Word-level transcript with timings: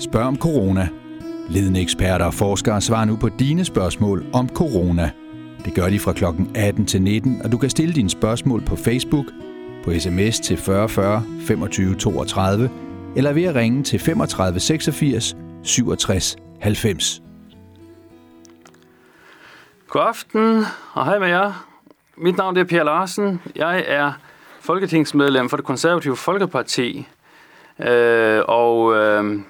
Spørg 0.00 0.22
om 0.22 0.36
corona. 0.36 0.88
Ledende 1.48 1.80
eksperter 1.80 2.24
og 2.24 2.34
forskere 2.34 2.80
svarer 2.80 3.04
nu 3.04 3.16
på 3.16 3.28
dine 3.28 3.64
spørgsmål 3.64 4.24
om 4.32 4.48
corona. 4.48 5.10
Det 5.64 5.74
gør 5.74 5.88
de 5.88 5.98
fra 5.98 6.12
kl. 6.12 6.24
18 6.54 6.86
til 6.86 7.02
19, 7.02 7.42
og 7.44 7.52
du 7.52 7.58
kan 7.58 7.70
stille 7.70 7.94
dine 7.94 8.10
spørgsmål 8.10 8.64
på 8.64 8.76
Facebook, 8.76 9.26
på 9.84 9.92
sms 9.98 10.40
til 10.40 10.56
4040 10.56 11.22
25 11.40 11.94
32, 11.94 12.70
eller 13.16 13.32
ved 13.32 13.44
at 13.44 13.54
ringe 13.54 13.82
til 13.82 13.98
35 13.98 14.60
86 14.60 15.36
67 15.62 16.36
90. 16.60 17.22
God 19.88 20.02
aften, 20.02 20.64
og 20.92 21.04
hej 21.04 21.18
med 21.18 21.28
jer. 21.28 21.66
Mit 22.16 22.36
navn 22.36 22.56
er 22.56 22.64
Per 22.64 22.82
Larsen. 22.82 23.40
Jeg 23.56 23.84
er 23.86 24.12
folketingsmedlem 24.60 25.48
for 25.48 25.56
det 25.56 25.66
konservative 25.66 26.16
Folkeparti, 26.16 27.06
øh, 27.80 28.42
og 28.48 28.96
øh, 28.96 29.40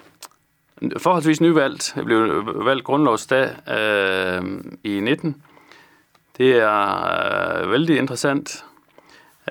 forholdsvis 0.99 1.41
nyvalgt. 1.41 1.93
Jeg 1.97 2.05
blev 2.05 2.43
valgt 2.65 2.85
grundlovsdag 2.85 3.51
øh, 3.79 4.43
i 4.85 5.01
19. 5.01 5.37
Det 6.39 6.57
er 6.57 7.63
øh, 7.63 7.71
vældig 7.71 7.99
interessant 7.99 8.65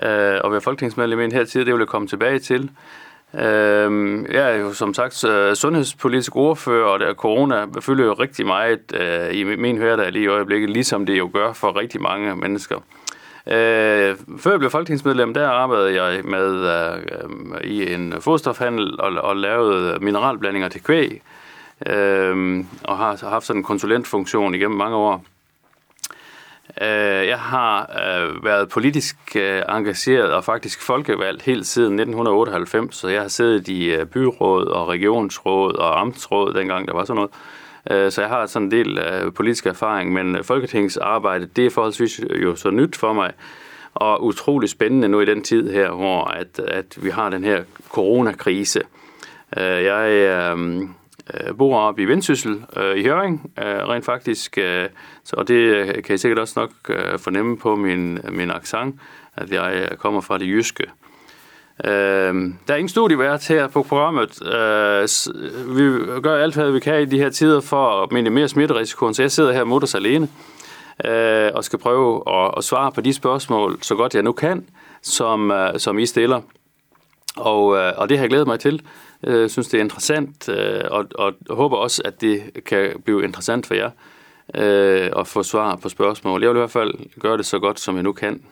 øh, 0.02 0.40
at 0.44 0.52
være 0.52 0.60
folketingsmedlem 0.60 1.20
i 1.20 1.24
en 1.24 1.32
her 1.32 1.44
tid. 1.44 1.64
Det 1.64 1.74
vil 1.74 1.80
jeg 1.80 1.88
komme 1.88 2.08
tilbage 2.08 2.38
til. 2.38 2.70
Øh, 3.34 4.24
jeg 4.32 4.52
er 4.52 4.56
jo 4.56 4.72
som 4.72 4.94
sagt 4.94 5.24
øh, 5.24 5.54
sundhedspolitisk 5.54 6.36
ordfører, 6.36 6.86
og 6.86 7.00
der 7.00 7.14
corona 7.14 7.66
fylder 7.80 8.04
jo 8.04 8.12
rigtig 8.12 8.46
meget 8.46 8.80
øh, 8.94 9.34
i 9.34 9.44
min 9.44 9.76
hverdag 9.76 10.12
lige 10.12 10.24
i 10.24 10.28
øjeblikket, 10.28 10.70
ligesom 10.70 11.06
det 11.06 11.18
jo 11.18 11.30
gør 11.32 11.52
for 11.52 11.76
rigtig 11.76 12.02
mange 12.02 12.36
mennesker. 12.36 12.76
Øh, 13.48 14.16
før 14.38 14.50
jeg 14.50 14.58
blev 14.58 14.70
folketingsmedlem, 14.70 15.34
der 15.34 15.48
arbejdede 15.48 16.02
jeg 16.02 16.24
med 16.24 16.66
øh, 16.66 17.60
i 17.64 17.92
en 17.94 18.14
fodstofhandel 18.20 19.00
og, 19.00 19.12
og 19.12 19.36
lavede 19.36 19.98
mineralblandinger 20.00 20.68
til 20.68 20.82
kvæg, 20.82 21.22
øh, 21.86 22.64
og 22.84 22.98
har 22.98 23.28
haft 23.28 23.46
sådan 23.46 23.60
en 23.60 23.64
konsulentfunktion 23.64 24.54
igennem 24.54 24.78
mange 24.78 24.96
år. 24.96 25.24
Øh, 26.80 27.26
jeg 27.28 27.38
har 27.38 27.80
øh, 27.80 28.44
været 28.44 28.68
politisk 28.68 29.16
øh, 29.36 29.62
engageret 29.68 30.32
og 30.32 30.44
faktisk 30.44 30.82
folkevalgt 30.82 31.42
helt 31.42 31.66
siden 31.66 31.92
1998, 31.92 32.96
så 32.96 33.08
jeg 33.08 33.20
har 33.20 33.28
siddet 33.28 33.68
i 33.68 33.84
øh, 33.94 34.06
byråd 34.06 34.66
og 34.66 34.88
regionsråd 34.88 35.74
og 35.74 36.00
amtsråd 36.00 36.54
dengang 36.54 36.88
der 36.88 36.94
var 36.94 37.04
sådan 37.04 37.16
noget. 37.16 37.30
Øh, 37.90 38.10
så 38.10 38.20
jeg 38.20 38.30
har 38.30 38.46
sådan 38.46 38.66
en 38.66 38.72
del 38.72 38.98
øh, 38.98 39.32
politisk 39.32 39.66
erfaring, 39.66 40.12
men 40.12 40.36
øh, 40.36 40.44
folketingsarbejde, 40.44 41.46
det 41.56 41.66
er 41.66 41.70
forholdsvis 41.70 42.20
jo 42.42 42.56
så 42.56 42.70
nyt 42.70 42.96
for 42.96 43.12
mig, 43.12 43.32
og 43.94 44.24
utrolig 44.24 44.68
spændende 44.68 45.08
nu 45.08 45.20
i 45.20 45.24
den 45.24 45.42
tid 45.42 45.70
her, 45.70 45.90
hvor 45.90 46.24
at, 46.24 46.58
at 46.58 46.98
vi 47.02 47.10
har 47.10 47.30
den 47.30 47.44
her 47.44 47.62
coronakrise. 47.88 48.82
Jeg 49.56 50.10
øh, 50.10 51.56
bor 51.58 51.78
oppe 51.78 52.02
i 52.02 52.04
Vendsyssel 52.04 52.64
øh, 52.76 52.96
i 52.96 53.02
Høring, 53.02 53.52
øh, 53.58 53.64
rent 53.64 54.04
faktisk. 54.04 54.58
Øh, 54.58 54.88
så, 55.24 55.36
og 55.36 55.48
det 55.48 56.04
kan 56.04 56.14
I 56.14 56.18
sikkert 56.18 56.38
også 56.38 56.60
nok 56.60 56.70
øh, 56.88 57.18
fornemme 57.18 57.58
på 57.58 57.76
min, 57.76 58.18
min 58.30 58.50
accent, 58.50 59.00
at 59.36 59.52
jeg 59.52 59.88
kommer 59.98 60.20
fra 60.20 60.38
det 60.38 60.46
jyske. 60.46 60.84
Øh, 60.84 61.07
Øh, 61.84 62.34
der 62.66 62.74
er 62.74 62.76
ingen 62.76 62.88
studievært 62.88 63.48
her 63.48 63.68
på 63.68 63.82
programmet. 63.82 64.42
Øh, 64.46 65.08
vi 65.76 66.20
gør 66.22 66.42
alt, 66.42 66.54
hvad 66.54 66.70
vi 66.70 66.80
kan 66.80 67.02
i 67.02 67.04
de 67.04 67.18
her 67.18 67.30
tider 67.30 67.60
for 67.60 68.02
at 68.02 68.12
minimere 68.12 68.48
smitterisikoen, 68.48 69.14
så 69.14 69.22
jeg 69.22 69.30
sidder 69.30 69.52
her 69.52 69.64
mutters 69.64 69.94
alene 69.94 70.28
øh, 71.04 71.50
og 71.54 71.64
skal 71.64 71.78
prøve 71.78 72.22
at, 72.26 72.54
at 72.56 72.64
svare 72.64 72.92
på 72.92 73.00
de 73.00 73.12
spørgsmål, 73.12 73.78
så 73.82 73.94
godt 73.94 74.14
jeg 74.14 74.22
nu 74.22 74.32
kan, 74.32 74.66
som, 75.02 75.50
øh, 75.50 75.78
som 75.78 75.98
I 75.98 76.06
stiller. 76.06 76.40
Og, 77.36 77.76
øh, 77.76 77.92
og 77.96 78.08
det 78.08 78.18
har 78.18 78.24
jeg 78.24 78.30
glædet 78.30 78.46
mig 78.46 78.60
til. 78.60 78.82
Jeg 79.22 79.32
øh, 79.32 79.50
synes, 79.50 79.68
det 79.68 79.78
er 79.78 79.82
interessant, 79.82 80.48
øh, 80.48 80.80
og, 80.90 81.06
og 81.14 81.34
håber 81.50 81.76
også, 81.76 82.02
at 82.04 82.20
det 82.20 82.42
kan 82.66 83.02
blive 83.04 83.24
interessant 83.24 83.66
for 83.66 83.74
jer 83.74 83.90
øh, 84.54 85.10
at 85.16 85.26
få 85.26 85.42
svar 85.42 85.76
på 85.76 85.88
spørgsmål. 85.88 86.42
Jeg 86.42 86.50
vil 86.50 86.56
i 86.56 86.58
hvert 86.58 86.70
fald 86.70 86.94
gøre 87.20 87.36
det 87.36 87.46
så 87.46 87.58
godt, 87.58 87.80
som 87.80 87.94
jeg 87.94 88.02
nu 88.02 88.12
kan. 88.12 88.42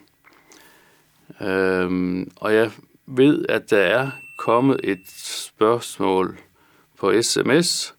Øh, 1.40 2.26
og 2.36 2.54
jeg 2.54 2.70
ved, 3.06 3.46
at 3.48 3.70
der 3.70 3.78
er 3.78 4.10
kommet 4.38 4.80
et 4.84 5.02
spørgsmål 5.24 6.38
på 6.98 7.22
sms. 7.22 7.94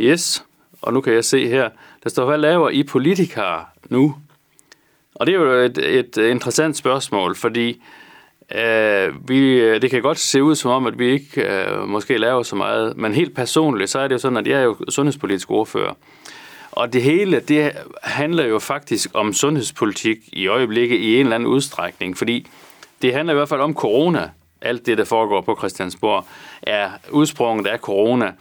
Yes, 0.00 0.44
og 0.82 0.92
nu 0.92 1.00
kan 1.00 1.12
jeg 1.12 1.24
se 1.24 1.48
her, 1.48 1.70
der 2.04 2.10
står, 2.10 2.26
hvad 2.26 2.38
laver 2.38 2.70
I 2.70 2.82
politikere 2.82 3.64
nu? 3.88 4.16
Og 5.14 5.26
det 5.26 5.34
er 5.34 5.38
jo 5.38 5.52
et, 5.52 5.78
et 5.78 6.16
interessant 6.16 6.76
spørgsmål, 6.76 7.36
fordi 7.36 7.82
øh, 8.54 9.28
vi, 9.28 9.60
det 9.78 9.90
kan 9.90 10.02
godt 10.02 10.18
se 10.18 10.42
ud 10.42 10.54
som 10.54 10.70
om, 10.70 10.86
at 10.86 10.98
vi 10.98 11.06
ikke 11.12 11.42
øh, 11.42 11.88
måske 11.88 12.18
laver 12.18 12.42
så 12.42 12.56
meget, 12.56 12.96
men 12.96 13.14
helt 13.14 13.34
personligt, 13.34 13.90
så 13.90 13.98
er 13.98 14.08
det 14.08 14.12
jo 14.12 14.18
sådan, 14.18 14.38
at 14.38 14.46
jeg 14.46 14.58
er 14.60 14.64
jo 14.64 14.76
sundhedspolitisk 14.88 15.50
ordfører. 15.50 15.94
Og 16.72 16.92
det 16.92 17.02
hele, 17.02 17.40
det 17.40 17.72
handler 18.02 18.44
jo 18.44 18.58
faktisk 18.58 19.10
om 19.14 19.32
sundhedspolitik 19.32 20.18
i 20.32 20.46
øjeblikket 20.46 20.96
i 20.96 21.14
en 21.14 21.20
eller 21.20 21.34
anden 21.34 21.46
udstrækning, 21.46 22.18
fordi 22.18 22.46
det 23.02 23.14
handler 23.14 23.34
i 23.34 23.36
hvert 23.36 23.48
fald 23.48 23.60
om 23.60 23.74
corona. 23.74 24.30
Alt 24.60 24.86
det, 24.86 24.98
der 24.98 25.04
foregår 25.04 25.40
på 25.40 25.56
Christiansborg, 25.58 26.24
er 26.62 26.90
udsprunget 27.10 27.66
af 27.66 27.78
corona. 27.78 28.32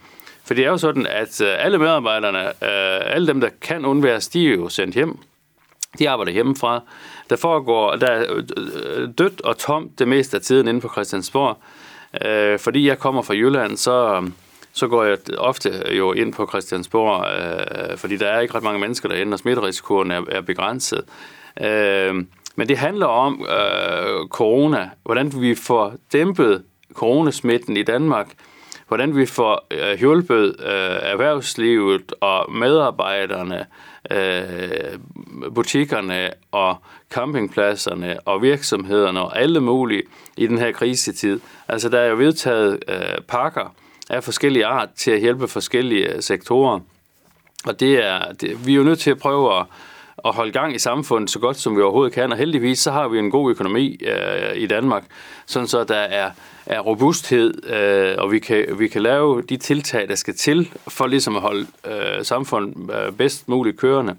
For 0.44 0.54
det 0.54 0.66
er 0.66 0.70
jo 0.70 0.78
sådan, 0.78 1.08
at 1.08 1.42
øh, 1.42 1.66
alle 1.66 1.78
medarbejderne, 1.78 2.48
øh, 2.48 3.16
alle 3.16 3.28
dem, 3.28 3.42
der 3.42 3.50
kan 3.62 3.86
undværes, 3.86 4.28
de 4.28 4.48
er 4.48 4.56
jo 4.56 4.70
sendt 4.70 4.96
hjem. 4.96 5.18
De 6.00 6.10
arbejder 6.10 6.32
hjemmefra. 6.32 6.82
Der 7.30 7.36
foregår, 7.36 7.96
der 7.96 8.08
er 8.08 8.26
øh, 8.58 9.10
dødt 9.18 9.42
og 9.42 9.58
tomt 9.58 10.00
det 10.00 10.08
meste 10.08 10.38
af 10.38 10.42
tiden 10.42 10.68
inde 10.68 10.82
på 10.82 10.90
Christiansborg. 10.92 11.58
Fordi 12.60 12.88
jeg 12.88 13.00
kommer 13.00 13.22
fra 13.22 13.34
Jylland, 13.34 13.78
så, 13.78 14.30
så 14.74 14.88
går 14.88 15.04
jeg 15.04 15.18
ofte 15.38 15.84
jo 15.98 16.14
ind 16.14 16.34
på 16.34 16.48
Christiansborg, 16.48 18.00
fordi 18.00 18.18
der 18.18 18.28
er 18.28 18.40
ikke 18.40 18.56
ret 18.56 18.64
mange 18.64 18.80
mennesker 18.80 19.10
derinde, 19.10 19.36
og 19.36 19.40
smitterisikoen 19.40 20.12
er, 20.12 20.22
er 20.30 20.42
begrænset. 20.42 21.04
Øh, 21.62 22.24
men 22.56 22.70
det 22.70 22.78
handler 22.78 23.06
om 23.06 23.46
øh, 23.50 24.28
corona, 24.28 24.90
hvordan 25.04 25.42
vi 25.42 25.56
får 25.56 25.94
dæmpet 26.14 26.64
coronasmitten 26.94 27.78
i 27.78 27.84
Danmark, 27.84 28.28
hvordan 28.88 29.18
vi 29.18 29.26
får 29.26 29.68
øh, 29.72 30.00
hjulpet 30.00 30.56
øh, 30.60 30.98
erhvervslivet 31.02 32.14
og 32.22 32.52
medarbejderne, 32.52 33.66
øh, 34.12 35.00
butikkerne 35.56 36.30
og 36.52 36.76
campingpladserne 37.10 38.20
og 38.20 38.42
virksomhederne 38.42 39.22
og 39.22 39.40
alle 39.40 39.60
mulige 39.60 40.04
i 40.38 40.48
den 40.48 40.58
her 40.58 40.72
krisetid. 40.72 41.40
Altså 41.68 41.90
der 41.90 42.00
er 42.00 42.10
jo 42.10 42.16
vedtaget 42.16 42.80
øh, 42.88 43.22
pakker 43.28 43.76
af 44.10 44.24
forskellige 44.24 44.66
art 44.66 44.90
til 44.96 45.12
at 45.12 45.20
hjælpe 45.20 45.48
forskellige 45.48 46.16
øh, 46.16 46.22
sektorer. 46.22 46.80
Og 47.66 47.80
det 47.80 48.06
er, 48.06 48.34
det, 48.34 48.66
vi 48.66 48.72
er 48.72 48.78
jo 48.78 48.84
nødt 48.84 49.00
til 49.00 49.12
at 49.12 49.18
prøve 49.18 49.60
at, 49.60 49.66
at 50.26 50.36
holde 50.36 50.52
gang 50.52 50.76
i 50.76 50.80
samfundet 50.80 51.30
så 51.30 51.40
godt 51.40 51.58
som 51.58 51.78
vi 51.78 51.82
overhovedet 51.82 52.14
kan, 52.14 52.32
og 52.32 52.38
heldigvis 52.38 52.80
så 52.80 52.92
har 52.92 53.08
vi 53.08 53.20
en 53.20 53.32
god 53.32 53.52
økonomi 53.52 54.00
øh, 54.02 54.56
i 54.56 54.68
Danmark, 54.68 55.04
sådan 55.46 55.68
så 55.68 55.84
der 55.84 55.96
er, 55.96 56.32
er 56.66 56.80
robusthed, 56.80 57.70
øh, 57.70 58.16
og 58.18 58.32
vi 58.32 58.40
kan, 58.40 58.66
vi 58.80 58.88
kan 58.88 59.02
lave 59.02 59.42
de 59.42 59.58
tiltag, 59.58 60.08
der 60.08 60.16
skal 60.16 60.36
til 60.36 60.70
for 60.88 61.08
ligesom 61.08 61.36
at 61.36 61.42
holde 61.42 61.68
øh, 61.88 62.26
samfundet 62.26 62.96
øh, 62.96 63.12
bedst 63.12 63.50
muligt 63.50 63.78
kørende 63.78 64.16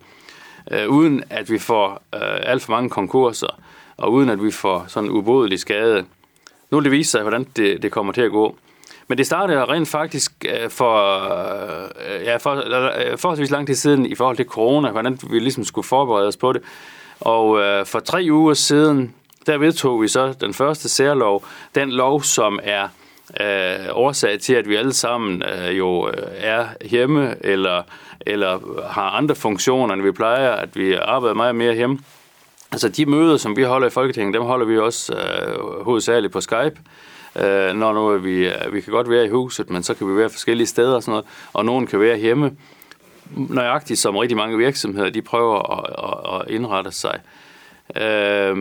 øh, 0.71 0.89
uden 0.89 1.25
at 1.31 1.51
vi 1.51 1.59
får 1.59 2.03
øh, 2.15 2.21
alt 2.43 2.63
for 2.63 2.73
mange 2.73 2.91
konkurser, 2.91 3.61
og 3.97 4.13
uden 4.13 4.29
at 4.29 4.45
vi 4.45 4.51
får 4.51 4.85
sådan 4.89 5.11
en 5.11 5.17
ubodelig 5.17 5.59
skade. 5.59 6.05
Nu 6.71 6.77
vil 6.77 6.85
det 6.85 6.93
vise 6.93 7.11
sig, 7.11 7.21
hvordan 7.21 7.47
det, 7.57 7.83
det 7.83 7.93
kommer 7.93 8.13
til 8.13 8.23
at 8.23 8.31
gå. 8.31 8.57
Men 9.13 9.19
det 9.19 9.27
startede 9.27 9.65
rent 9.65 9.89
faktisk 9.89 10.33
øh, 10.45 10.71
for, 10.71 11.23
øh, 12.15 12.25
ja, 12.25 12.37
for 12.37 12.55
øh, 12.55 13.19
forholdsvis 13.19 13.51
lang 13.51 13.67
tid 13.67 13.75
siden 13.75 14.07
i 14.07 14.15
forhold 14.15 14.37
til 14.37 14.47
corona, 14.47 14.91
hvordan 14.91 15.19
vi 15.31 15.39
ligesom 15.39 15.65
skulle 15.65 15.87
forberede 15.87 16.29
os 16.29 16.37
på 16.37 16.53
det. 16.53 16.63
Og 17.21 17.61
øh, 17.61 17.87
for 17.87 18.01
tre 18.01 18.29
uger 18.31 18.55
siden, 18.55 19.15
der 19.47 19.59
vedtog 19.59 20.03
vi 20.03 20.09
så 20.09 20.35
den 20.41 20.55
første 20.55 20.89
særlov, 20.89 21.45
den 21.75 21.91
lov, 21.91 22.23
som 22.23 22.59
er 22.63 22.89
øh, 23.41 23.87
årsag 23.91 24.41
til, 24.41 24.55
at 24.55 24.69
vi 24.69 24.77
alle 24.77 24.93
sammen 24.93 25.43
øh, 25.43 25.79
jo 25.79 26.09
øh, 26.09 26.15
er 26.37 26.67
hjemme 26.81 27.37
eller, 27.41 27.83
eller 28.21 28.59
har 28.91 29.11
andre 29.11 29.35
funktioner, 29.35 29.95
end 29.95 30.03
vi 30.03 30.13
plejer, 30.13 30.51
at 30.51 30.77
vi 30.77 30.95
arbejder 30.95 31.35
meget 31.35 31.55
mere 31.55 31.75
hjemme. 31.75 31.99
Altså 32.73 32.89
de 32.89 33.07
møder, 33.07 33.37
som 33.37 33.57
vi 33.57 33.63
holder 33.63 33.87
i 33.87 33.91
Folketinget, 33.91 34.35
dem 34.35 34.43
holder 34.43 34.67
vi 34.67 34.79
også 34.79 35.15
øh, 35.15 35.85
hovedsageligt 35.85 36.33
på 36.33 36.41
Skype. 36.41 36.77
Øh, 36.77 37.12
Øh, 37.37 37.75
når 37.75 37.93
nu 37.93 38.19
vi, 38.19 38.51
vi 38.73 38.81
kan 38.81 38.93
godt 38.93 39.11
være 39.11 39.25
i 39.25 39.29
huset, 39.29 39.71
men 39.71 39.83
så 39.83 39.95
kan 39.95 40.09
vi 40.09 40.17
være 40.17 40.31
forskellige 40.31 40.67
steder 40.67 40.95
og 40.95 41.03
sådan 41.03 41.13
noget, 41.13 41.25
og 41.53 41.65
nogen 41.65 41.87
kan 41.87 42.01
være 42.01 42.19
hjemme. 42.19 42.57
Nøjagtigt 43.37 43.99
som 43.99 44.17
rigtig 44.17 44.37
mange 44.37 44.59
virksomheder, 44.59 45.11
de 45.11 45.23
prøver 45.23 45.79
at, 45.79 45.87
at, 45.99 46.41
at 46.41 46.55
indrette 46.55 46.91
sig. 46.91 47.21
Øh, 48.03 48.57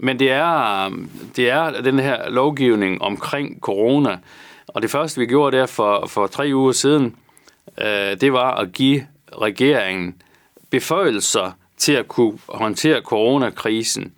men 0.00 0.18
det 0.18 0.30
er, 0.30 0.90
det 1.36 1.50
er 1.50 1.82
den 1.82 1.98
her 1.98 2.30
lovgivning 2.30 3.02
omkring 3.02 3.60
corona, 3.60 4.18
og 4.66 4.82
det 4.82 4.90
første 4.90 5.20
vi 5.20 5.26
gjorde 5.26 5.56
der 5.56 5.66
for, 5.66 6.06
for 6.06 6.26
tre 6.26 6.50
uger 6.54 6.72
siden, 6.72 7.16
øh, 7.80 8.20
det 8.20 8.32
var 8.32 8.54
at 8.54 8.72
give 8.72 9.06
regeringen 9.40 10.14
beføjelser 10.70 11.50
til 11.76 11.92
at 11.92 12.08
kunne 12.08 12.38
håndtere 12.48 13.00
coronakrisen, 13.00 14.12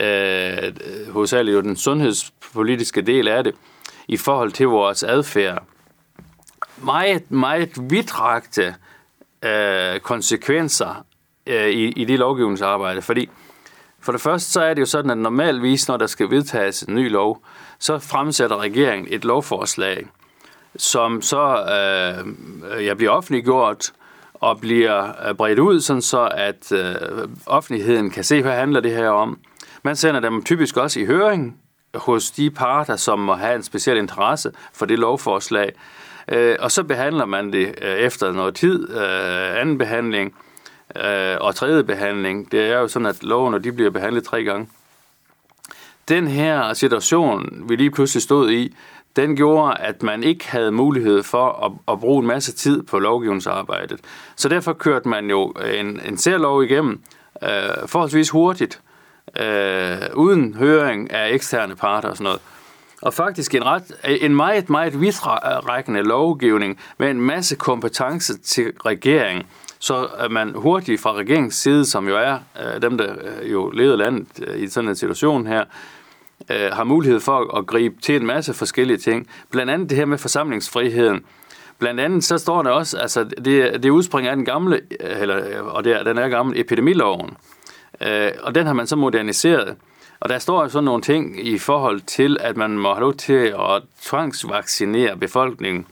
øh, 0.00 0.72
hovedsageligt 1.12 1.54
jo 1.54 1.60
den 1.60 1.76
sundhedspolitiske 1.76 3.02
del 3.02 3.28
af 3.28 3.44
det, 3.44 3.54
i 4.08 4.16
forhold 4.16 4.52
til 4.52 4.66
vores 4.66 5.02
adfærd. 5.02 5.62
meget, 6.82 7.30
meget 7.30 7.90
vidtrægte 7.90 8.74
øh, 9.42 10.00
konsekvenser 10.00 11.04
øh, 11.46 11.68
i, 11.68 11.88
i 11.88 12.04
det 12.04 12.18
lovgivningsarbejde, 12.18 13.02
fordi 13.02 13.28
for 14.00 14.12
det 14.12 14.20
første 14.20 14.50
så 14.50 14.60
er 14.60 14.74
det 14.74 14.80
jo 14.80 14.86
sådan, 14.86 15.10
at 15.10 15.18
normalvis, 15.18 15.88
når 15.88 15.96
der 15.96 16.06
skal 16.06 16.30
vedtages 16.30 16.82
en 16.82 16.94
ny 16.94 17.10
lov, 17.10 17.42
så 17.78 17.98
fremsætter 17.98 18.56
regeringen 18.56 19.08
et 19.10 19.24
lovforslag, 19.24 20.06
som 20.76 21.22
så 21.22 21.64
øh, 21.64 22.86
jeg 22.86 22.96
bliver 22.96 23.12
offentliggjort 23.12 23.92
og 24.34 24.60
bliver 24.60 25.28
øh, 25.28 25.34
bredt 25.34 25.58
ud, 25.58 25.80
sådan 25.80 26.02
så 26.02 26.28
at 26.34 26.72
øh, 26.72 26.94
offentligheden 27.46 28.10
kan 28.10 28.24
se, 28.24 28.42
hvad 28.42 28.52
handler 28.52 28.80
det 28.80 28.92
her 28.92 29.08
om. 29.08 29.38
Man 29.82 29.96
sender 29.96 30.20
dem 30.20 30.44
typisk 30.44 30.76
også 30.76 31.00
i 31.00 31.04
høring 31.04 31.56
hos 31.94 32.30
de 32.30 32.50
parter, 32.50 32.96
som 32.96 33.18
må 33.18 33.34
have 33.34 33.56
en 33.56 33.62
speciel 33.62 33.96
interesse 33.96 34.52
for 34.72 34.86
det 34.86 34.98
lovforslag. 34.98 35.72
Øh, 36.28 36.56
og 36.60 36.70
så 36.70 36.82
behandler 36.82 37.24
man 37.24 37.52
det 37.52 37.74
øh, 37.82 37.96
efter 37.96 38.32
noget 38.32 38.54
tid, 38.54 38.90
øh, 38.90 39.60
anden 39.60 39.78
behandling 39.78 40.34
øh, 40.96 41.36
og 41.40 41.54
tredje 41.54 41.84
behandling. 41.84 42.52
Det 42.52 42.60
er 42.60 42.78
jo 42.78 42.88
sådan, 42.88 43.06
at 43.06 43.22
lovene 43.22 43.58
de 43.58 43.72
bliver 43.72 43.90
behandlet 43.90 44.24
tre 44.24 44.44
gange. 44.44 44.68
Den 46.08 46.28
her 46.28 46.72
situation, 46.72 47.64
vi 47.68 47.76
lige 47.76 47.90
pludselig 47.90 48.22
stod 48.22 48.50
i, 48.50 48.74
den 49.16 49.36
gjorde, 49.36 49.76
at 49.80 50.02
man 50.02 50.24
ikke 50.24 50.50
havde 50.50 50.72
mulighed 50.72 51.22
for 51.22 51.66
at, 51.66 51.92
at 51.92 52.00
bruge 52.00 52.22
en 52.22 52.26
masse 52.26 52.52
tid 52.52 52.82
på 52.82 52.98
lovgivningsarbejdet. 52.98 54.00
Så 54.36 54.48
derfor 54.48 54.72
kørte 54.72 55.08
man 55.08 55.30
jo 55.30 55.46
en, 55.48 56.00
en 56.04 56.18
særlov 56.18 56.64
igennem 56.64 57.00
øh, 57.42 57.88
forholdsvis 57.88 58.30
hurtigt, 58.30 58.80
øh, 59.38 59.98
uden 60.14 60.54
høring 60.54 61.10
af 61.12 61.34
eksterne 61.34 61.76
parter 61.76 62.08
og 62.08 62.16
sådan 62.16 62.24
noget. 62.24 62.40
Og 63.02 63.14
faktisk 63.14 63.54
en, 63.54 63.64
ret, 63.64 63.82
en 64.04 64.34
meget, 64.34 64.70
meget 64.70 65.00
vidtrækkende 65.00 66.02
lovgivning 66.02 66.80
med 66.98 67.10
en 67.10 67.20
masse 67.20 67.56
kompetence 67.56 68.38
til 68.38 68.72
regeringen, 68.86 69.46
så 69.78 70.08
at 70.18 70.30
man 70.30 70.52
hurtigt 70.54 71.00
fra 71.00 71.12
regeringens 71.12 71.54
side, 71.54 71.84
som 71.84 72.08
jo 72.08 72.16
er 72.16 72.38
øh, 72.62 72.82
dem, 72.82 72.98
der 72.98 73.14
øh, 73.20 73.52
jo 73.52 73.70
leder 73.70 73.96
landet 73.96 74.26
øh, 74.46 74.62
i 74.62 74.68
sådan 74.68 74.88
en 74.88 74.96
situation 74.96 75.46
her, 75.46 75.64
øh, 76.50 76.72
har 76.72 76.84
mulighed 76.84 77.20
for 77.20 77.56
at 77.58 77.66
gribe 77.66 78.00
til 78.02 78.16
en 78.16 78.26
masse 78.26 78.54
forskellige 78.54 78.96
ting. 78.96 79.26
Blandt 79.50 79.72
andet 79.72 79.90
det 79.90 79.98
her 79.98 80.04
med 80.04 80.18
forsamlingsfriheden. 80.18 81.24
Blandt 81.78 82.00
andet 82.00 82.24
så 82.24 82.38
står 82.38 82.62
der 82.62 82.70
også, 82.70 82.98
altså 82.98 83.24
det, 83.24 83.82
det 83.82 83.90
udspringer 83.90 84.30
af 84.30 84.36
den 84.36 84.44
gamle, 84.44 84.80
øh, 85.00 85.20
eller, 85.20 85.36
øh, 85.36 85.66
og 85.66 85.84
det 85.84 85.92
er, 85.92 86.02
den 86.02 86.18
er 86.18 86.28
gammel 86.28 86.60
epidemiloven. 86.60 87.36
Øh, 88.00 88.30
og 88.42 88.54
den 88.54 88.66
har 88.66 88.72
man 88.72 88.86
så 88.86 88.96
moderniseret. 88.96 89.76
Og 90.20 90.28
der 90.28 90.38
står 90.38 90.62
jo 90.62 90.68
sådan 90.68 90.84
nogle 90.84 91.02
ting 91.02 91.46
i 91.46 91.58
forhold 91.58 92.00
til, 92.00 92.36
at 92.40 92.56
man 92.56 92.78
må 92.78 92.88
have 92.88 93.00
lov 93.00 93.14
til 93.14 93.54
at 93.58 93.82
tvangsvaccinere 94.02 95.16
befolkningen. 95.16 95.86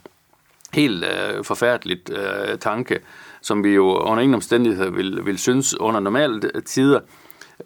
Helt 0.72 1.04
øh, 1.04 1.44
forfærdeligt 1.44 2.10
øh, 2.10 2.58
tanke, 2.58 2.98
som 3.42 3.64
vi 3.64 3.68
jo 3.68 3.98
under 3.98 4.22
ingen 4.22 4.34
omstændighed 4.34 4.90
vil, 4.90 5.26
vil 5.26 5.38
synes 5.38 5.80
under 5.80 6.00
normale 6.00 6.40
tider 6.66 7.00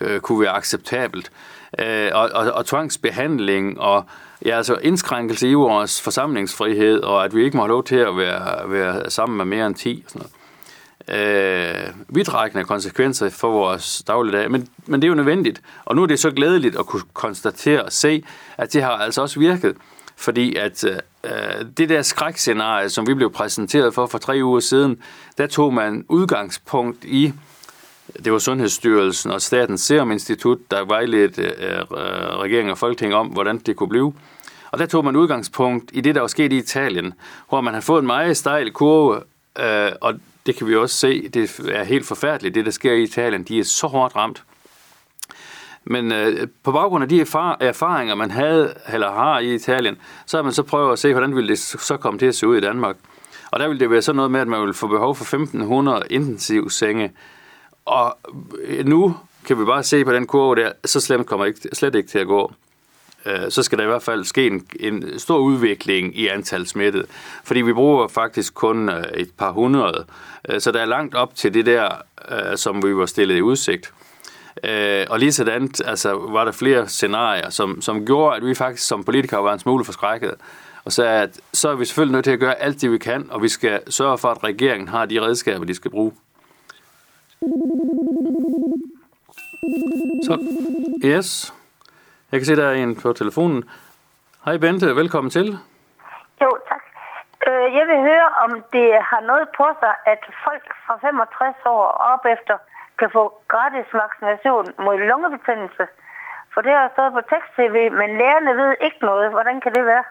øh, 0.00 0.20
kunne 0.20 0.40
være 0.40 0.50
acceptabelt 0.50 1.32
øh, 1.78 2.10
og, 2.12 2.30
og, 2.34 2.52
og 2.52 2.66
tvangsbehandling 2.66 3.80
og 3.80 4.04
ja, 4.44 4.56
altså 4.56 4.78
indskrænkelse 4.82 5.50
i 5.50 5.54
vores 5.54 6.00
forsamlingsfrihed, 6.00 7.00
og 7.00 7.24
at 7.24 7.36
vi 7.36 7.44
ikke 7.44 7.56
må 7.56 7.62
have 7.62 7.68
lov 7.68 7.84
til 7.84 7.96
at 7.96 8.16
være, 8.16 8.70
være 8.70 9.10
sammen 9.10 9.36
med 9.36 9.44
mere 9.44 9.66
end 9.66 9.74
10 9.74 10.02
og 10.04 10.10
sådan 10.10 10.20
noget. 10.20 10.41
Øh, 11.08 11.88
vidtrækkende 12.08 12.64
konsekvenser 12.64 13.30
for 13.30 13.50
vores 13.50 14.02
dagligdag, 14.06 14.50
men, 14.50 14.68
men 14.86 15.02
det 15.02 15.06
er 15.06 15.08
jo 15.08 15.14
nødvendigt. 15.14 15.62
Og 15.84 15.96
nu 15.96 16.02
er 16.02 16.06
det 16.06 16.18
så 16.18 16.30
glædeligt 16.30 16.78
at 16.78 16.86
kunne 16.86 17.02
konstatere 17.12 17.82
og 17.82 17.92
se, 17.92 18.24
at 18.58 18.72
det 18.72 18.82
har 18.82 18.90
altså 18.90 19.22
også 19.22 19.40
virket, 19.40 19.76
fordi 20.16 20.56
at 20.56 20.84
øh, 20.84 20.96
øh 21.24 21.66
det 21.76 21.88
der 21.88 22.02
skrækscenarie, 22.02 22.88
som 22.88 23.06
vi 23.06 23.14
blev 23.14 23.32
præsenteret 23.32 23.94
for 23.94 24.06
for 24.06 24.18
tre 24.18 24.40
uger 24.42 24.60
siden, 24.60 25.02
der 25.38 25.46
tog 25.46 25.74
man 25.74 26.04
udgangspunkt 26.08 27.04
i 27.04 27.32
det 28.24 28.32
var 28.32 28.38
Sundhedsstyrelsen 28.38 29.30
og 29.30 29.42
Statens 29.42 29.80
Serum 29.80 30.12
Institut, 30.12 30.58
der 30.70 30.84
vejledte 30.84 31.42
øh, 31.42 31.78
øh, 31.78 31.86
regeringen 32.38 32.70
og 32.70 32.78
Folketinget 32.78 33.18
om, 33.18 33.26
hvordan 33.26 33.58
det 33.58 33.76
kunne 33.76 33.88
blive. 33.88 34.14
Og 34.70 34.78
der 34.78 34.86
tog 34.86 35.04
man 35.04 35.16
udgangspunkt 35.16 35.90
i 35.92 36.00
det, 36.00 36.14
der 36.14 36.20
var 36.20 36.28
sket 36.28 36.52
i 36.52 36.58
Italien, 36.58 37.14
hvor 37.48 37.60
man 37.60 37.74
har 37.74 37.80
fået 37.80 38.00
en 38.00 38.06
meget 38.06 38.36
stejl 38.36 38.72
kurve, 38.72 39.20
øh, 39.60 39.92
og 40.00 40.14
det 40.46 40.56
kan 40.56 40.66
vi 40.66 40.76
også 40.76 40.96
se, 40.96 41.28
det 41.28 41.60
er 41.72 41.84
helt 41.84 42.06
forfærdeligt, 42.06 42.54
det 42.54 42.64
der 42.64 42.70
sker 42.70 42.92
i 42.92 43.02
Italien. 43.02 43.42
De 43.42 43.58
er 43.58 43.64
så 43.64 43.86
hårdt 43.86 44.16
ramt. 44.16 44.42
Men 45.84 46.12
øh, 46.12 46.48
på 46.62 46.72
baggrund 46.72 47.02
af 47.02 47.08
de 47.08 47.20
erfaringer, 47.60 48.14
man 48.14 48.30
havde 48.30 48.74
eller 48.92 49.12
har 49.12 49.38
i 49.38 49.54
Italien, 49.54 49.96
så 50.26 50.36
har 50.36 50.42
man 50.42 50.52
så 50.52 50.62
prøvet 50.62 50.92
at 50.92 50.98
se, 50.98 51.12
hvordan 51.12 51.36
ville 51.36 51.48
det 51.48 51.58
så 51.58 51.96
komme 51.96 52.18
til 52.18 52.26
at 52.26 52.34
se 52.34 52.46
ud 52.46 52.56
i 52.56 52.60
Danmark. 52.60 52.96
Og 53.50 53.60
der 53.60 53.68
ville 53.68 53.80
det 53.80 53.90
være 53.90 54.02
sådan 54.02 54.16
noget 54.16 54.30
med, 54.30 54.40
at 54.40 54.48
man 54.48 54.60
ville 54.60 54.74
få 54.74 54.86
behov 54.86 55.16
for 55.16 55.24
1500 55.24 56.02
intensivsenge 56.10 57.12
og 57.84 58.18
nu 58.84 59.16
kan 59.46 59.58
vi 59.58 59.64
bare 59.64 59.82
se 59.82 60.04
på 60.04 60.12
den 60.12 60.26
kurve 60.26 60.56
der, 60.56 60.72
så 60.84 61.00
slemt 61.00 61.26
kommer 61.26 61.46
ikke, 61.46 61.68
slet 61.72 61.94
ikke 61.94 62.08
til 62.08 62.18
at 62.18 62.26
gå. 62.26 62.52
Øh, 63.26 63.50
så 63.50 63.62
skal 63.62 63.78
der 63.78 63.84
i 63.84 63.86
hvert 63.86 64.02
fald 64.02 64.24
ske 64.24 64.46
en, 64.46 64.66
en 64.80 65.18
stor 65.18 65.38
udvikling 65.38 66.18
i 66.18 66.26
antal 66.26 66.66
smittede. 66.66 67.06
Fordi 67.44 67.60
vi 67.60 67.72
bruger 67.72 68.08
faktisk 68.08 68.54
kun 68.54 68.88
øh, 68.88 69.04
et 69.14 69.30
par 69.38 69.52
hundrede. 69.52 70.04
Øh, 70.48 70.60
så 70.60 70.72
der 70.72 70.80
er 70.80 70.84
langt 70.86 71.14
op 71.14 71.34
til 71.34 71.54
det 71.54 71.66
der, 71.66 71.88
øh, 72.30 72.56
som 72.56 72.82
vi 72.82 72.96
var 72.96 73.06
stillet 73.06 73.36
i 73.36 73.42
udsigt. 73.42 73.92
Øh, 74.64 75.06
og 75.10 75.18
lige 75.18 75.32
sådan 75.32 75.70
altså, 75.84 76.12
var 76.12 76.44
der 76.44 76.52
flere 76.52 76.88
scenarier, 76.88 77.50
som, 77.50 77.80
som 77.80 78.06
gjorde, 78.06 78.36
at 78.36 78.46
vi 78.46 78.54
faktisk 78.54 78.86
som 78.86 79.04
politikere 79.04 79.44
var 79.44 79.52
en 79.52 79.58
smule 79.58 79.84
forskrækket. 79.84 80.34
Og 80.84 80.92
så, 80.92 81.04
at, 81.04 81.40
så 81.52 81.68
er 81.68 81.74
vi 81.74 81.84
selvfølgelig 81.84 82.12
nødt 82.12 82.24
til 82.24 82.30
at 82.30 82.40
gøre 82.40 82.62
alt 82.62 82.80
det, 82.80 82.92
vi 82.92 82.98
kan, 82.98 83.26
og 83.30 83.42
vi 83.42 83.48
skal 83.48 83.80
sørge 83.88 84.18
for, 84.18 84.28
at 84.28 84.44
regeringen 84.44 84.88
har 84.88 85.06
de 85.06 85.20
redskaber, 85.20 85.64
de 85.64 85.74
skal 85.74 85.90
bruge. 85.90 86.12
Så, 90.22 90.38
yes. 91.04 91.52
Jeg 92.32 92.40
kan 92.40 92.46
se, 92.46 92.56
der 92.56 92.68
er 92.68 92.74
en 92.74 92.96
på 93.02 93.12
telefonen. 93.12 93.60
Hej 94.44 94.56
Bente, 94.56 94.96
velkommen 94.96 95.30
til. 95.30 95.46
Jo, 96.42 96.50
tak. 96.70 96.84
Øh, 97.48 97.66
jeg 97.78 97.84
vil 97.90 98.00
høre, 98.10 98.28
om 98.44 98.50
det 98.76 98.88
har 99.10 99.22
noget 99.30 99.46
på 99.58 99.66
sig, 99.80 99.94
at 100.12 100.20
folk 100.46 100.64
fra 100.86 100.94
65 101.00 101.56
år 101.66 101.84
op 102.12 102.24
efter 102.34 102.56
kan 102.98 103.08
få 103.16 103.22
gratis 103.52 103.88
vaccination 104.02 104.66
mod 104.84 104.96
lungebetændelse. 105.10 105.84
For 106.52 106.60
det 106.66 106.72
har 106.78 106.90
stået 106.94 107.12
på 107.18 107.22
tekst-tv, 107.32 107.76
men 108.00 108.08
lærerne 108.20 108.52
ved 108.62 108.70
ikke 108.86 109.00
noget. 109.10 109.30
Hvordan 109.30 109.60
kan 109.60 109.72
det 109.74 109.84
være? 109.92 110.04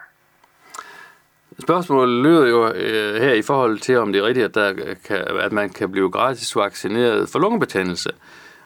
Spørgsmålet 1.66 2.22
lyder 2.24 2.46
jo 2.54 2.58
øh, 2.84 3.14
her 3.24 3.34
i 3.42 3.42
forhold 3.50 3.78
til, 3.78 3.98
om 3.98 4.12
det 4.12 4.18
er 4.20 4.26
rigtigt, 4.26 4.46
at, 4.48 4.54
der 4.54 4.94
kan, 5.06 5.20
at 5.46 5.52
man 5.52 5.70
kan 5.70 5.92
blive 5.92 6.10
gratis 6.10 6.56
vaccineret 6.56 7.28
for 7.32 7.38
lungebetændelse. 7.38 8.10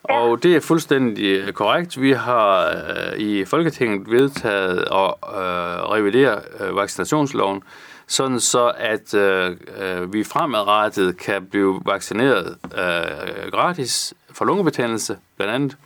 Ja. 0.08 0.14
Og 0.14 0.42
det 0.42 0.56
er 0.56 0.60
fuldstændig 0.60 1.24
øh, 1.24 1.52
korrekt. 1.52 2.00
Vi 2.00 2.12
har 2.12 2.68
øh, 2.68 3.18
i 3.18 3.44
Folketinget 3.44 4.10
vedtaget 4.10 4.78
at 4.78 5.14
øh, 5.36 5.90
revidere 5.90 6.40
øh, 6.60 6.76
vaccinationsloven, 6.76 7.62
sådan 8.06 8.40
så 8.40 8.72
at 8.78 9.14
øh, 9.14 9.56
øh, 9.78 10.12
vi 10.12 10.24
fremadrettet 10.24 11.16
kan 11.16 11.46
blive 11.46 11.80
vaccineret 11.86 12.56
øh, 12.64 13.50
gratis 13.52 14.14
for 14.30 14.44
lungebetændelse, 14.44 15.18
blandt 15.36 15.54
andet, 15.54 15.76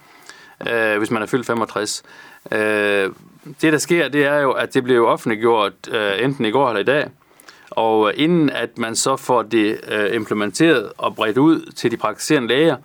øh, 0.72 0.98
hvis 0.98 1.10
man 1.10 1.22
er 1.22 1.26
fyldt 1.26 1.46
65. 1.46 2.02
Øh, 2.52 2.58
det, 3.60 3.72
der 3.72 3.78
sker, 3.78 4.08
det 4.08 4.24
er 4.24 4.36
jo, 4.38 4.50
at 4.50 4.74
det 4.74 4.84
blev 4.84 5.06
offentliggjort 5.06 5.72
øh, 5.90 6.24
enten 6.24 6.44
i 6.44 6.50
går 6.50 6.68
eller 6.68 6.80
i 6.80 6.84
dag, 6.84 7.10
og 7.70 8.14
inden 8.14 8.50
at 8.50 8.78
man 8.78 8.96
så 8.96 9.16
får 9.16 9.42
det 9.42 9.80
øh, 9.88 10.14
implementeret 10.14 10.92
og 10.98 11.14
bredt 11.14 11.38
ud 11.38 11.72
til 11.76 11.90
de 11.90 11.96
praktiserende 11.96 12.48
læger, 12.48 12.76
øh, 12.76 12.82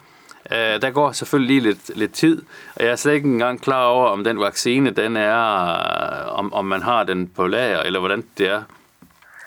der 0.52 0.92
går 0.92 1.12
selvfølgelig 1.12 1.62
lige 1.62 1.74
lidt, 1.74 1.98
lidt 1.98 2.14
tid, 2.14 2.42
og 2.76 2.84
jeg 2.84 2.92
er 2.92 2.96
slet 2.96 3.14
ikke 3.14 3.28
engang 3.28 3.62
klar 3.62 3.86
over, 3.86 4.08
om 4.08 4.24
den 4.24 4.40
vaccine, 4.40 4.92
den 4.92 5.18
er, 5.18 5.66
øh, 5.66 6.40
om, 6.40 6.54
om 6.54 6.66
man 6.66 6.82
har 6.82 7.04
den 7.04 7.28
på 7.28 7.48
lager, 7.48 7.80
eller 7.80 8.00
hvordan 8.00 8.24
det 8.38 8.50
er. 8.50 8.64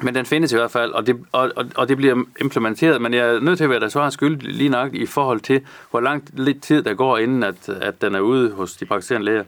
Men 0.01 0.15
den 0.15 0.27
findes 0.27 0.53
i 0.53 0.57
hvert 0.57 0.71
fald, 0.71 0.93
og 0.93 1.07
det, 1.07 1.27
og, 1.33 1.51
og, 1.57 1.65
og 1.77 1.89
det 1.89 1.97
bliver 1.97 2.25
implementeret, 2.41 3.03
men 3.03 3.15
jeg 3.15 3.29
er 3.29 3.41
nødt 3.41 3.57
til 3.57 3.65
at 3.65 3.71
være 3.71 3.81
der 3.81 3.89
svaret 3.89 4.13
skyld 4.13 4.41
lige 4.41 4.71
nok 4.71 4.95
i 4.95 5.07
forhold 5.07 5.41
til, 5.41 5.67
hvor 5.91 6.01
lang 6.01 6.25
lidt 6.33 6.63
tid 6.63 6.83
der 6.83 6.95
går, 6.95 7.19
inden 7.19 7.43
at, 7.43 7.69
at 7.69 8.03
den 8.03 8.15
er 8.15 8.21
ude 8.21 8.53
hos 8.53 8.73
de 8.73 8.87
praktiserende 8.87 9.25
læger. 9.25 9.45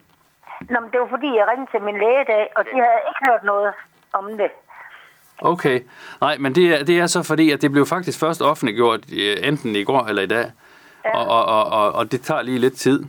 Nå, 0.60 0.80
men 0.80 0.90
det 0.90 1.00
var 1.00 1.06
fordi, 1.10 1.26
jeg 1.26 1.46
ringede 1.50 1.70
til 1.70 1.82
min 1.82 1.94
læge 1.94 2.20
i 2.20 2.24
dag, 2.26 2.48
og 2.56 2.64
de 2.64 2.70
havde 2.72 3.00
ikke 3.08 3.30
hørt 3.30 3.44
noget 3.44 3.72
om 4.12 4.24
det. 4.38 4.50
Okay. 5.38 5.80
Nej, 6.20 6.36
men 6.38 6.54
det 6.54 6.80
er, 6.80 6.84
det 6.84 6.98
er 6.98 7.06
så 7.06 7.22
fordi, 7.22 7.50
at 7.50 7.62
det 7.62 7.72
blev 7.72 7.86
faktisk 7.86 8.20
først 8.20 8.42
offentliggjort 8.42 9.00
enten 9.42 9.76
i 9.76 9.84
går 9.84 10.06
eller 10.06 10.22
i 10.22 10.26
dag. 10.26 10.50
Og, 11.04 11.26
og, 11.26 11.44
og, 11.44 11.64
og, 11.64 11.92
og 11.92 12.12
det 12.12 12.22
tager 12.22 12.42
lige 12.42 12.58
lidt 12.58 12.74
tid. 12.74 13.02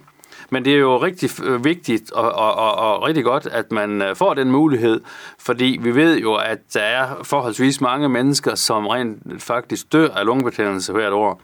Men 0.54 0.66
det 0.66 0.74
er 0.74 0.78
jo 0.78 0.98
rigtig 0.98 1.30
vigtigt 1.64 2.12
og, 2.12 2.32
og, 2.32 2.56
og, 2.56 2.76
og 2.76 3.08
rigtig 3.08 3.24
godt, 3.24 3.46
at 3.46 3.72
man 3.72 4.02
øh, 4.02 4.16
får 4.16 4.34
den 4.34 4.52
mulighed, 4.52 5.02
fordi 5.40 5.80
vi 5.82 5.96
ved 5.96 6.20
jo, 6.20 6.36
at 6.36 6.60
der 6.74 6.80
er 6.80 7.08
forholdsvis 7.24 7.82
mange 7.82 8.10
mennesker, 8.10 8.56
som 8.56 8.88
rent 8.88 9.44
faktisk 9.44 9.94
dør 9.94 10.10
af 10.10 10.26
lungebetændelse 10.26 10.94
hvert 10.94 11.14
år. 11.14 11.42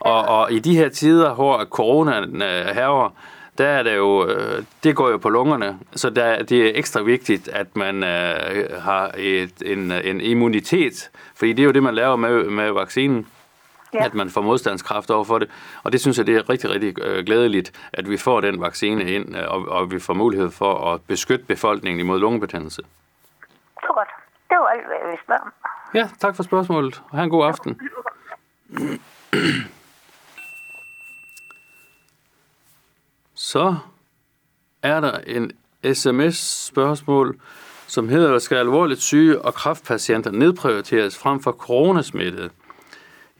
Og, 0.00 0.24
og 0.24 0.52
i 0.52 0.58
de 0.58 0.76
her 0.76 0.88
tider, 0.88 1.34
hvor 1.34 1.64
corona 1.64 2.20
herrer, 2.72 3.14
der 3.58 3.66
er 3.66 3.82
det 3.82 3.96
jo, 3.96 4.26
øh, 4.26 4.62
det 4.84 4.96
går 4.96 5.10
jo 5.10 5.16
på 5.16 5.28
lungerne, 5.28 5.78
så 5.94 6.10
der, 6.10 6.42
det 6.42 6.66
er 6.66 6.72
ekstra 6.74 7.02
vigtigt, 7.02 7.48
at 7.48 7.76
man 7.76 8.04
øh, 8.04 8.82
har 8.82 9.14
et, 9.18 9.52
en, 9.66 9.92
en 9.92 10.20
immunitet, 10.20 11.10
fordi 11.36 11.52
det 11.52 11.62
er 11.62 11.66
jo 11.66 11.72
det, 11.72 11.82
man 11.82 11.94
laver 11.94 12.16
med, 12.16 12.44
med 12.44 12.70
vaccinen, 12.70 13.26
ja. 13.96 14.04
at 14.04 14.14
man 14.14 14.30
får 14.30 14.40
modstandskraft 14.40 15.10
over 15.10 15.24
for 15.24 15.38
det. 15.38 15.50
Og 15.82 15.92
det 15.92 16.00
synes 16.00 16.18
jeg, 16.18 16.26
det 16.26 16.36
er 16.36 16.50
rigtig, 16.50 16.70
rigtig 16.70 17.02
øh, 17.02 17.24
glædeligt, 17.24 17.72
at 17.92 18.10
vi 18.10 18.16
får 18.16 18.40
den 18.40 18.60
vaccine 18.60 19.04
ind, 19.04 19.36
øh, 19.36 19.44
og, 19.48 19.68
og 19.68 19.90
vi 19.90 20.00
får 20.00 20.14
mulighed 20.14 20.50
for 20.50 20.92
at 20.92 21.00
beskytte 21.02 21.44
befolkningen 21.44 22.00
imod 22.00 22.20
lungebetændelse. 22.20 22.82
Det 22.82 23.88
var 23.88 23.94
godt. 23.94 24.08
Det 24.50 24.56
var 24.58 24.66
alt, 24.66 24.86
hvad 24.86 24.96
jeg 25.00 25.06
ville 25.06 25.22
spørge 25.24 25.40
om. 25.42 25.52
Ja, 25.94 26.08
tak 26.18 26.36
for 26.36 26.42
spørgsmålet. 26.42 27.02
Ha' 27.12 27.22
en 27.22 27.30
god 27.30 27.46
aften. 27.46 27.80
Så 33.34 33.76
er 34.82 35.00
der 35.00 35.18
en 35.18 35.52
sms-spørgsmål, 35.94 37.40
som 37.86 38.08
hedder, 38.08 38.38
skal 38.38 38.56
alvorligt 38.56 39.02
syge 39.02 39.42
og 39.42 39.54
kraftpatienter 39.54 40.30
nedprioriteres 40.30 41.18
frem 41.18 41.42
for 41.42 41.52
coronasmittede? 41.52 42.50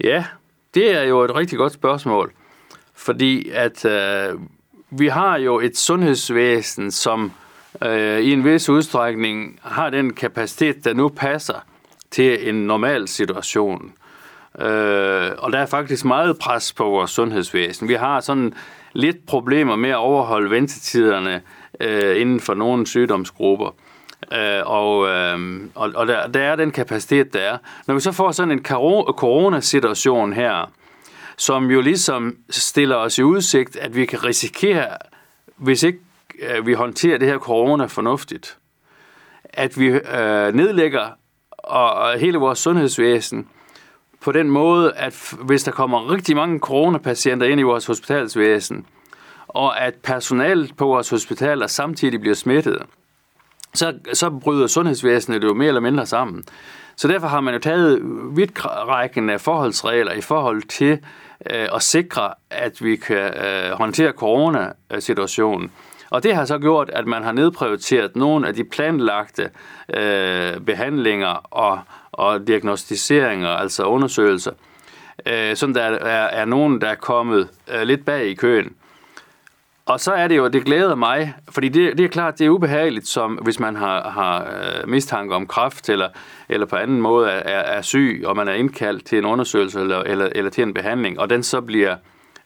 Ja, 0.01 0.25
det 0.77 0.95
er 0.95 1.03
jo 1.03 1.21
et 1.21 1.37
rigtig 1.37 1.59
godt 1.59 1.73
spørgsmål, 1.73 2.33
fordi 2.95 3.51
at 3.51 3.85
øh, 3.85 4.41
vi 4.91 5.07
har 5.07 5.39
jo 5.39 5.61
et 5.61 5.77
sundhedsvæsen, 5.77 6.91
som 6.91 7.33
øh, 7.83 8.21
i 8.21 8.33
en 8.33 8.45
vis 8.45 8.69
udstrækning 8.69 9.61
har 9.63 9.91
den 9.91 10.13
kapacitet, 10.13 10.85
der 10.85 10.95
nu 10.95 11.09
passer 11.09 11.65
til 12.11 12.49
en 12.49 12.55
normal 12.55 13.09
situation. 13.09 13.93
Øh, 14.59 15.31
og 15.39 15.53
der 15.53 15.59
er 15.59 15.67
faktisk 15.67 16.05
meget 16.05 16.39
pres 16.39 16.73
på 16.73 16.85
vores 16.85 17.11
sundhedsvæsen. 17.11 17.89
Vi 17.89 17.95
har 17.95 18.21
sådan 18.21 18.55
lidt 18.93 19.27
problemer 19.27 19.77
med 19.77 19.91
at 19.91 19.97
overholde 19.97 20.51
ventetiderne 20.51 21.43
øh, 21.81 22.21
inden 22.21 22.41
for 22.41 22.55
nogle 22.55 22.87
sygdomsgrupper. 22.87 23.75
Øh, 24.33 24.63
og 24.65 25.09
øh, 25.09 25.61
og, 25.75 25.93
og 25.95 26.07
der, 26.07 26.27
der 26.27 26.41
er 26.41 26.57
den 26.57 26.71
kapacitet, 26.71 27.33
der 27.33 27.41
er. 27.41 27.59
Når 27.87 27.95
vi 27.95 28.01
så 28.01 28.13
får 28.13 28.33
sådan 28.33 28.51
en 28.51 28.65
coronasituation 28.65 30.33
her, 30.33 30.71
som 31.37 31.71
jo 31.71 31.81
ligesom 31.81 32.37
stiller 32.51 32.97
os 32.97 33.19
i 33.19 33.23
udsigt, 33.23 33.77
at 33.77 33.97
vi 33.97 34.07
kan 34.07 34.25
risikere, 34.25 34.89
hvis 35.57 35.83
ikke 35.83 35.99
øh, 36.39 36.67
vi 36.67 36.73
håndterer 36.73 37.19
det 37.19 37.29
her 37.29 37.39
corona 37.39 37.85
fornuftigt, 37.85 38.59
at 39.45 39.79
vi 39.79 39.87
øh, 39.87 40.55
nedlægger 40.55 41.07
og, 41.59 41.93
og 41.93 42.19
hele 42.19 42.39
vores 42.39 42.59
sundhedsvæsen 42.59 43.49
på 44.21 44.33
den 44.33 44.51
måde, 44.51 44.93
at 44.93 45.35
hvis 45.43 45.65
der 45.65 45.73
kommer 45.73 46.13
rigtig 46.13 46.37
mange 46.37 46.59
coronapatienter 46.59 47.47
ind 47.47 47.61
i 47.61 47.63
vores 47.63 47.87
hospitalsvæsen, 47.87 48.87
og 49.49 49.81
at 49.81 49.95
personalet 49.95 50.77
på 50.77 50.87
vores 50.87 51.11
hospitaler 51.11 51.67
samtidig 51.67 52.21
bliver 52.21 52.35
smittet, 52.35 52.83
så, 53.77 53.95
så 54.13 54.31
bryder 54.31 54.67
sundhedsvæsenet 54.67 55.45
jo 55.45 55.55
mere 55.55 55.69
eller 55.69 55.81
mindre 55.81 56.07
sammen. 56.07 56.45
Så 56.97 57.09
derfor 57.09 57.27
har 57.27 57.41
man 57.41 57.55
jo 57.55 57.61
taget 57.61 58.01
vidtrækkende 58.37 59.39
forholdsregler 59.39 60.13
i 60.13 60.21
forhold 60.21 60.63
til 60.63 60.99
øh, 61.51 61.69
at 61.75 61.83
sikre, 61.83 62.35
at 62.51 62.85
vi 62.85 62.97
kan 62.97 63.17
øh, 63.17 63.71
håndtere 63.71 64.13
coronasituationen. 64.13 65.71
Og 66.11 66.23
det 66.23 66.35
har 66.35 66.45
så 66.45 66.59
gjort, 66.59 66.91
at 66.91 67.07
man 67.07 67.23
har 67.23 67.33
nedprioriteret 67.33 68.17
nogle 68.17 68.49
af 68.49 68.55
de 68.55 68.65
planlagte 68.65 69.51
øh, 69.95 70.61
behandlinger 70.61 71.29
og, 71.51 71.81
og 72.13 72.47
diagnostiseringer, 72.47 73.49
altså 73.49 73.85
undersøgelser, 73.85 74.53
øh, 75.27 75.57
som 75.57 75.75
der 75.75 75.83
er, 75.83 76.27
er 76.27 76.45
nogen, 76.45 76.81
der 76.81 76.89
er 76.89 76.95
kommet 76.95 77.49
øh, 77.75 77.83
lidt 77.83 78.05
bag 78.05 78.27
i 78.27 78.35
køen. 78.35 78.73
Og 79.87 80.01
så 80.01 80.13
er 80.13 80.29
det 80.29 80.37
jo, 80.37 80.49
det 80.49 80.65
glæder 80.65 80.95
mig, 80.95 81.35
fordi 81.49 81.69
det, 81.69 81.99
det 81.99 82.05
er 82.05 82.09
klart, 82.09 82.39
det 82.39 82.47
er 82.47 82.51
ubehageligt, 82.51 83.09
som 83.09 83.35
hvis 83.35 83.61
man 83.61 83.77
har, 83.77 84.11
har 84.11 84.45
øh, 84.45 84.89
mistanke 84.89 85.35
om 85.35 85.47
kræft, 85.47 85.89
eller, 85.89 86.09
eller 86.49 86.67
på 86.67 86.77
anden 86.77 87.01
måde 87.01 87.31
er, 87.31 87.59
er 87.59 87.83
syg, 87.83 88.23
og 88.27 88.37
man 88.37 88.49
er 88.49 88.53
indkaldt 88.53 89.05
til 89.05 89.19
en 89.19 89.25
undersøgelse 89.25 89.81
eller, 89.81 89.99
eller, 89.99 90.29
eller 90.35 90.51
til 90.51 90.63
en 90.63 90.75
behandling, 90.75 91.21
og 91.21 91.31
den 91.31 91.43
så 91.43 91.61
bliver 91.61 91.97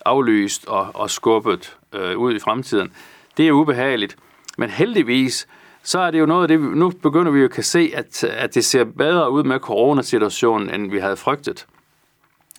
aflyst 0.05 0.69
og, 0.69 0.91
og 0.95 1.11
skubbet 1.11 1.77
øh, 1.93 2.19
ud 2.19 2.35
i 2.35 2.39
fremtiden. 2.39 2.93
Det 3.37 3.49
er 3.49 3.53
ubehageligt. 3.53 4.17
Men 4.59 4.71
heldigvis, 4.71 5.49
så 5.83 5.99
er 5.99 6.11
det 6.11 6.21
jo 6.21 6.27
noget 6.27 6.43
af 6.43 6.49
det, 6.49 6.61
nu 6.61 6.91
begynder 6.91 7.33
vi 7.33 7.39
jo 7.39 7.45
at 7.45 7.51
kan 7.51 7.65
se, 7.65 7.93
at, 7.95 8.25
at 8.25 8.55
det 8.55 8.65
ser 8.65 8.85
bedre 8.85 9.31
ud 9.31 9.45
med 9.45 9.59
coronasituationen, 9.59 10.71
end 10.71 10.91
vi 10.91 10.99
havde 10.99 11.17
frygtet. 11.17 11.67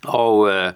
Og, 0.04 0.48
øh, 0.50 0.72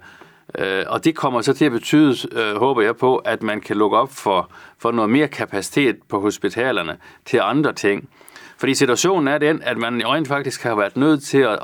øh, 0.59 0.85
og 0.87 1.05
det 1.05 1.17
kommer 1.17 1.41
så 1.41 1.53
til 1.53 1.65
at 1.65 1.73
betyde, 1.73 2.17
øh, 2.33 2.57
håber 2.57 2.83
jeg 2.83 2.97
på, 2.97 3.17
at 3.17 3.43
man 3.43 3.61
kan 3.61 3.77
lukke 3.77 3.97
op 3.97 4.13
for, 4.13 4.51
for 4.79 4.91
noget 4.93 5.11
mere 5.11 5.29
kapacitet 5.29 5.97
på 6.09 6.21
hospitalerne 6.21 6.97
til 7.25 7.41
andre 7.43 7.73
ting. 7.73 8.09
Fordi 8.59 8.75
situationen 8.75 9.29
er 9.29 9.39
den, 9.39 9.63
at 9.63 9.77
man 9.77 10.03
rent 10.07 10.29
faktisk 10.29 10.63
har 10.63 10.75
været 10.75 10.97
nødt 10.97 11.23
til 11.23 11.39
at, 11.39 11.59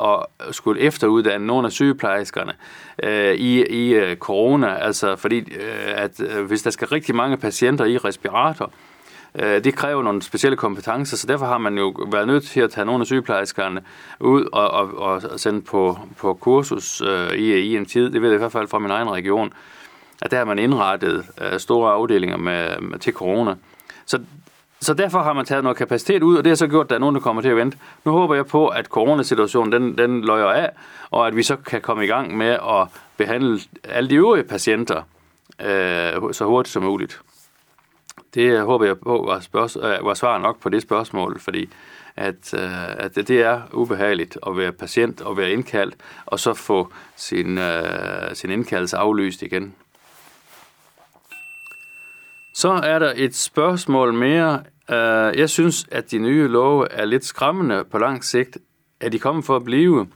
at 0.49 0.55
skulle 0.55 0.81
efteruddanne 0.81 1.47
nogle 1.47 1.67
af 1.67 1.73
sygeplejerskerne 1.73 2.53
øh, 3.03 3.35
i, 3.35 3.65
i 3.67 3.95
øh, 3.95 4.17
corona. 4.17 4.75
Altså 4.75 5.17
fordi, 5.17 5.39
øh, 5.39 5.93
at 5.95 6.21
øh, 6.21 6.45
hvis 6.45 6.63
der 6.63 6.71
skal 6.71 6.89
rigtig 6.89 7.15
mange 7.15 7.37
patienter 7.37 7.85
i 7.85 7.99
respirator, 7.99 8.65
øh, 8.65 8.92
Øh, 9.35 9.65
det 9.65 9.75
kræver 9.75 10.03
nogle 10.03 10.23
specielle 10.23 10.57
kompetencer, 10.57 11.17
så 11.17 11.27
derfor 11.27 11.47
har 11.47 11.59
man 11.59 11.79
jo 11.79 11.95
været 12.13 12.27
nødt 12.27 12.45
til 12.45 12.61
at 12.61 12.71
tage 12.71 12.85
nogle 12.85 13.01
af 13.01 13.07
sygeplejerskerne 13.07 13.83
ud 14.21 14.49
og, 14.53 14.71
og, 14.71 14.99
og 14.99 15.41
sende 15.41 15.63
på, 15.63 15.99
på 16.19 16.35
kursus 16.35 17.01
øh, 17.01 17.31
i, 17.31 17.55
i 17.55 17.77
en 17.77 17.87
tid. 17.87 18.11
Det 18.11 18.23
ved 18.23 18.29
jeg 18.29 18.37
i 18.37 18.39
hvert 18.39 18.53
fald 18.53 18.69
fra 18.69 18.79
min 18.79 18.91
egen 18.91 19.11
region 19.11 19.53
at 20.23 20.31
der 20.31 20.37
har 20.37 20.45
man 20.45 20.59
indrettet 20.59 21.27
øh, 21.41 21.61
store 21.61 21.93
afdelinger 21.93 22.37
med, 22.37 22.81
med, 22.81 22.99
til 22.99 23.13
corona. 23.13 23.55
Så 24.07 24.21
så 24.81 24.95
derfor 24.95 25.23
har 25.23 25.33
man 25.33 25.45
taget 25.45 25.63
noget 25.65 25.79
kapacitet 25.79 26.23
ud, 26.23 26.37
og 26.37 26.45
det 26.45 26.51
har 26.51 26.57
så 26.57 26.67
gjort, 26.67 26.87
at 26.87 26.91
der 26.91 26.97
er 26.97 27.01
nogen, 27.01 27.15
der 27.15 27.21
kommer 27.21 27.43
til 27.43 27.49
at 27.49 27.57
vente. 27.57 27.79
Nu 28.05 28.13
håber 28.13 28.35
jeg 28.35 28.47
på, 28.47 28.69
at 28.69 28.87
coronasituationen 28.87 29.73
den, 29.73 29.99
den 29.99 30.25
løjer 30.25 30.47
af, 30.47 30.71
og 31.11 31.27
at 31.27 31.37
vi 31.37 31.43
så 31.43 31.57
kan 31.57 31.81
komme 31.81 32.05
i 32.05 32.07
gang 32.07 32.37
med 32.37 32.51
at 32.51 32.89
behandle 33.17 33.61
alle 33.85 34.11
de 34.11 34.15
øvrige 34.15 34.45
patienter 34.45 35.03
øh, 35.61 36.33
så 36.33 36.45
hurtigt 36.45 36.73
som 36.73 36.83
muligt. 36.83 37.21
Det 38.35 38.43
øh, 38.43 38.65
håber 38.65 38.85
jeg 38.87 38.99
på 38.99 39.25
var, 39.29 39.41
spørg- 39.41 39.85
øh, 39.85 40.07
var 40.07 40.15
svar 40.15 40.39
nok 40.39 40.61
på 40.61 40.69
det 40.69 40.83
spørgsmål, 40.83 41.41
fordi 41.41 41.69
at, 42.17 42.55
øh, 42.55 42.97
at 42.97 43.15
det 43.15 43.31
er 43.31 43.61
ubehageligt 43.73 44.39
at 44.47 44.57
være 44.57 44.73
patient 44.73 45.21
og 45.21 45.37
være 45.37 45.51
indkaldt, 45.51 45.95
og 46.27 46.41
så 46.41 46.55
få 46.55 46.93
sin, 47.17 47.59
øh, 47.59 48.35
sin 48.35 48.51
indkaldelse 48.51 48.97
aflyst 48.97 49.43
igen. 49.43 49.75
Så 52.55 52.69
er 52.71 52.99
der 52.99 53.13
et 53.17 53.35
spørgsmål 53.35 54.15
mere. 54.15 54.63
Øh, 54.91 55.39
jeg 55.39 55.51
synes, 55.51 55.87
at 55.91 56.11
de 56.11 56.19
nye 56.19 56.49
love 56.49 56.93
er 56.93 57.05
lidt 57.05 57.25
skræmmende 57.25 57.85
på 57.85 57.99
lang 57.99 58.25
sigt. 58.25 58.59
Er 59.01 59.09
de 59.09 59.19
kommet 59.19 59.45
for 59.45 59.57
at 59.57 59.65
blive? 59.65 60.07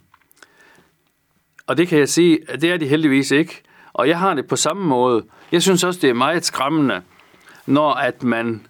Og 1.66 1.76
det 1.76 1.88
kan 1.88 1.98
jeg 1.98 2.08
sige, 2.08 2.38
at 2.48 2.60
det 2.62 2.72
er 2.72 2.76
de 2.76 2.86
heldigvis 2.86 3.30
ikke. 3.30 3.62
Og 3.92 4.08
jeg 4.08 4.18
har 4.18 4.34
det 4.34 4.46
på 4.46 4.56
samme 4.56 4.86
måde. 4.86 5.24
Jeg 5.52 5.62
synes 5.62 5.84
også, 5.84 6.00
det 6.00 6.10
er 6.10 6.14
meget 6.14 6.44
skræmmende, 6.44 7.02
når 7.66 7.92
at 7.92 8.22
man 8.22 8.66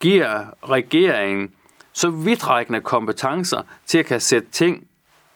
giver 0.00 0.44
regeringen 0.68 1.50
så 1.92 2.10
vidtrækkende 2.10 2.80
kompetencer 2.80 3.62
til 3.86 3.98
at 3.98 4.06
kan 4.06 4.20
sætte 4.20 4.48
ting 4.50 4.86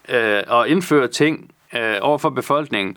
øh, 0.08 0.42
og 0.48 0.68
indføre 0.68 1.08
ting 1.08 1.50
øh, 1.76 1.96
over 2.00 2.18
for 2.18 2.30
befolkningen, 2.30 2.96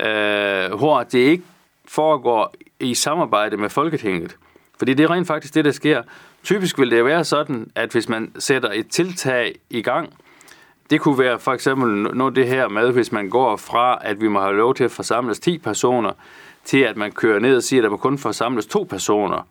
øh, 0.00 0.72
hvor 0.72 1.02
det 1.02 1.18
ikke 1.18 1.44
foregår 1.88 2.54
i 2.80 2.94
samarbejde 2.94 3.56
med 3.56 3.70
Folketinget. 3.70 4.36
Fordi 4.78 4.94
det 4.94 5.04
er 5.04 5.10
rent 5.10 5.26
faktisk 5.26 5.54
det, 5.54 5.64
der 5.64 5.72
sker. 5.72 6.02
Typisk 6.44 6.78
vil 6.78 6.90
det 6.90 7.04
være 7.04 7.24
sådan, 7.24 7.70
at 7.74 7.92
hvis 7.92 8.08
man 8.08 8.32
sætter 8.38 8.70
et 8.72 8.88
tiltag 8.88 9.54
i 9.70 9.82
gang, 9.82 10.12
det 10.90 11.00
kunne 11.00 11.18
være 11.18 11.38
for 11.38 11.52
eksempel 11.52 12.16
noget 12.16 12.36
det 12.36 12.46
her 12.46 12.68
med, 12.68 12.92
hvis 12.92 13.12
man 13.12 13.30
går 13.30 13.56
fra, 13.56 13.98
at 14.00 14.20
vi 14.20 14.28
må 14.28 14.40
have 14.40 14.56
lov 14.56 14.74
til 14.74 14.84
at 14.84 14.90
forsamles 14.90 15.38
10 15.38 15.58
personer, 15.58 16.12
til 16.64 16.78
at 16.78 16.96
man 16.96 17.12
kører 17.12 17.38
ned 17.38 17.56
og 17.56 17.62
siger, 17.62 17.80
at 17.80 17.84
der 17.84 17.90
må 17.90 17.96
kun 17.96 18.18
forsamles 18.18 18.66
to 18.66 18.86
personer. 18.90 19.46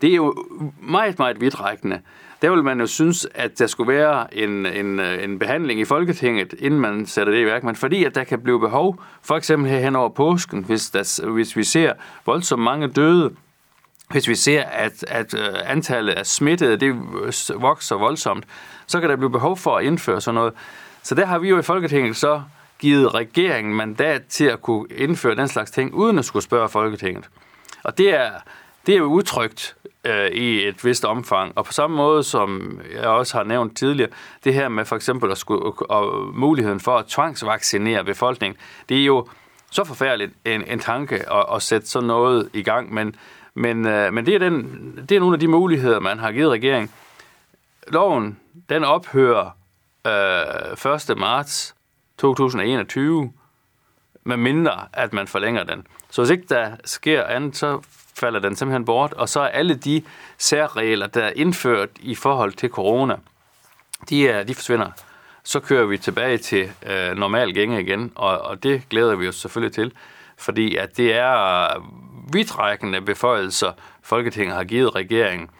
Det 0.00 0.10
er 0.10 0.14
jo 0.14 0.34
meget, 0.80 1.18
meget 1.18 1.40
vidtrækkende. 1.40 2.00
Der 2.42 2.50
vil 2.50 2.64
man 2.64 2.80
jo 2.80 2.86
synes, 2.86 3.28
at 3.34 3.58
der 3.58 3.66
skulle 3.66 3.92
være 3.92 4.34
en, 4.34 4.66
en, 4.66 5.00
en 5.00 5.38
behandling 5.38 5.80
i 5.80 5.84
Folketinget, 5.84 6.54
inden 6.58 6.80
man 6.80 7.06
sætter 7.06 7.32
det 7.32 7.40
i 7.40 7.46
værk. 7.46 7.64
Men 7.64 7.76
fordi 7.76 8.04
at 8.04 8.14
der 8.14 8.24
kan 8.24 8.40
blive 8.40 8.60
behov, 8.60 9.02
for 9.22 9.36
eksempel 9.36 9.70
her 9.70 9.78
hen 9.78 9.96
over 9.96 10.08
påsken, 10.08 10.64
hvis, 10.64 10.90
der, 10.90 11.30
hvis 11.30 11.56
vi 11.56 11.64
ser 11.64 11.92
voldsomt 12.26 12.62
mange 12.62 12.88
døde, 12.88 13.30
hvis 14.12 14.28
vi 14.28 14.34
ser, 14.34 14.62
at, 14.62 15.04
at 15.08 15.34
øh, 15.34 15.54
antallet 15.64 16.12
af 16.12 16.26
smittede 16.26 16.76
det 16.76 16.94
vokser 17.54 17.96
voldsomt, 17.96 18.44
så 18.86 19.00
kan 19.00 19.10
der 19.10 19.16
blive 19.16 19.30
behov 19.30 19.56
for 19.56 19.76
at 19.76 19.84
indføre 19.84 20.20
sådan 20.20 20.34
noget. 20.34 20.52
Så 21.02 21.14
der 21.14 21.26
har 21.26 21.38
vi 21.38 21.48
jo 21.48 21.58
i 21.58 21.62
Folketinget 21.62 22.16
så 22.16 22.42
givet 22.78 23.14
regeringen 23.14 23.74
mandat 23.74 24.22
til 24.28 24.44
at 24.44 24.62
kunne 24.62 24.86
indføre 24.90 25.34
den 25.34 25.48
slags 25.48 25.70
ting, 25.70 25.94
uden 25.94 26.18
at 26.18 26.24
skulle 26.24 26.42
spørge 26.42 26.68
Folketinget. 26.68 27.28
Og 27.84 27.98
det 27.98 28.14
er, 28.14 28.30
det 28.86 28.94
er 28.94 28.98
jo 28.98 29.04
udtrykt 29.04 29.76
øh, 30.04 30.26
i 30.26 30.68
et 30.68 30.84
vist 30.84 31.04
omfang. 31.04 31.52
Og 31.56 31.64
på 31.64 31.72
samme 31.72 31.96
måde, 31.96 32.22
som 32.22 32.80
jeg 32.92 33.06
også 33.06 33.36
har 33.36 33.44
nævnt 33.44 33.76
tidligere, 33.76 34.10
det 34.44 34.54
her 34.54 34.68
med 34.68 34.84
for 34.84 34.96
eksempel 34.96 35.30
at 35.30 35.38
skulle, 35.38 35.62
og 35.90 36.34
muligheden 36.34 36.80
for 36.80 36.98
at 36.98 37.06
tvangsvaccinere 37.06 38.04
befolkningen, 38.04 38.58
det 38.88 39.00
er 39.00 39.04
jo 39.04 39.28
så 39.70 39.84
forfærdeligt 39.84 40.32
en, 40.44 40.64
en 40.66 40.78
tanke 40.78 41.32
at, 41.32 41.46
at 41.54 41.62
sætte 41.62 41.86
sådan 41.86 42.06
noget 42.06 42.50
i 42.52 42.62
gang, 42.62 42.94
men 42.94 43.14
men, 43.54 43.86
øh, 43.86 44.12
men 44.12 44.26
det, 44.26 44.34
er 44.34 44.38
den, 44.38 44.96
det 45.08 45.16
er 45.16 45.20
nogle 45.20 45.34
af 45.34 45.40
de 45.40 45.48
muligheder, 45.48 46.00
man 46.00 46.18
har 46.18 46.32
givet 46.32 46.50
regeringen. 46.50 46.90
Loven, 47.88 48.38
den 48.68 48.84
ophører 48.84 49.50
øh, 50.06 51.10
1. 51.10 51.18
marts 51.18 51.74
2021, 52.18 53.32
med 54.24 54.36
mindre 54.36 54.86
at 54.92 55.12
man 55.12 55.26
forlænger 55.28 55.64
den. 55.64 55.86
Så 56.10 56.22
hvis 56.22 56.30
ikke 56.30 56.44
der 56.48 56.76
sker 56.84 57.24
andet, 57.24 57.56
så 57.56 57.80
falder 58.14 58.40
den 58.40 58.56
simpelthen 58.56 58.84
bort, 58.84 59.12
og 59.12 59.28
så 59.28 59.40
er 59.40 59.48
alle 59.48 59.74
de 59.74 60.02
særregler, 60.38 61.06
der 61.06 61.24
er 61.24 61.32
indført 61.36 61.88
i 62.00 62.14
forhold 62.14 62.52
til 62.52 62.68
corona, 62.68 63.16
de, 64.08 64.28
er, 64.28 64.42
de 64.42 64.54
forsvinder. 64.54 64.90
Så 65.44 65.60
kører 65.60 65.86
vi 65.86 65.98
tilbage 65.98 66.38
til 66.38 66.70
øh, 66.86 67.16
normal 67.16 67.54
gænge 67.54 67.80
igen, 67.80 68.12
og, 68.14 68.38
og 68.40 68.62
det 68.62 68.82
glæder 68.90 69.16
vi 69.16 69.28
os 69.28 69.36
selvfølgelig 69.36 69.74
til, 69.74 69.92
fordi 70.36 70.76
at 70.76 70.96
det 70.96 71.14
er 71.14 71.68
vidtrækkende 72.32 73.00
beføjelser, 73.00 73.72
Folketinget 74.02 74.56
har 74.56 74.64
givet 74.64 74.94
regeringen, 74.94 75.50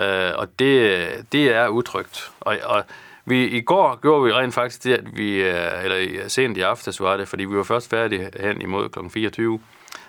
øh, 0.00 0.32
og 0.34 0.58
det, 0.58 1.32
det 1.32 1.54
er 1.54 1.68
utrygt. 1.68 2.32
Og, 2.40 2.56
og 2.64 2.84
vi, 3.24 3.44
I 3.44 3.60
går 3.60 3.98
gjorde 4.02 4.24
vi 4.24 4.32
rent 4.32 4.54
faktisk 4.54 4.84
det, 4.84 4.92
at 4.94 5.16
vi, 5.16 5.42
øh, 5.42 5.84
eller 5.84 6.28
sent 6.28 6.56
i 6.56 6.60
aftes 6.60 7.00
var 7.00 7.16
det, 7.16 7.28
fordi 7.28 7.44
vi 7.44 7.56
var 7.56 7.62
først 7.62 7.90
færdige 7.90 8.30
hen 8.40 8.62
imod 8.62 8.88
kl. 8.88 8.98
24, 9.08 9.60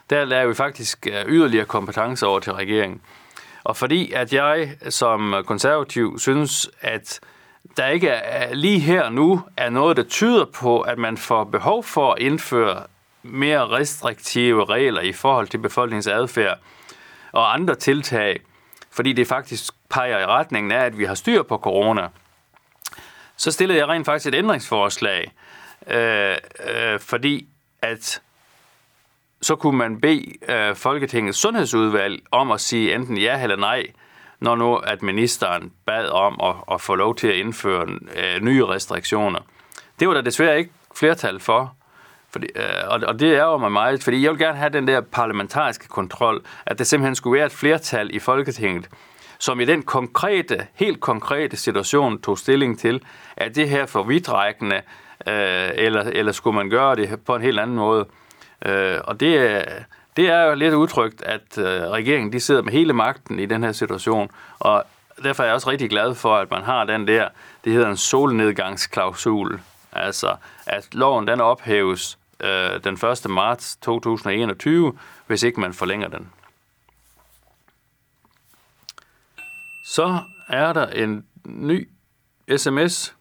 der 0.09 0.25
lavede 0.25 0.47
vi 0.47 0.55
faktisk 0.55 1.07
øh, 1.07 1.25
yderligere 1.27 1.65
kompetencer 1.65 2.27
over 2.27 2.39
til 2.39 2.53
regeringen. 2.53 3.01
Og 3.63 3.77
fordi 3.77 4.11
at 4.11 4.33
jeg 4.33 4.75
som 4.89 5.35
konservativ 5.45 6.19
synes, 6.19 6.69
at 6.81 7.19
der 7.77 7.87
ikke 7.87 8.07
er, 8.09 8.53
lige 8.53 8.79
her 8.79 9.09
nu 9.09 9.41
er 9.57 9.69
noget, 9.69 9.97
der 9.97 10.03
tyder 10.03 10.45
på, 10.45 10.81
at 10.81 10.97
man 10.97 11.17
får 11.17 11.43
behov 11.43 11.83
for 11.83 12.13
at 12.13 12.19
indføre 12.19 12.83
mere 13.23 13.69
restriktive 13.69 14.65
regler 14.65 15.01
i 15.01 15.13
forhold 15.13 15.47
til 15.47 15.57
befolkningens 15.57 16.07
adfærd 16.07 16.59
og 17.31 17.53
andre 17.53 17.75
tiltag, 17.75 18.39
fordi 18.91 19.13
det 19.13 19.27
faktisk 19.27 19.73
peger 19.89 20.19
i 20.19 20.25
retningen 20.25 20.71
af, 20.71 20.85
at 20.85 20.97
vi 20.97 21.05
har 21.05 21.15
styr 21.15 21.43
på 21.43 21.57
corona. 21.57 22.07
Så 23.37 23.51
stillede 23.51 23.79
jeg 23.79 23.87
rent 23.87 24.05
faktisk 24.05 24.27
et 24.27 24.35
ændringsforslag, 24.37 25.31
øh, 25.87 26.35
øh, 26.75 26.99
fordi 26.99 27.47
at 27.81 28.21
så 29.41 29.55
kunne 29.55 29.77
man 29.77 30.01
bede 30.01 30.51
øh, 30.51 30.75
Folketingets 30.75 31.37
sundhedsudvalg 31.37 32.23
om 32.31 32.51
at 32.51 32.61
sige 32.61 32.95
enten 32.95 33.17
ja 33.17 33.43
eller 33.43 33.55
nej, 33.55 33.87
når 34.39 34.55
nu 34.55 34.75
at 34.75 35.01
ministeren 35.01 35.73
bad 35.85 36.07
om 36.07 36.39
at, 36.43 36.55
at 36.73 36.81
få 36.81 36.95
lov 36.95 37.15
til 37.15 37.27
at 37.27 37.35
indføre 37.35 37.87
øh, 38.15 38.41
nye 38.41 38.65
restriktioner. 38.65 39.39
Det 39.99 40.07
var 40.07 40.13
der 40.13 40.21
desværre 40.21 40.57
ikke 40.57 40.71
flertal 40.95 41.39
for, 41.39 41.75
fordi, 42.33 42.47
øh, 42.55 42.63
og, 42.87 43.01
og 43.07 43.19
det 43.19 43.35
er 43.35 43.43
jo 43.43 43.57
mig 43.57 43.71
meget, 43.71 44.03
fordi 44.03 44.23
jeg 44.23 44.31
vil 44.31 44.39
gerne 44.39 44.57
have 44.57 44.69
den 44.69 44.87
der 44.87 45.01
parlamentariske 45.01 45.87
kontrol, 45.87 46.43
at 46.65 46.77
der 46.77 46.83
simpelthen 46.83 47.15
skulle 47.15 47.37
være 47.37 47.45
et 47.45 47.51
flertal 47.51 48.15
i 48.15 48.19
Folketinget, 48.19 48.89
som 49.39 49.59
i 49.59 49.65
den 49.65 49.83
konkrete, 49.83 50.67
helt 50.73 50.99
konkrete 50.99 51.57
situation 51.57 52.21
tog 52.21 52.37
stilling 52.37 52.79
til, 52.79 53.01
at 53.37 53.55
det 53.55 53.69
her 53.69 53.85
for 53.85 54.03
vidtrækkende, 54.03 54.75
øh, 55.27 55.69
eller, 55.73 56.01
eller 56.01 56.31
skulle 56.31 56.55
man 56.55 56.69
gøre 56.69 56.95
det 56.95 57.19
på 57.25 57.35
en 57.35 57.41
helt 57.41 57.59
anden 57.59 57.75
måde. 57.75 58.05
Øh, 58.65 58.97
og 59.03 59.19
det, 59.19 59.65
det 60.17 60.29
er 60.29 60.43
jo 60.43 60.55
lidt 60.55 60.73
udtrykt, 60.73 61.21
at 61.21 61.57
øh, 61.57 61.65
regeringen 61.65 62.33
de 62.33 62.39
sidder 62.39 62.61
med 62.61 62.71
hele 62.71 62.93
magten 62.93 63.39
i 63.39 63.45
den 63.45 63.63
her 63.63 63.71
situation, 63.71 64.29
og 64.59 64.83
derfor 65.23 65.43
er 65.43 65.47
jeg 65.47 65.55
også 65.55 65.69
rigtig 65.69 65.89
glad 65.89 66.15
for, 66.15 66.35
at 66.35 66.51
man 66.51 66.63
har 66.63 66.83
den 66.83 67.07
der, 67.07 67.27
det 67.65 67.73
hedder 67.73 67.89
en 67.89 67.97
solnedgangsklausul, 67.97 69.59
altså 69.91 70.35
at 70.65 70.87
loven 70.91 71.27
den 71.27 71.41
ophæves 71.41 72.17
øh, 72.39 72.83
den 72.83 72.93
1. 72.93 73.29
marts 73.29 73.75
2021, 73.75 74.97
hvis 75.27 75.43
ikke 75.43 75.59
man 75.59 75.73
forlænger 75.73 76.07
den. 76.07 76.29
Så 79.85 80.19
er 80.47 80.73
der 80.73 80.87
en 80.87 81.25
ny 81.45 81.89
sms. 82.57 83.15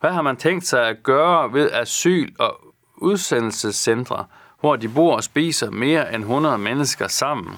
Hvad 0.00 0.12
har 0.12 0.22
man 0.22 0.36
tænkt 0.36 0.66
sig 0.66 0.88
at 0.88 1.02
gøre 1.02 1.52
ved 1.52 1.70
asyl- 1.72 2.34
og 2.38 2.74
udsendelsescentre, 2.96 4.24
hvor 4.60 4.76
de 4.76 4.88
bor 4.88 5.16
og 5.16 5.24
spiser 5.24 5.70
mere 5.70 6.14
end 6.14 6.22
100 6.22 6.58
mennesker 6.58 7.08
sammen? 7.08 7.56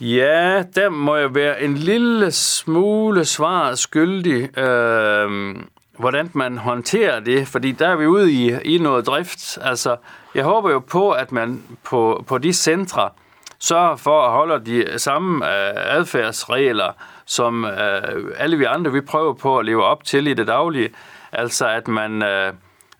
Ja, 0.00 0.62
der 0.74 0.88
må 0.88 1.16
jeg 1.16 1.34
være 1.34 1.62
en 1.62 1.74
lille 1.74 2.30
smule 2.30 3.24
svar 3.24 3.74
skyldig. 3.74 4.58
Øh, 4.58 5.56
hvordan 5.98 6.30
man 6.32 6.58
håndterer 6.58 7.20
det, 7.20 7.48
fordi 7.48 7.72
der 7.72 7.88
er 7.88 7.96
vi 7.96 8.06
ude 8.06 8.32
i, 8.32 8.52
i 8.64 8.78
noget 8.78 9.06
drift. 9.06 9.58
Altså, 9.62 9.96
jeg 10.34 10.44
håber 10.44 10.70
jo 10.70 10.78
på, 10.78 11.10
at 11.10 11.32
man 11.32 11.62
på, 11.84 12.24
på 12.26 12.38
de 12.38 12.52
centre 12.52 13.10
sørger 13.58 13.96
for 13.96 14.22
at 14.22 14.30
holde 14.30 14.64
de 14.66 14.98
samme 14.98 15.46
øh, 15.46 15.96
adfærdsregler, 15.96 16.92
som 17.26 17.64
øh, 17.64 18.24
alle 18.36 18.56
vi 18.56 18.64
andre 18.64 18.92
vi 18.92 19.00
prøver 19.00 19.32
på 19.32 19.58
at 19.58 19.64
leve 19.64 19.84
op 19.84 20.04
til 20.04 20.26
i 20.26 20.34
det 20.34 20.46
daglige. 20.46 20.90
Altså, 21.32 21.68
at 21.68 21.88
man 21.88 22.22
øh, 22.22 22.52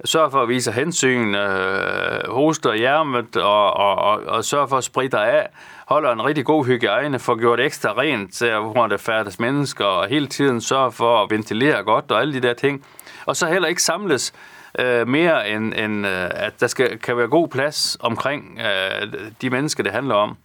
sørge 0.04 0.30
for 0.30 0.42
at 0.42 0.48
vise 0.48 0.72
hensyn, 0.72 1.34
øh, 1.34 2.28
hoster 2.28 2.74
hjermet 2.74 3.36
og, 3.36 3.76
og, 3.76 3.94
og, 3.94 4.22
og 4.26 4.44
sørge 4.44 4.68
for 4.68 4.76
at 4.76 4.84
spritte 4.84 5.18
af, 5.18 5.48
holder 5.86 6.12
en 6.12 6.24
rigtig 6.24 6.44
god 6.44 6.66
hygiejne, 6.66 7.18
får 7.18 7.38
gjort 7.38 7.60
ekstra 7.60 7.92
rent 7.92 8.34
til, 8.34 8.58
hvor 8.58 8.86
der 8.86 8.96
færdes 8.96 9.38
mennesker, 9.38 9.84
og 9.84 10.08
hele 10.08 10.26
tiden 10.26 10.60
sørge 10.60 10.92
for 10.92 11.22
at 11.22 11.30
ventilere 11.30 11.82
godt 11.82 12.10
og 12.10 12.20
alle 12.20 12.34
de 12.34 12.40
der 12.40 12.54
ting. 12.54 12.84
Og 13.26 13.36
så 13.36 13.46
heller 13.46 13.68
ikke 13.68 13.82
samles 13.82 14.32
øh, 14.78 15.08
mere 15.08 15.50
end, 15.50 15.74
end 15.74 16.06
øh, 16.06 16.30
at 16.30 16.60
der 16.60 16.66
skal, 16.66 16.98
kan 16.98 17.16
være 17.16 17.28
god 17.28 17.48
plads 17.48 17.96
omkring 18.00 18.60
øh, 18.60 19.12
de 19.42 19.50
mennesker, 19.50 19.82
det 19.82 19.92
handler 19.92 20.14
om. 20.14 20.36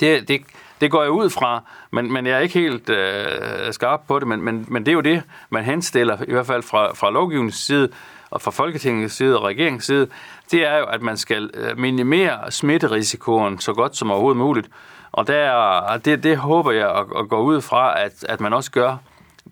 Det, 0.00 0.28
det, 0.28 0.40
det 0.80 0.90
går 0.90 1.02
jeg 1.02 1.10
ud 1.10 1.30
fra, 1.30 1.62
men, 1.90 2.12
men 2.12 2.26
jeg 2.26 2.36
er 2.36 2.40
ikke 2.40 2.58
helt 2.58 2.90
øh, 2.90 3.72
skarp 3.72 4.00
på 4.08 4.18
det, 4.18 4.28
men, 4.28 4.42
men, 4.42 4.64
men 4.68 4.86
det 4.86 4.92
er 4.92 4.94
jo 4.94 5.00
det, 5.00 5.22
man 5.50 5.64
henstiller, 5.64 6.18
i 6.28 6.32
hvert 6.32 6.46
fald 6.46 6.62
fra, 6.62 6.94
fra 6.94 7.10
lovgivningens 7.10 7.54
side, 7.54 7.88
og 8.30 8.42
fra 8.42 8.50
Folketingets 8.50 9.14
side 9.14 9.38
og 9.38 9.44
regeringens 9.44 9.84
side, 9.84 10.08
det 10.50 10.66
er 10.66 10.78
jo, 10.78 10.84
at 10.84 11.02
man 11.02 11.16
skal 11.16 11.50
øh, 11.54 11.78
minimere 11.78 12.50
smitterisikoen 12.50 13.58
så 13.58 13.72
godt 13.72 13.96
som 13.96 14.10
overhovedet 14.10 14.38
muligt. 14.38 14.68
Og 15.12 15.26
der, 15.26 15.98
det, 15.98 16.22
det 16.22 16.36
håber 16.36 16.72
jeg 16.72 16.90
at, 16.90 17.04
at 17.18 17.28
gå 17.28 17.40
ud 17.40 17.60
fra, 17.60 18.02
at, 18.04 18.24
at 18.28 18.40
man 18.40 18.52
også 18.52 18.70
gør 18.70 18.96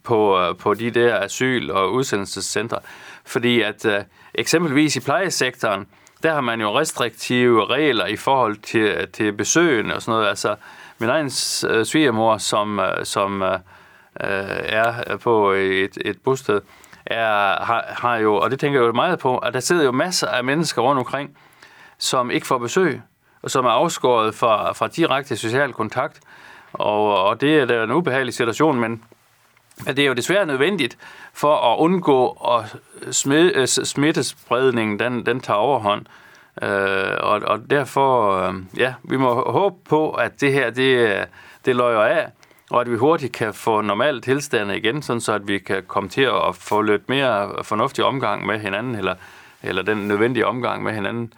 på, 0.02 0.40
øh, 0.40 0.56
på 0.56 0.74
de 0.74 0.90
der 0.90 1.20
asyl- 1.20 1.70
og 1.70 1.92
udsendelsescentre. 1.92 2.78
Fordi 3.24 3.60
at 3.60 3.84
øh, 3.84 4.00
eksempelvis 4.34 4.96
i 4.96 5.00
plejesektoren, 5.00 5.86
der 6.22 6.34
har 6.34 6.40
man 6.40 6.60
jo 6.60 6.78
restriktive 6.78 7.66
regler 7.66 8.06
i 8.06 8.16
forhold 8.16 8.56
til, 8.56 9.08
til 9.12 9.32
besøgende 9.32 9.94
og 9.94 10.02
sådan 10.02 10.12
noget. 10.12 10.28
Altså, 10.28 10.56
min 10.98 11.08
egen 11.08 11.30
svigermor, 11.84 12.38
som, 12.38 12.80
som 13.02 13.42
øh, 13.42 13.58
er 14.20 15.16
på 15.16 15.52
et, 15.52 15.98
et 16.04 16.16
bosted, 16.24 16.60
er, 17.06 17.64
har, 17.64 17.84
har 17.88 18.16
jo, 18.16 18.34
og 18.34 18.50
det 18.50 18.60
tænker 18.60 18.80
jeg 18.80 18.86
jo 18.86 18.92
meget 18.92 19.18
på, 19.18 19.38
at 19.38 19.54
der 19.54 19.60
sidder 19.60 19.84
jo 19.84 19.92
masser 19.92 20.28
af 20.28 20.44
mennesker 20.44 20.82
rundt 20.82 20.98
omkring, 20.98 21.36
som 21.98 22.30
ikke 22.30 22.46
får 22.46 22.58
besøg, 22.58 23.02
og 23.42 23.50
som 23.50 23.64
er 23.64 23.70
afskåret 23.70 24.34
fra, 24.34 24.72
fra 24.72 24.88
direkte 24.88 25.36
social 25.36 25.72
kontakt. 25.72 26.20
Og, 26.72 27.24
og 27.24 27.40
det 27.40 27.58
er 27.58 27.64
da 27.64 27.84
en 27.84 27.90
ubehagelig 27.90 28.34
situation, 28.34 28.80
men 28.80 29.02
at 29.86 29.96
det 29.96 30.02
er 30.02 30.06
jo 30.06 30.14
desværre 30.14 30.46
nødvendigt 30.46 30.98
for 31.32 31.72
at 31.72 31.78
undgå 31.78 32.28
at 32.28 32.76
smitte, 33.14 33.60
øh, 33.60 33.66
smittespredningen, 33.66 34.98
den, 34.98 35.26
den 35.26 35.40
tager 35.40 35.58
overhånd. 35.58 36.06
Øh, 36.62 37.16
og, 37.20 37.40
og 37.46 37.70
derfor, 37.70 38.38
øh, 38.38 38.54
ja, 38.76 38.94
vi 39.02 39.16
må 39.16 39.50
håbe 39.50 39.76
på, 39.88 40.10
at 40.10 40.40
det 40.40 40.52
her, 40.52 40.70
det, 40.70 40.98
øh, 40.98 41.26
det 41.64 41.76
løjer 41.76 41.98
af, 41.98 42.30
og 42.70 42.80
at 42.80 42.90
vi 42.90 42.96
hurtigt 42.96 43.32
kan 43.32 43.54
få 43.54 43.80
normale 43.80 44.20
tilstande 44.20 44.76
igen, 44.76 45.02
sådan 45.02 45.20
så 45.20 45.32
at 45.32 45.48
vi 45.48 45.58
kan 45.58 45.82
komme 45.86 46.08
til 46.08 46.22
at 46.22 46.56
få 46.56 46.82
lidt 46.82 47.08
mere 47.08 47.64
fornuftig 47.64 48.04
omgang 48.04 48.46
med 48.46 48.58
hinanden, 48.58 48.94
eller, 48.94 49.14
eller 49.62 49.82
den 49.82 50.08
nødvendige 50.08 50.46
omgang 50.46 50.82
med 50.82 50.92
hinanden. 50.92 51.32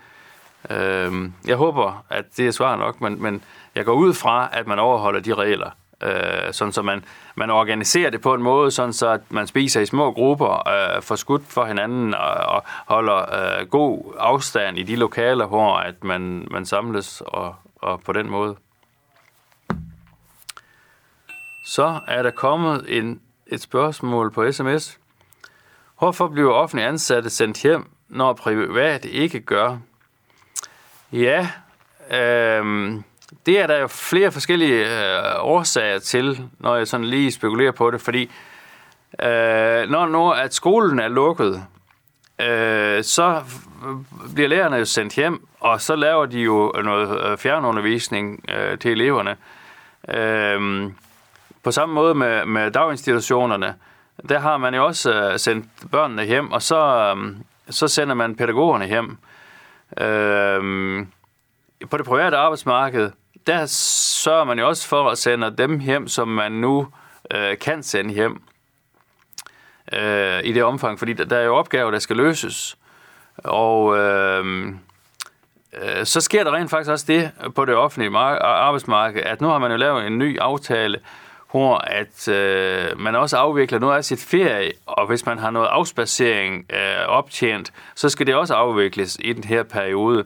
Øh, 0.71 1.31
jeg 1.47 1.57
håber, 1.57 2.05
at 2.11 2.25
det 2.37 2.47
er 2.47 2.51
svar 2.51 2.77
nok, 2.77 3.01
men, 3.01 3.23
men 3.23 3.43
jeg 3.75 3.85
går 3.85 3.93
ud 3.95 4.15
fra, 4.15 4.49
at 4.53 4.67
man 4.67 4.79
overholder 4.79 5.21
de 5.21 5.35
regler, 5.35 5.71
øh, 6.03 6.53
sådan 6.53 6.73
så 6.73 6.83
man, 6.83 7.05
man 7.35 7.51
organiserer 7.51 8.11
det 8.11 8.21
på 8.21 8.35
en 8.35 8.43
måde, 8.43 8.71
sådan 8.71 8.93
så 8.93 9.09
at 9.09 9.21
man 9.29 9.47
spiser 9.47 9.81
i 9.81 9.87
små 9.87 10.13
grupper, 10.13 10.69
øh, 10.69 11.03
får 11.03 11.15
skudt 11.15 11.43
for 11.49 11.65
hinanden 11.65 12.15
og, 12.15 12.35
og 12.35 12.65
holder 12.87 13.35
øh, 13.35 13.67
god 13.67 14.15
afstand 14.19 14.79
i 14.79 14.83
de 14.83 14.97
lokaler, 14.97 15.47
hvor 15.47 15.77
at 15.77 16.05
man, 16.05 16.49
man 16.51 16.67
samles 16.67 17.23
og, 17.27 17.55
og 17.77 18.01
på 18.01 18.13
den 18.13 18.31
måde. 18.31 18.57
Så 21.69 22.01
er 22.07 22.23
der 22.23 22.31
kommet 22.31 22.85
en, 22.89 23.21
et 23.47 23.61
spørgsmål 23.61 24.31
på 24.31 24.53
sms. 24.53 24.99
Hvorfor 25.99 26.29
bliver 26.29 26.53
offentlige 26.53 26.89
ansatte 26.89 27.31
sendt 27.31 27.63
hjem, 27.63 27.91
når 28.09 28.33
private 28.33 29.11
ikke 29.11 29.41
gør? 29.41 29.79
Ja, 31.13 31.49
øh, 32.11 32.93
det 33.47 33.61
er 33.61 33.67
der 33.67 33.79
jo 33.79 33.87
flere 33.87 34.33
forskellige 34.33 34.85
øh, 34.85 35.23
årsager 35.39 35.99
til, 35.99 36.49
når 36.59 36.77
jeg 36.77 36.89
sådan 36.89 37.07
lige 37.07 37.33
spekulerer 37.33 37.73
på 37.73 37.91
det, 37.91 38.01
fordi 38.01 38.23
øh, 39.23 39.91
når 39.91 40.07
nu 40.07 40.31
at 40.31 40.55
skolen 40.55 40.99
er 40.99 41.09
lukket, 41.09 41.65
øh, 42.41 43.05
så 43.05 43.43
bliver 44.35 44.49
lærerne 44.49 44.77
jo 44.77 44.85
sendt 44.85 45.15
hjem, 45.15 45.47
og 45.61 45.81
så 45.81 45.97
laver 45.97 46.27
de 46.27 46.41
jo 46.41 46.73
noget 46.85 47.31
øh, 47.31 47.39
fjernundervisning 47.39 48.45
øh, 48.49 48.79
til 48.79 48.91
eleverne. 48.91 49.37
Øh, 50.09 50.91
på 51.67 51.73
samme 51.73 51.95
måde 51.95 52.15
med, 52.15 52.45
med 52.45 52.71
daginstitutionerne, 52.71 53.75
der 54.29 54.39
har 54.39 54.57
man 54.57 54.75
jo 54.75 54.87
også 54.87 55.13
øh, 55.13 55.39
sendt 55.39 55.67
børnene 55.91 56.25
hjem, 56.25 56.53
og 56.53 56.63
så, 56.63 57.15
øh, 57.17 57.37
så 57.71 57.89
sender 57.89 58.15
man 58.15 58.37
pædagogerne 58.37 58.87
hjem. 58.87 59.19
Øh, 60.01 61.07
på 61.91 61.97
det 61.97 62.07
private 62.07 62.37
arbejdsmarked, 62.37 63.11
der 63.47 63.67
sørger 63.67 64.45
man 64.45 64.59
jo 64.59 64.69
også 64.69 64.89
for 64.89 65.11
at 65.11 65.19
sende 65.19 65.57
dem 65.59 65.79
hjem, 65.81 66.09
som 66.09 66.29
man 66.29 66.53
nu 66.53 66.89
øh, 67.35 67.59
kan 67.59 67.83
sende 67.83 68.15
hjem 68.15 68.43
øh, 69.93 70.41
i 70.45 70.53
det 70.53 70.65
omfang, 70.65 70.99
fordi 70.99 71.13
der, 71.13 71.25
der 71.25 71.37
er 71.37 71.45
jo 71.45 71.57
opgaver, 71.57 71.91
der 71.91 71.99
skal 71.99 72.17
løses. 72.17 72.77
Og 73.37 73.99
øh, 73.99 74.69
øh, 75.73 76.05
så 76.05 76.21
sker 76.21 76.45
der 76.45 76.55
rent 76.55 76.71
faktisk 76.71 76.91
også 76.91 77.05
det 77.09 77.31
på 77.55 77.65
det 77.65 77.75
offentlige 77.75 78.19
arbejdsmarked, 78.19 79.23
at 79.23 79.41
nu 79.41 79.49
har 79.49 79.59
man 79.59 79.71
jo 79.71 79.77
lavet 79.77 80.07
en 80.07 80.19
ny 80.19 80.39
aftale, 80.39 81.01
hvor 81.51 81.77
at 81.77 82.29
øh, 82.29 83.01
man 83.01 83.15
også 83.15 83.37
afvikler 83.37 83.79
noget 83.79 83.97
af 83.97 84.05
sit 84.05 84.21
ferie, 84.21 84.73
og 84.87 85.07
hvis 85.07 85.27
man 85.27 85.39
har 85.39 85.51
noget 85.51 85.67
afspacering 85.67 86.67
øh, 86.73 87.09
optjent, 87.09 87.73
så 87.95 88.09
skal 88.09 88.27
det 88.27 88.35
også 88.35 88.55
afvikles 88.55 89.19
i 89.21 89.33
den 89.33 89.45
her 89.45 89.63
periode. 89.63 90.25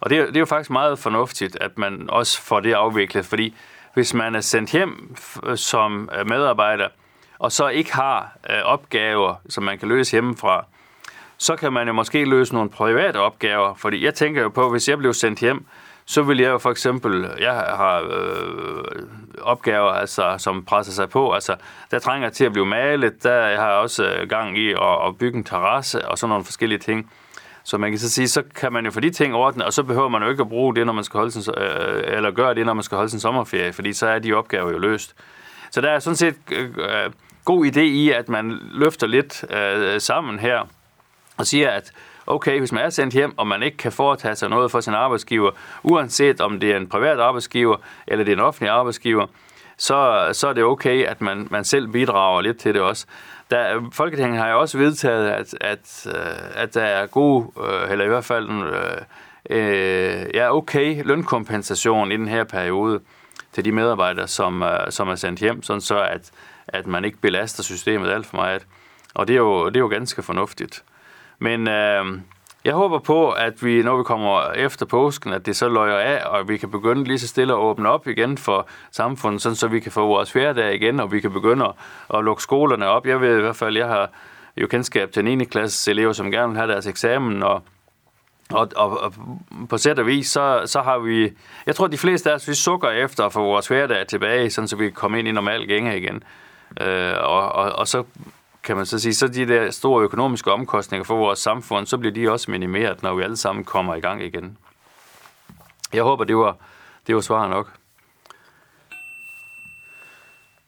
Og 0.00 0.10
det, 0.10 0.18
er, 0.18 0.26
det 0.26 0.36
er 0.36 0.40
jo 0.40 0.46
faktisk 0.46 0.70
meget 0.70 0.98
fornuftigt, 0.98 1.56
at 1.60 1.78
man 1.78 2.10
også 2.10 2.42
får 2.42 2.60
det 2.60 2.72
afviklet, 2.72 3.26
fordi 3.26 3.54
hvis 3.94 4.14
man 4.14 4.34
er 4.34 4.40
sendt 4.40 4.70
hjem 4.70 5.16
som 5.56 6.10
øh, 6.18 6.28
medarbejder, 6.28 6.88
og 7.38 7.52
så 7.52 7.68
ikke 7.68 7.94
har 7.94 8.36
øh, 8.50 8.62
opgaver, 8.64 9.34
som 9.48 9.64
man 9.64 9.78
kan 9.78 9.88
løse 9.88 10.12
hjemmefra, 10.12 10.64
så 11.38 11.56
kan 11.56 11.72
man 11.72 11.86
jo 11.86 11.92
måske 11.92 12.24
løse 12.24 12.54
nogle 12.54 12.70
private 12.70 13.16
opgaver. 13.16 13.74
Fordi 13.74 14.04
jeg 14.04 14.14
tænker 14.14 14.42
jo 14.42 14.48
på, 14.48 14.70
hvis 14.70 14.88
jeg 14.88 14.98
blev 14.98 15.14
sendt 15.14 15.38
hjem, 15.38 15.66
så 16.04 16.22
vil 16.22 16.38
jeg 16.38 16.48
jo 16.48 16.58
for 16.58 16.70
eksempel, 16.70 17.30
jeg 17.40 17.52
har 17.52 18.02
øh, 18.10 19.02
opgaver, 19.42 19.90
altså, 19.90 20.34
som 20.38 20.64
presser 20.64 20.92
sig 20.92 21.08
på, 21.08 21.32
altså 21.32 21.56
der 21.90 21.98
trænger 21.98 22.28
til 22.28 22.44
at 22.44 22.52
blive 22.52 22.66
malet, 22.66 23.22
der 23.22 23.46
jeg 23.46 23.60
har 23.60 23.70
også 23.70 24.04
øh, 24.04 24.28
gang 24.28 24.58
i 24.58 24.70
at, 24.70 25.06
at 25.06 25.18
bygge 25.18 25.38
en 25.38 25.44
terrasse 25.44 26.08
og 26.08 26.18
sådan 26.18 26.28
nogle 26.28 26.44
forskellige 26.44 26.78
ting. 26.78 27.12
Så 27.64 27.78
man 27.78 27.90
kan 27.90 27.98
så 27.98 28.10
sige, 28.10 28.28
så 28.28 28.42
kan 28.54 28.72
man 28.72 28.84
jo 28.84 28.90
få 28.90 29.00
de 29.00 29.10
ting 29.10 29.34
ordnet, 29.34 29.66
og 29.66 29.72
så 29.72 29.82
behøver 29.82 30.08
man 30.08 30.22
jo 30.22 30.28
ikke 30.28 30.40
at 30.40 30.48
bruge 30.48 30.74
det, 30.74 30.86
når 30.86 30.92
man 30.92 31.04
skal 31.04 31.18
holde 31.18 31.32
sin, 31.32 31.54
øh, 31.56 32.02
eller 32.06 32.30
gøre 32.30 32.54
det, 32.54 32.66
når 32.66 32.74
man 32.74 32.82
skal 32.82 32.96
holde 32.96 33.10
sin 33.10 33.20
sommerferie, 33.20 33.72
fordi 33.72 33.92
så 33.92 34.06
er 34.06 34.18
de 34.18 34.32
opgaver 34.32 34.70
jo 34.70 34.78
løst. 34.78 35.14
Så 35.70 35.80
der 35.80 35.90
er 35.90 35.98
sådan 35.98 36.16
set 36.16 36.36
øh, 36.52 36.70
øh 36.78 37.10
god 37.44 37.66
idé 37.66 37.80
i, 37.80 38.10
at 38.10 38.28
man 38.28 38.58
løfter 38.72 39.06
lidt 39.06 39.44
øh, 39.50 40.00
sammen 40.00 40.38
her 40.38 40.68
og 41.36 41.46
siger, 41.46 41.70
at 41.70 41.92
okay, 42.34 42.58
hvis 42.58 42.72
man 42.72 42.84
er 42.84 42.90
sendt 42.90 43.14
hjem, 43.14 43.38
og 43.38 43.46
man 43.46 43.62
ikke 43.62 43.76
kan 43.76 43.92
foretage 43.92 44.34
sig 44.34 44.48
noget 44.48 44.70
for 44.70 44.80
sin 44.80 44.94
arbejdsgiver, 44.94 45.50
uanset 45.82 46.40
om 46.40 46.60
det 46.60 46.72
er 46.72 46.76
en 46.76 46.88
privat 46.88 47.20
arbejdsgiver 47.20 47.76
eller 48.06 48.24
det 48.24 48.32
er 48.32 48.36
en 48.36 48.42
offentlig 48.42 48.70
arbejdsgiver, 48.70 49.26
så, 49.76 50.28
så 50.32 50.48
er 50.48 50.52
det 50.52 50.64
okay, 50.64 51.04
at 51.04 51.20
man, 51.20 51.48
man 51.50 51.64
selv 51.64 51.88
bidrager 51.88 52.40
lidt 52.40 52.58
til 52.58 52.74
det 52.74 52.82
også. 52.82 53.06
Der, 53.50 53.90
Folketinget 53.92 54.38
har 54.38 54.48
jo 54.48 54.60
også 54.60 54.78
vedtaget, 54.78 55.28
at, 55.30 55.54
at, 55.60 56.06
øh, 56.06 56.62
at 56.62 56.74
der 56.74 56.82
er 56.82 57.06
god, 57.06 57.44
øh, 57.68 57.92
eller 57.92 58.04
i 58.04 58.08
hvert 58.08 58.24
fald 58.24 58.50
øh, 58.50 59.00
øh, 59.50 60.26
ja, 60.34 60.56
okay 60.56 61.02
lønkompensation 61.04 62.12
i 62.12 62.16
den 62.16 62.28
her 62.28 62.44
periode 62.44 63.00
til 63.52 63.64
de 63.64 63.72
medarbejdere, 63.72 64.28
som, 64.28 64.64
som 64.90 65.08
er 65.08 65.14
sendt 65.14 65.40
hjem, 65.40 65.62
sådan 65.62 65.80
så 65.80 66.00
at, 66.02 66.30
at 66.68 66.86
man 66.86 67.04
ikke 67.04 67.18
belaster 67.18 67.62
systemet 67.62 68.10
alt 68.10 68.26
for 68.26 68.36
meget. 68.36 68.66
Og 69.14 69.28
det 69.28 69.34
er 69.34 69.40
jo, 69.40 69.68
det 69.68 69.76
er 69.76 69.80
jo 69.80 69.88
ganske 69.88 70.22
fornuftigt. 70.22 70.84
Men 71.40 71.68
øh, 71.68 72.20
jeg 72.64 72.74
håber 72.74 72.98
på, 72.98 73.30
at 73.30 73.64
vi, 73.64 73.82
når 73.82 73.96
vi 73.96 74.04
kommer 74.04 74.52
efter 74.52 74.86
påsken, 74.86 75.32
at 75.32 75.46
det 75.46 75.56
så 75.56 75.68
løjer 75.68 75.96
af, 75.96 76.26
og 76.26 76.48
vi 76.48 76.56
kan 76.56 76.70
begynde 76.70 77.04
lige 77.04 77.18
så 77.18 77.28
stille 77.28 77.52
at 77.52 77.58
åbne 77.58 77.88
op 77.88 78.08
igen 78.08 78.38
for 78.38 78.68
samfundet, 78.90 79.42
sådan 79.42 79.56
så 79.56 79.68
vi 79.68 79.80
kan 79.80 79.92
få 79.92 80.06
vores 80.06 80.32
hverdag 80.32 80.74
igen, 80.74 81.00
og 81.00 81.12
vi 81.12 81.20
kan 81.20 81.32
begynde 81.32 81.64
at, 81.64 81.72
at 82.14 82.24
lukke 82.24 82.42
skolerne 82.42 82.86
op. 82.86 83.06
Jeg 83.06 83.20
ved 83.20 83.38
i 83.38 83.40
hvert 83.40 83.56
fald, 83.56 83.76
jeg 83.76 83.86
har 83.86 84.10
jo 84.56 84.66
kendskab 84.66 85.12
til 85.12 85.26
en 85.26 85.38
9. 85.38 85.44
klasses 85.44 85.88
elever, 85.88 86.12
som 86.12 86.30
gerne 86.30 86.48
vil 86.48 86.58
have 86.58 86.72
deres 86.72 86.86
eksamen, 86.86 87.42
og 87.42 87.62
og, 88.52 88.68
og, 88.76 89.00
og 89.00 89.12
på 89.68 89.78
sæt 89.78 89.98
og 89.98 90.06
vis, 90.06 90.28
så, 90.28 90.62
så 90.66 90.80
har 90.80 90.98
vi... 90.98 91.32
Jeg 91.66 91.76
tror, 91.76 91.86
de 91.86 91.98
fleste 91.98 92.30
af 92.30 92.34
os, 92.34 92.48
vi 92.48 92.54
sukker 92.54 92.88
efter 92.88 93.24
at 93.24 93.32
få 93.32 93.42
vores 93.42 93.68
hverdag 93.68 94.06
tilbage, 94.06 94.50
sådan 94.50 94.68
så 94.68 94.76
vi 94.76 94.84
kan 94.84 94.92
komme 94.92 95.18
ind 95.18 95.28
i 95.28 95.32
normal 95.32 95.66
gænge 95.66 95.98
igen. 95.98 96.22
Øh, 96.80 97.12
og, 97.18 97.52
og, 97.52 97.72
og 97.72 97.88
så 97.88 98.04
kan 98.62 98.76
man 98.76 98.86
så 98.86 98.98
sige, 98.98 99.14
så 99.14 99.28
de 99.28 99.48
der 99.48 99.70
store 99.70 100.04
økonomiske 100.04 100.52
omkostninger 100.52 101.04
for 101.04 101.16
vores 101.16 101.38
samfund, 101.38 101.86
så 101.86 101.98
bliver 101.98 102.14
de 102.14 102.32
også 102.32 102.50
minimeret, 102.50 103.02
når 103.02 103.14
vi 103.14 103.22
alle 103.22 103.36
sammen 103.36 103.64
kommer 103.64 103.94
i 103.94 104.00
gang 104.00 104.22
igen. 104.22 104.58
Jeg 105.92 106.02
håber, 106.02 106.24
det 106.24 106.36
var, 106.36 106.56
det 107.06 107.14
var 107.14 107.20
svaret 107.20 107.50
nok. 107.50 107.72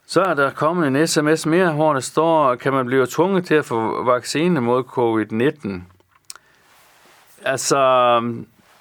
Så 0.07 0.22
er 0.22 0.35
der 0.35 0.50
kommet 0.50 0.87
en 0.87 1.07
sms 1.07 1.46
mere, 1.46 1.72
hvor 1.72 1.92
der 1.92 2.00
står, 2.00 2.55
kan 2.55 2.72
man 2.72 2.87
blive 2.87 3.07
tvunget 3.07 3.46
til 3.46 3.55
at 3.55 3.64
få 3.64 4.05
vaccine 4.05 4.61
mod 4.61 4.85
covid-19? 4.85 5.83
Altså, 7.44 7.76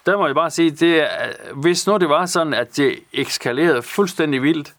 der 0.05 0.17
må 0.17 0.25
jeg 0.25 0.35
bare 0.35 0.51
sige, 0.51 0.71
det, 0.71 1.07
hvis 1.55 1.87
nu 1.87 1.97
det 1.97 2.09
var 2.09 2.25
sådan, 2.25 2.53
at 2.53 2.77
det 2.77 2.99
eskalerede 3.13 3.81
fuldstændig 3.81 4.43
vildt, 4.43 4.73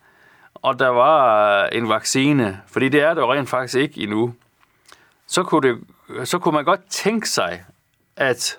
og 0.62 0.78
der 0.78 0.88
var 0.88 1.62
øh, 1.62 1.68
en 1.72 1.88
vaccine, 1.88 2.60
fordi 2.66 2.88
det 2.88 3.02
er 3.02 3.14
det 3.14 3.20
jo 3.20 3.32
rent 3.32 3.48
faktisk 3.48 3.74
ikke 3.74 4.00
endnu, 4.00 4.34
så 5.26 5.42
kunne, 5.42 5.68
det, 5.68 5.78
øh, 6.08 6.26
så 6.26 6.38
kunne 6.38 6.54
man 6.54 6.64
godt 6.64 6.80
tænke 6.90 7.28
sig, 7.28 7.64
at 8.16 8.58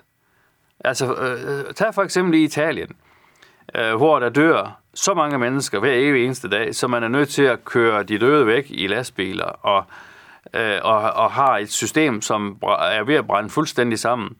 altså, 0.84 1.14
øh, 1.14 1.68
øh 1.68 1.74
tag 1.74 1.94
for 1.94 2.02
eksempel 2.02 2.34
i 2.34 2.44
Italien, 2.44 2.88
øh, 3.74 3.94
hvor 3.94 4.18
der 4.18 4.28
dør 4.28 4.80
så 4.94 5.14
mange 5.14 5.38
mennesker 5.38 5.78
hver 5.78 5.92
evig 5.92 6.24
eneste 6.24 6.48
dag, 6.48 6.74
så 6.74 6.88
man 6.88 7.02
er 7.02 7.08
nødt 7.08 7.28
til 7.28 7.42
at 7.42 7.64
køre 7.64 8.02
de 8.02 8.18
døde 8.18 8.46
væk 8.46 8.66
i 8.68 8.86
lastbiler, 8.86 9.44
og, 9.44 9.84
øh, 10.54 10.78
og, 10.82 11.00
og 11.00 11.30
har 11.30 11.58
et 11.58 11.72
system, 11.72 12.22
som 12.22 12.58
er 12.62 13.04
ved 13.04 13.14
at 13.14 13.26
brænde 13.26 13.50
fuldstændig 13.50 13.98
sammen. 13.98 14.36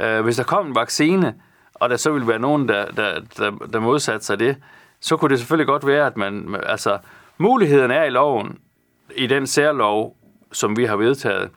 Øh, 0.00 0.20
hvis 0.20 0.36
der 0.36 0.44
kom 0.44 0.66
en 0.66 0.74
vaccine, 0.74 1.34
og 1.74 1.90
der 1.90 1.96
så 1.96 2.12
ville 2.12 2.28
være 2.28 2.38
nogen, 2.38 2.68
der, 2.68 2.90
der, 2.90 3.20
der, 3.36 3.50
der 3.50 3.80
modsatte 3.80 4.26
sig 4.26 4.38
det, 4.38 4.56
så 5.02 5.16
kunne 5.16 5.30
det 5.30 5.38
selvfølgelig 5.38 5.66
godt 5.66 5.86
være, 5.86 6.06
at 6.06 6.16
man, 6.16 6.56
altså, 6.62 6.98
muligheden 7.38 7.90
er 7.90 8.04
i 8.04 8.10
loven, 8.10 8.58
i 9.16 9.26
den 9.26 9.46
særlov, 9.46 10.16
som 10.52 10.76
vi 10.76 10.84
har 10.84 10.96
vedtaget. 10.96 11.50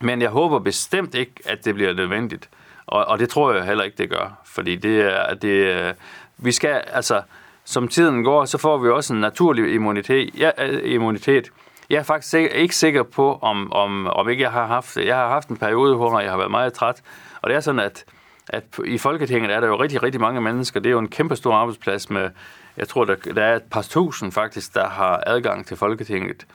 Men 0.00 0.22
jeg 0.22 0.30
håber 0.30 0.58
bestemt 0.58 1.14
ikke, 1.14 1.32
at 1.44 1.64
det 1.64 1.74
bliver 1.74 1.94
nødvendigt. 1.94 2.48
Og, 2.86 3.04
og 3.04 3.18
det 3.18 3.28
tror 3.28 3.52
jeg 3.52 3.64
heller 3.64 3.84
ikke, 3.84 3.96
det 3.96 4.10
gør. 4.10 4.40
Fordi 4.44 4.76
det 4.76 5.00
er, 5.00 5.34
det, 5.34 5.48
øh, 5.48 5.94
vi 6.38 6.52
skal, 6.52 6.82
altså, 6.86 7.22
som 7.64 7.88
tiden 7.88 8.24
går, 8.24 8.44
så 8.44 8.58
får 8.58 8.78
vi 8.78 8.88
også 8.88 9.14
en 9.14 9.20
naturlig 9.20 9.74
immunitet. 9.74 10.38
Ja, 10.38 10.50
øh, 10.58 10.92
immunitet. 10.92 11.50
Jeg 11.90 11.98
er 11.98 12.02
faktisk 12.02 12.34
ikke 12.34 12.76
sikker 12.76 13.02
på, 13.02 13.38
om, 13.42 13.72
om, 13.72 14.06
om 14.06 14.28
ikke 14.28 14.42
jeg 14.42 14.52
har 14.52 14.66
haft 14.66 14.96
Jeg 14.96 15.16
har 15.16 15.28
haft 15.28 15.48
en 15.48 15.56
periode, 15.56 15.96
hvor 15.96 16.20
jeg 16.20 16.30
har 16.30 16.36
været 16.36 16.50
meget 16.50 16.72
træt. 16.72 17.02
Og 17.42 17.50
det 17.50 17.56
er 17.56 17.60
sådan, 17.60 17.80
at 17.80 18.04
at 18.52 18.64
i 18.84 18.98
Folketinget 18.98 19.50
er 19.50 19.60
der 19.60 19.66
jo 19.66 19.80
rigtig, 19.80 20.02
rigtig 20.02 20.20
mange 20.20 20.40
mennesker. 20.40 20.80
Det 20.80 20.88
er 20.88 20.92
jo 20.92 20.98
en 20.98 21.08
kæmpe 21.08 21.36
stor 21.36 21.54
arbejdsplads 21.54 22.10
med, 22.10 22.30
jeg 22.76 22.88
tror, 22.88 23.04
der, 23.04 23.14
der 23.14 23.42
er 23.42 23.56
et 23.56 23.62
par 23.62 23.82
tusind 23.82 24.32
faktisk, 24.32 24.74
der 24.74 24.88
har 24.88 25.22
adgang 25.26 25.66
til 25.66 25.76
Folketinget. 25.76 26.46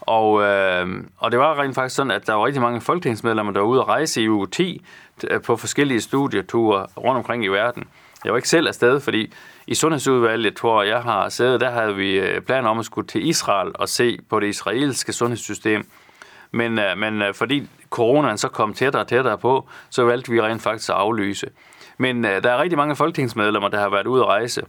Og, 0.00 0.42
øh, 0.42 1.04
og 1.18 1.30
det 1.30 1.38
var 1.38 1.60
rent 1.60 1.74
faktisk 1.74 1.96
sådan, 1.96 2.10
at 2.10 2.26
der 2.26 2.32
var 2.32 2.46
rigtig 2.46 2.62
mange 2.62 2.80
folketingsmedlemmer, 2.80 3.52
der 3.52 3.60
var 3.60 3.66
ude 3.66 3.80
at 3.80 3.88
rejse 3.88 4.22
i 4.22 4.28
uge 4.28 4.46
10 4.46 4.86
øh, 5.30 5.42
på 5.42 5.56
forskellige 5.56 6.00
studieture 6.00 6.86
rundt 6.96 7.18
omkring 7.18 7.44
i 7.44 7.48
verden. 7.48 7.84
Jeg 8.24 8.32
var 8.32 8.36
ikke 8.36 8.48
selv 8.48 8.68
afsted, 8.68 9.00
fordi 9.00 9.32
i 9.66 9.74
Sundhedsudvalget, 9.74 10.58
hvor 10.60 10.82
jeg 10.82 11.02
har 11.02 11.28
siddet, 11.28 11.60
der 11.60 11.70
havde 11.70 11.96
vi 11.96 12.18
øh, 12.18 12.40
planer 12.40 12.68
om 12.68 12.78
at 12.78 12.84
skulle 12.84 13.08
til 13.08 13.28
Israel 13.28 13.72
og 13.74 13.88
se 13.88 14.18
på 14.30 14.40
det 14.40 14.46
israelske 14.46 15.12
sundhedssystem. 15.12 15.86
Men, 16.54 16.78
øh, 16.78 16.98
men 16.98 17.22
øh, 17.22 17.34
fordi 17.34 17.68
coronaen 17.90 18.38
så 18.38 18.48
kom 18.48 18.74
tættere 18.74 19.02
og 19.02 19.08
tættere 19.08 19.38
på, 19.38 19.68
så 19.90 20.04
valgte 20.04 20.32
vi 20.32 20.40
rent 20.40 20.62
faktisk 20.62 20.90
at 20.90 20.96
aflyse. 20.96 21.46
Men 21.98 22.24
øh, 22.24 22.42
der 22.42 22.52
er 22.52 22.62
rigtig 22.62 22.78
mange 22.78 22.96
folketingsmedlemmer, 22.96 23.68
der 23.68 23.80
har 23.80 23.88
været 23.88 24.06
ude 24.06 24.22
at 24.22 24.28
rejse, 24.28 24.62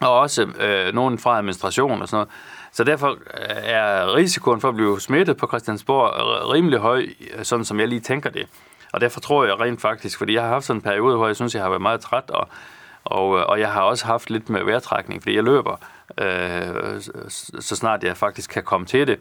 og 0.00 0.18
også 0.18 0.42
øh, 0.42 0.94
nogen 0.94 1.18
fra 1.18 1.38
administration 1.38 2.02
og 2.02 2.08
sådan 2.08 2.16
noget. 2.16 2.28
Så 2.72 2.84
derfor 2.84 3.10
øh, 3.10 3.16
er 3.62 4.14
risikoen 4.14 4.60
for 4.60 4.68
at 4.68 4.74
blive 4.74 5.00
smittet 5.00 5.36
på 5.36 5.46
Christiansborg 5.46 6.14
øh, 6.16 6.48
rimelig 6.48 6.78
høj, 6.78 7.06
øh, 7.34 7.44
sådan 7.44 7.64
som 7.64 7.80
jeg 7.80 7.88
lige 7.88 8.00
tænker 8.00 8.30
det. 8.30 8.46
Og 8.92 9.00
derfor 9.00 9.20
tror 9.20 9.44
jeg 9.44 9.60
rent 9.60 9.80
faktisk, 9.80 10.18
fordi 10.18 10.34
jeg 10.34 10.42
har 10.42 10.48
haft 10.48 10.64
sådan 10.64 10.78
en 10.78 10.82
periode, 10.82 11.16
hvor 11.16 11.26
jeg 11.26 11.36
synes, 11.36 11.54
jeg 11.54 11.62
har 11.62 11.68
været 11.68 11.82
meget 11.82 12.00
træt, 12.00 12.30
og, 12.30 12.48
og, 13.04 13.28
og 13.28 13.60
jeg 13.60 13.72
har 13.72 13.82
også 13.82 14.06
haft 14.06 14.30
lidt 14.30 14.50
med 14.50 14.64
vejrtrækning, 14.64 15.22
fordi 15.22 15.36
jeg 15.36 15.44
løber, 15.44 15.76
øh, 16.18 17.00
så 17.60 17.76
snart 17.76 18.04
jeg 18.04 18.16
faktisk 18.16 18.50
kan 18.50 18.62
komme 18.62 18.86
til 18.86 19.06
det. 19.06 19.18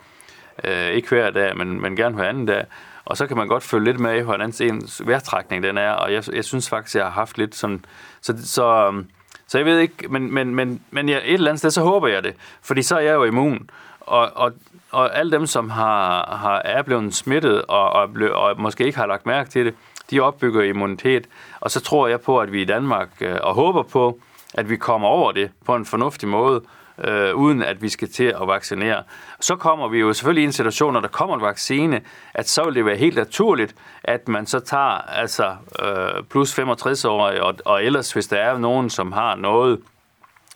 Øh, 0.64 0.88
ikke 0.88 1.10
hver 1.10 1.30
dag, 1.30 1.58
men, 1.58 1.82
men 1.82 1.96
gerne 1.96 2.16
hver 2.16 2.30
anden 2.30 2.46
dag. 2.46 2.66
Og 3.06 3.18
så 3.18 3.28
kan 3.28 3.38
man 3.38 3.48
godt 3.48 3.64
følge 3.64 3.86
lidt 3.86 4.00
med 4.00 4.18
i, 4.18 4.22
hvordan 4.22 4.54
ens 4.62 5.02
vejrtrækning 5.06 5.64
den 5.64 5.78
er, 5.78 5.92
og 5.92 6.14
jeg, 6.14 6.24
jeg 6.34 6.46
synes 6.46 6.70
faktisk, 6.70 6.96
jeg 6.96 7.04
har 7.04 7.12
haft 7.12 7.38
lidt 7.38 7.56
sådan... 7.56 7.86
Så, 8.22 8.34
så, 8.44 8.88
øhm, 8.88 9.08
så 9.48 9.58
jeg 9.58 9.66
ved 9.66 9.80
ikke, 9.80 10.08
men, 10.10 10.34
men, 10.34 10.56
men, 10.56 10.82
men 10.92 11.10
jeg, 11.10 11.18
et 11.18 11.34
eller 11.34 11.52
andet 11.52 11.60
sted, 11.60 11.72
så 11.72 11.82
håber 11.82 12.08
jeg 12.08 12.24
det, 12.24 12.34
fordi 12.62 12.82
så 12.82 12.96
er 12.96 13.00
jeg 13.00 13.14
jo 13.14 13.24
immun. 13.24 13.70
Og, 14.00 14.32
og, 14.36 14.54
og 14.92 15.18
alle 15.18 15.32
dem, 15.32 15.46
som 15.46 15.70
har, 15.70 16.36
har 16.42 16.62
er 16.66 16.82
blevet 16.82 17.16
smittet 17.16 17.62
og, 17.62 17.90
og, 17.90 18.14
ble, 18.14 18.36
og 18.36 18.62
måske 18.62 18.86
ikke 18.86 18.98
har 18.98 19.06
lagt 19.06 19.26
mærke 19.26 19.50
til 19.50 19.66
det, 19.66 19.76
de 20.12 20.20
opbygger 20.20 20.62
immunitet, 20.62 21.28
og 21.60 21.72
så 21.72 21.80
tror 21.80 22.08
jeg 22.08 22.22
på, 22.22 22.40
at 22.40 22.52
vi 22.52 22.62
i 22.62 22.66
Danmark, 22.66 23.10
øh, 23.22 23.38
og 23.42 23.54
håber 23.54 23.84
på, 23.84 24.20
at 24.54 24.70
vi 24.70 24.76
kommer 24.76 25.08
over 25.08 25.32
det 25.32 25.52
på 25.66 25.76
en 25.76 25.86
fornuftig 25.86 26.30
måde, 26.30 26.62
øh, 27.04 27.36
uden 27.36 27.64
at 27.64 27.82
vi 27.82 27.90
skal 27.90 28.10
til 28.10 28.24
at 28.42 28.48
vaccinere. 28.48 29.04
Så 29.40 29.56
kommer 29.56 29.88
vi 29.88 30.00
jo 30.00 30.14
selvfølgelig 30.14 30.42
i 30.42 30.46
en 30.46 30.52
situation, 30.52 30.94
når 30.94 31.00
der 31.00 31.08
kommer 31.08 31.36
en 31.36 31.42
vaccine, 31.42 32.02
at 32.34 32.50
så 32.50 32.64
vil 32.64 32.76
det 32.76 32.86
være 32.86 32.98
helt 32.98 33.16
naturligt, 33.16 33.76
at 34.04 34.28
man 34.28 34.46
så 34.46 34.60
tager 34.60 35.02
altså 35.10 35.56
øh, 35.84 36.24
plus 36.30 36.54
65 36.54 37.06
år, 37.06 37.28
og, 37.28 37.56
og 37.66 37.84
ellers 37.84 38.14
hvis 38.14 38.28
der 38.28 38.38
er 38.38 38.58
nogen, 38.58 38.90
som 38.90 39.12
har 39.12 39.36
noget, 39.36 39.80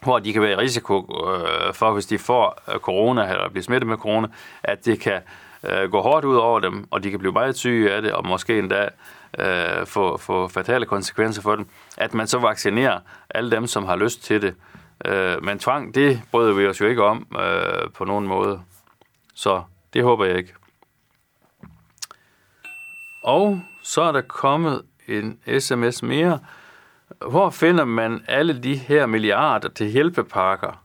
hvor 0.03 0.19
de 0.19 0.33
kan 0.33 0.41
være 0.41 0.51
i 0.51 0.55
risiko 0.55 1.25
øh, 1.27 1.73
for, 1.73 1.91
hvis 1.91 2.05
de 2.05 2.17
får 2.17 2.61
øh, 2.73 2.79
corona 2.79 3.31
eller 3.31 3.49
bliver 3.49 3.63
smittet 3.63 3.87
med 3.87 3.97
corona, 3.97 4.27
at 4.63 4.85
det 4.85 4.99
kan 4.99 5.21
øh, 5.63 5.91
gå 5.91 6.01
hårdt 6.01 6.25
ud 6.25 6.35
over 6.35 6.59
dem, 6.59 6.87
og 6.91 7.03
de 7.03 7.09
kan 7.09 7.19
blive 7.19 7.33
meget 7.33 7.57
syge 7.57 7.93
af 7.93 8.01
det, 8.01 8.11
og 8.11 8.27
måske 8.27 8.59
endda 8.59 8.89
øh, 9.39 9.85
få, 9.85 10.17
få 10.17 10.47
fatale 10.47 10.85
konsekvenser 10.85 11.41
for 11.41 11.55
dem, 11.55 11.67
at 11.97 12.13
man 12.13 12.27
så 12.27 12.39
vaccinerer 12.39 12.99
alle 13.29 13.51
dem, 13.51 13.67
som 13.67 13.85
har 13.85 13.95
lyst 13.95 14.23
til 14.23 14.41
det. 14.41 14.55
Øh, 15.05 15.43
men 15.43 15.59
tvang, 15.59 15.95
det 15.95 16.21
bryder 16.31 16.53
vi 16.53 16.67
os 16.67 16.81
jo 16.81 16.85
ikke 16.85 17.03
om 17.03 17.27
øh, 17.39 17.91
på 17.91 18.05
nogen 18.05 18.27
måde. 18.27 18.61
Så 19.33 19.63
det 19.93 20.03
håber 20.03 20.25
jeg 20.25 20.37
ikke. 20.37 20.53
Og 23.23 23.61
så 23.83 24.01
er 24.01 24.11
der 24.11 24.21
kommet 24.21 24.81
en 25.07 25.39
sms 25.59 26.03
mere. 26.03 26.39
Hvor 27.29 27.49
finder 27.49 27.85
man 27.85 28.25
alle 28.27 28.63
de 28.63 28.75
her 28.75 29.05
milliarder 29.05 29.69
til 29.69 29.87
hjælpepakker? 29.87 30.83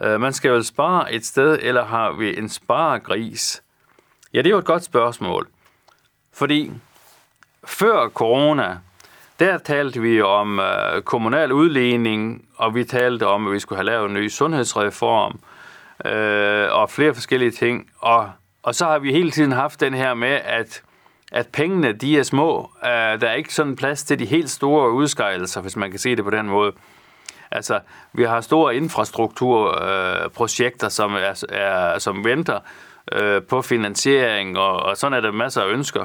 Øh, 0.00 0.20
man 0.20 0.32
skal 0.32 0.52
vel 0.52 0.64
spare 0.64 1.12
et 1.12 1.26
sted, 1.26 1.58
eller 1.62 1.84
har 1.84 2.12
vi 2.12 2.38
en 2.38 2.48
sparegris? 2.48 3.62
Ja, 4.32 4.38
det 4.38 4.46
er 4.46 4.50
jo 4.50 4.58
et 4.58 4.64
godt 4.64 4.84
spørgsmål. 4.84 5.48
Fordi 6.32 6.72
før 7.64 8.08
corona, 8.08 8.78
der 9.40 9.58
talte 9.58 10.00
vi 10.00 10.20
om 10.20 10.60
øh, 10.60 11.02
kommunal 11.02 11.52
udligning, 11.52 12.44
og 12.56 12.74
vi 12.74 12.84
talte 12.84 13.26
om, 13.26 13.46
at 13.46 13.52
vi 13.52 13.58
skulle 13.58 13.76
have 13.76 13.86
lavet 13.86 14.08
en 14.08 14.14
ny 14.14 14.28
sundhedsreform, 14.28 15.38
øh, 16.04 16.72
og 16.72 16.90
flere 16.90 17.14
forskellige 17.14 17.50
ting. 17.50 17.90
Og, 17.98 18.30
og 18.62 18.74
så 18.74 18.84
har 18.84 18.98
vi 18.98 19.12
hele 19.12 19.30
tiden 19.30 19.52
haft 19.52 19.80
den 19.80 19.94
her 19.94 20.14
med, 20.14 20.40
at, 20.44 20.82
at 21.32 21.48
pengene, 21.48 21.92
de 21.92 22.18
er 22.18 22.22
små. 22.22 22.70
Øh, 22.84 22.90
der 22.90 23.28
er 23.28 23.34
ikke 23.34 23.54
sådan 23.54 23.76
plads 23.76 24.04
til 24.04 24.18
de 24.18 24.26
helt 24.26 24.50
store 24.50 24.90
udskejelser, 24.90 25.60
hvis 25.60 25.76
man 25.76 25.90
kan 25.90 26.00
se 26.00 26.16
det 26.16 26.24
på 26.24 26.30
den 26.30 26.48
måde. 26.48 26.72
Altså, 27.50 27.80
vi 28.12 28.22
har 28.22 28.40
store 28.40 28.76
infrastrukturprojekter, 28.76 30.86
øh, 30.86 30.90
som, 30.90 31.14
er, 31.14 31.44
er, 31.48 31.98
som 31.98 32.24
venter 32.24 32.60
øh, 33.12 33.42
på 33.42 33.62
finansiering, 33.62 34.58
og, 34.58 34.76
og 34.76 34.96
sådan 34.96 35.18
er 35.18 35.20
der 35.20 35.32
masser 35.32 35.62
af 35.62 35.68
ønsker 35.68 36.04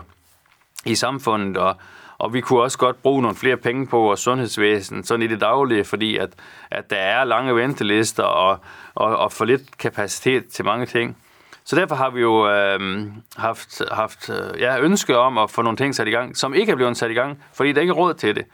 i 0.85 0.95
samfundet, 0.95 1.57
og, 1.57 1.75
og 2.19 2.33
vi 2.33 2.41
kunne 2.41 2.61
også 2.61 2.77
godt 2.77 3.01
bruge 3.01 3.21
nogle 3.21 3.37
flere 3.37 3.57
penge 3.57 3.87
på 3.87 3.99
vores 3.99 4.19
sundhedsvæsen, 4.19 5.03
sådan 5.03 5.23
i 5.23 5.27
det 5.27 5.41
daglige, 5.41 5.83
fordi 5.83 6.17
at, 6.17 6.29
at 6.71 6.89
der 6.89 6.95
er 6.95 7.23
lange 7.23 7.55
ventelister 7.55 8.23
og, 8.23 8.59
og, 8.95 9.17
og 9.17 9.31
for 9.31 9.45
lidt 9.45 9.77
kapacitet 9.77 10.47
til 10.47 10.65
mange 10.65 10.85
ting. 10.85 11.17
Så 11.63 11.75
derfor 11.75 11.95
har 11.95 12.09
vi 12.09 12.21
jo 12.21 12.49
øh, 12.49 13.07
haft, 13.37 13.81
haft 13.91 14.29
øh, 14.29 14.61
ja, 14.61 14.79
ønske 14.79 15.17
om 15.17 15.37
at 15.37 15.51
få 15.51 15.61
nogle 15.61 15.77
ting 15.77 15.95
sat 15.95 16.07
i 16.07 16.11
gang, 16.11 16.37
som 16.37 16.53
ikke 16.53 16.71
er 16.71 16.75
blevet 16.75 16.97
sat 16.97 17.11
i 17.11 17.13
gang, 17.13 17.43
fordi 17.53 17.71
der 17.71 17.81
ikke 17.81 17.91
er 17.91 17.95
råd 17.95 18.13
til 18.13 18.35
det. 18.35 18.45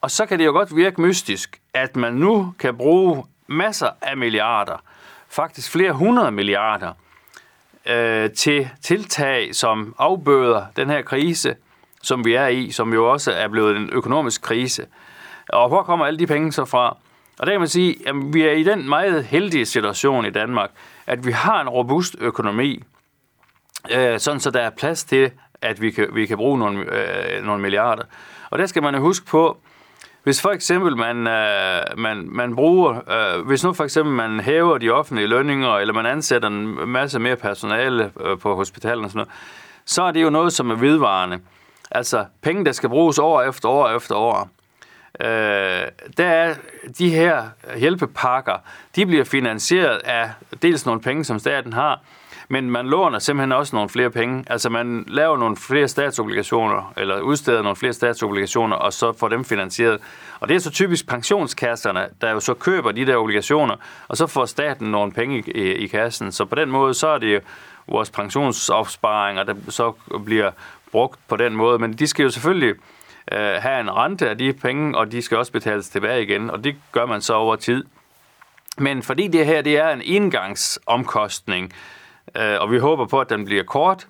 Og 0.00 0.10
så 0.10 0.26
kan 0.26 0.38
det 0.38 0.44
jo 0.46 0.52
godt 0.52 0.76
virke 0.76 1.00
mystisk, 1.00 1.60
at 1.74 1.96
man 1.96 2.14
nu 2.14 2.54
kan 2.58 2.76
bruge 2.76 3.24
masser 3.46 3.90
af 4.02 4.16
milliarder, 4.16 4.82
faktisk 5.28 5.70
flere 5.70 5.92
hundrede 5.92 6.30
milliarder, 6.30 6.92
øh, 7.86 8.30
til 8.30 8.68
tiltag, 8.82 9.54
som 9.54 9.94
afbøder 9.98 10.66
den 10.76 10.90
her 10.90 11.02
krise, 11.02 11.54
som 12.06 12.24
vi 12.24 12.34
er 12.34 12.46
i, 12.46 12.70
som 12.70 12.92
jo 12.92 13.12
også 13.12 13.32
er 13.32 13.48
blevet 13.48 13.76
en 13.76 13.90
økonomisk 13.92 14.42
krise. 14.42 14.86
Og 15.48 15.68
hvor 15.68 15.82
kommer 15.82 16.06
alle 16.06 16.18
de 16.18 16.26
penge 16.26 16.52
så 16.52 16.64
fra? 16.64 16.96
Og 17.38 17.46
der 17.46 17.52
kan 17.52 17.60
man 17.60 17.68
sige, 17.68 17.96
at 18.06 18.14
vi 18.32 18.42
er 18.42 18.52
i 18.52 18.62
den 18.62 18.88
meget 18.88 19.24
heldige 19.24 19.66
situation 19.66 20.26
i 20.26 20.30
Danmark, 20.30 20.70
at 21.06 21.26
vi 21.26 21.32
har 21.32 21.60
en 21.60 21.68
robust 21.68 22.16
økonomi, 22.20 22.82
øh, 23.90 24.18
sådan 24.18 24.40
så 24.40 24.50
der 24.50 24.60
er 24.60 24.70
plads 24.70 25.04
til, 25.04 25.30
at 25.62 25.82
vi 25.82 25.90
kan, 25.90 26.08
vi 26.12 26.26
kan 26.26 26.36
bruge 26.36 26.58
nogle, 26.58 26.80
øh, 26.80 27.44
nogle 27.44 27.62
milliarder. 27.62 28.02
Og 28.50 28.58
der 28.58 28.66
skal 28.66 28.82
man 28.82 28.94
jo 28.94 29.00
huske 29.00 29.26
på, 29.26 29.58
hvis 30.22 30.42
for 30.42 30.50
eksempel 30.50 30.96
man, 30.96 31.26
øh, 31.26 31.82
man, 31.96 32.28
man 32.30 32.54
bruger, 32.54 33.00
øh, 33.10 33.46
hvis 33.46 33.64
nu 33.64 33.72
for 33.72 33.84
eksempel 33.84 34.14
man 34.14 34.40
hæver 34.40 34.78
de 34.78 34.90
offentlige 34.90 35.26
lønninger, 35.26 35.76
eller 35.76 35.94
man 35.94 36.06
ansætter 36.06 36.48
en 36.48 36.88
masse 36.88 37.18
mere 37.18 37.36
personale 37.36 38.10
øh, 38.20 38.38
på 38.38 38.54
hospitalerne 38.54 39.04
og 39.06 39.10
sådan 39.10 39.18
noget, 39.18 39.32
så 39.84 40.02
er 40.02 40.12
det 40.12 40.22
jo 40.22 40.30
noget, 40.30 40.52
som 40.52 40.70
er 40.70 40.74
vedvarende. 40.74 41.40
Altså 41.90 42.24
penge, 42.42 42.64
der 42.64 42.72
skal 42.72 42.88
bruges 42.88 43.18
år 43.18 43.42
efter 43.42 43.68
år 43.68 43.88
efter 43.88 44.14
år. 44.14 44.50
Øh, 45.20 45.88
der 46.16 46.26
er 46.26 46.54
de 46.98 47.10
her 47.10 47.44
hjælpepakker, 47.76 48.56
de 48.96 49.06
bliver 49.06 49.24
finansieret 49.24 50.00
af 50.04 50.30
dels 50.62 50.86
nogle 50.86 51.00
penge, 51.00 51.24
som 51.24 51.38
staten 51.38 51.72
har, 51.72 52.00
men 52.48 52.70
man 52.70 52.86
låner 52.86 53.18
simpelthen 53.18 53.52
også 53.52 53.76
nogle 53.76 53.88
flere 53.88 54.10
penge. 54.10 54.44
Altså 54.46 54.70
man 54.70 55.04
laver 55.08 55.36
nogle 55.36 55.56
flere 55.56 55.88
statsobligationer, 55.88 56.92
eller 56.96 57.20
udsteder 57.20 57.62
nogle 57.62 57.76
flere 57.76 57.92
statsobligationer, 57.92 58.76
og 58.76 58.92
så 58.92 59.12
får 59.12 59.28
dem 59.28 59.44
finansieret. 59.44 60.00
Og 60.40 60.48
det 60.48 60.54
er 60.54 60.58
så 60.58 60.70
typisk 60.70 61.08
pensionskasserne, 61.08 62.06
der 62.20 62.30
jo 62.30 62.40
så 62.40 62.54
køber 62.54 62.92
de 62.92 63.06
der 63.06 63.16
obligationer, 63.16 63.76
og 64.08 64.16
så 64.16 64.26
får 64.26 64.44
staten 64.44 64.90
nogle 64.90 65.12
penge 65.12 65.38
i, 65.38 65.60
i 65.60 65.86
kassen. 65.86 66.32
Så 66.32 66.44
på 66.44 66.54
den 66.54 66.70
måde, 66.70 66.94
så 66.94 67.08
er 67.08 67.18
det 67.18 67.34
jo 67.34 67.40
vores 67.88 68.10
pensionsopsparinger, 68.10 69.42
der 69.42 69.54
så 69.68 69.92
bliver 70.24 70.50
brugt 70.92 71.20
på 71.28 71.36
den 71.36 71.56
måde. 71.56 71.78
Men 71.78 71.92
de 71.92 72.06
skal 72.06 72.22
jo 72.22 72.30
selvfølgelig 72.30 72.74
øh, 73.32 73.38
have 73.38 73.80
en 73.80 73.90
rente 73.90 74.30
af 74.30 74.38
de 74.38 74.52
penge, 74.52 74.98
og 74.98 75.12
de 75.12 75.22
skal 75.22 75.38
også 75.38 75.52
betales 75.52 75.88
tilbage 75.88 76.22
igen, 76.22 76.50
og 76.50 76.64
det 76.64 76.76
gør 76.92 77.06
man 77.06 77.20
så 77.20 77.34
over 77.34 77.56
tid. 77.56 77.84
Men 78.78 79.02
fordi 79.02 79.28
det 79.28 79.46
her 79.46 79.62
det 79.62 79.78
er 79.78 79.88
en 79.88 80.02
indgangsomkostning, 80.04 81.72
øh, 82.36 82.60
og 82.60 82.72
vi 82.72 82.78
håber 82.78 83.06
på, 83.06 83.20
at 83.20 83.30
den 83.30 83.44
bliver 83.44 83.62
kort, 83.62 84.06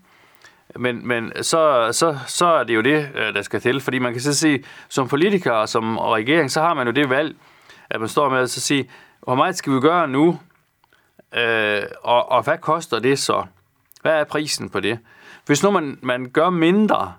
men, 0.79 1.09
men 1.09 1.33
så, 1.43 1.89
så, 1.93 2.19
så 2.27 2.47
er 2.47 2.65
det 2.65 2.75
jo 2.75 2.81
det, 2.81 3.09
øh, 3.15 3.35
der 3.35 3.43
skal 3.43 3.61
til. 3.61 3.81
Fordi 3.81 3.99
man 3.99 4.13
kan 4.13 4.23
så 4.23 4.35
sige, 4.35 4.65
som 4.89 5.09
politiker 5.09 5.53
og 5.53 5.69
som 5.69 5.99
regering, 5.99 6.51
så 6.51 6.61
har 6.61 6.75
man 6.75 6.87
jo 6.87 6.93
det 6.93 7.11
valg, 7.11 7.37
at 7.91 8.01
man 8.01 8.09
står 8.09 8.29
med 8.29 8.39
at 8.39 8.51
sige, 8.51 8.91
hvor 9.21 9.35
meget 9.35 9.57
skal 9.57 9.73
vi 9.73 9.81
gøre 9.81 10.09
nu, 10.09 10.39
øh, 11.35 11.83
og, 12.03 12.33
og 12.33 12.43
hvad 12.43 12.59
koster 12.59 12.99
det 12.99 13.19
så? 13.19 13.45
Hvad 14.03 14.13
er 14.13 14.25
prisen 14.25 14.71
på 14.71 14.81
det? 14.81 14.99
Hvis 15.47 15.63
nu 15.63 15.71
man, 15.71 15.99
man 16.03 16.31
gør 16.31 16.51
mindre, 16.51 17.13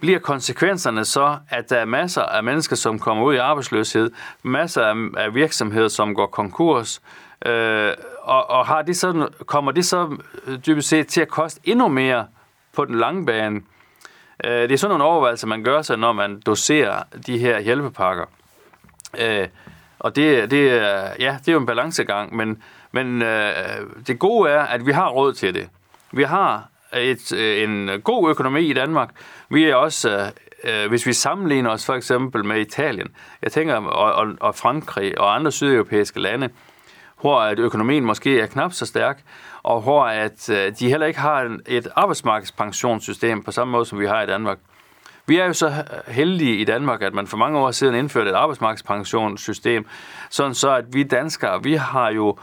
bliver 0.00 0.18
konsekvenserne 0.18 1.04
så, 1.04 1.36
at 1.48 1.70
der 1.70 1.76
er 1.76 1.84
masser 1.84 2.22
af 2.22 2.44
mennesker, 2.44 2.76
som 2.76 2.98
kommer 2.98 3.24
ud 3.24 3.34
i 3.34 3.36
arbejdsløshed, 3.36 4.10
masser 4.42 4.82
af, 4.82 4.94
af 5.16 5.34
virksomheder, 5.34 5.88
som 5.88 6.14
går 6.14 6.26
konkurs, 6.26 7.02
øh, 7.46 7.92
og, 8.22 8.50
og 8.50 8.66
har 8.66 8.82
det 8.82 8.96
så, 8.96 9.28
kommer 9.46 9.72
det 9.72 9.86
så 9.86 10.16
øh, 10.46 10.58
dybest 10.66 10.88
set 10.88 11.06
til 11.06 11.20
at 11.20 11.28
koste 11.28 11.60
endnu 11.64 11.88
mere 11.88 12.26
på 12.72 12.84
den 12.84 12.98
lange 12.98 13.26
bane? 13.26 13.60
Øh, 14.44 14.62
det 14.62 14.72
er 14.72 14.76
sådan 14.76 14.90
nogle 14.90 15.04
overvejelser, 15.04 15.46
man 15.46 15.64
gør 15.64 15.82
sig, 15.82 15.96
når 15.96 16.12
man 16.12 16.40
doserer 16.46 17.02
de 17.26 17.38
her 17.38 17.60
hjælpepakker. 17.60 18.24
Øh, 19.18 19.48
og 19.98 20.16
det, 20.16 20.50
det, 20.50 20.66
ja, 21.18 21.36
det 21.40 21.48
er 21.48 21.52
jo 21.52 21.60
en 21.60 21.66
balancegang, 21.66 22.36
men, 22.36 22.62
men 22.92 23.22
øh, 23.22 23.52
det 24.06 24.18
gode 24.18 24.50
er, 24.50 24.60
at 24.62 24.86
vi 24.86 24.92
har 24.92 25.08
råd 25.08 25.32
til 25.32 25.54
det. 25.54 25.68
Vi 26.12 26.22
har 26.22 26.68
et, 26.96 27.32
øh, 27.32 27.62
en 27.62 27.90
god 28.04 28.30
økonomi 28.30 28.60
i 28.60 28.72
Danmark. 28.72 29.10
Vi 29.50 29.64
er 29.64 29.74
også, 29.74 30.32
øh, 30.64 30.88
hvis 30.88 31.06
vi 31.06 31.12
sammenligner 31.12 31.70
os 31.70 31.86
for 31.86 31.94
eksempel 31.94 32.44
med 32.44 32.60
Italien, 32.60 33.08
jeg 33.42 33.52
tænker, 33.52 33.74
og, 33.74 34.12
og, 34.12 34.34
og 34.40 34.54
Frankrig 34.54 35.20
og 35.20 35.34
andre 35.34 35.52
sydeuropæiske 35.52 36.20
lande, 36.20 36.48
hvor 37.20 37.40
at 37.40 37.58
økonomien 37.58 38.04
måske 38.04 38.40
er 38.40 38.46
knap 38.46 38.72
så 38.72 38.86
stærk, 38.86 39.22
og 39.62 39.80
hvor 39.80 40.04
at 40.04 40.50
øh, 40.50 40.72
de 40.78 40.88
heller 40.88 41.06
ikke 41.06 41.20
har 41.20 41.58
et 41.66 41.88
arbejdsmarkedspensionssystem 41.96 43.42
på 43.42 43.50
samme 43.52 43.72
måde, 43.72 43.84
som 43.84 43.98
vi 43.98 44.06
har 44.06 44.22
i 44.22 44.26
Danmark. 44.26 44.58
Vi 45.26 45.38
er 45.38 45.46
jo 45.46 45.52
så 45.52 45.72
heldige 46.08 46.56
i 46.56 46.64
Danmark, 46.64 47.02
at 47.02 47.14
man 47.14 47.26
for 47.26 47.36
mange 47.36 47.58
år 47.58 47.70
siden 47.70 47.94
indførte 47.94 48.30
et 48.30 48.34
arbejdsmarkedspensionssystem, 48.34 49.86
sådan 50.30 50.54
så 50.54 50.70
at 50.70 50.84
vi 50.92 51.02
danskere, 51.02 51.62
vi 51.62 51.74
har 51.74 52.10
jo 52.10 52.38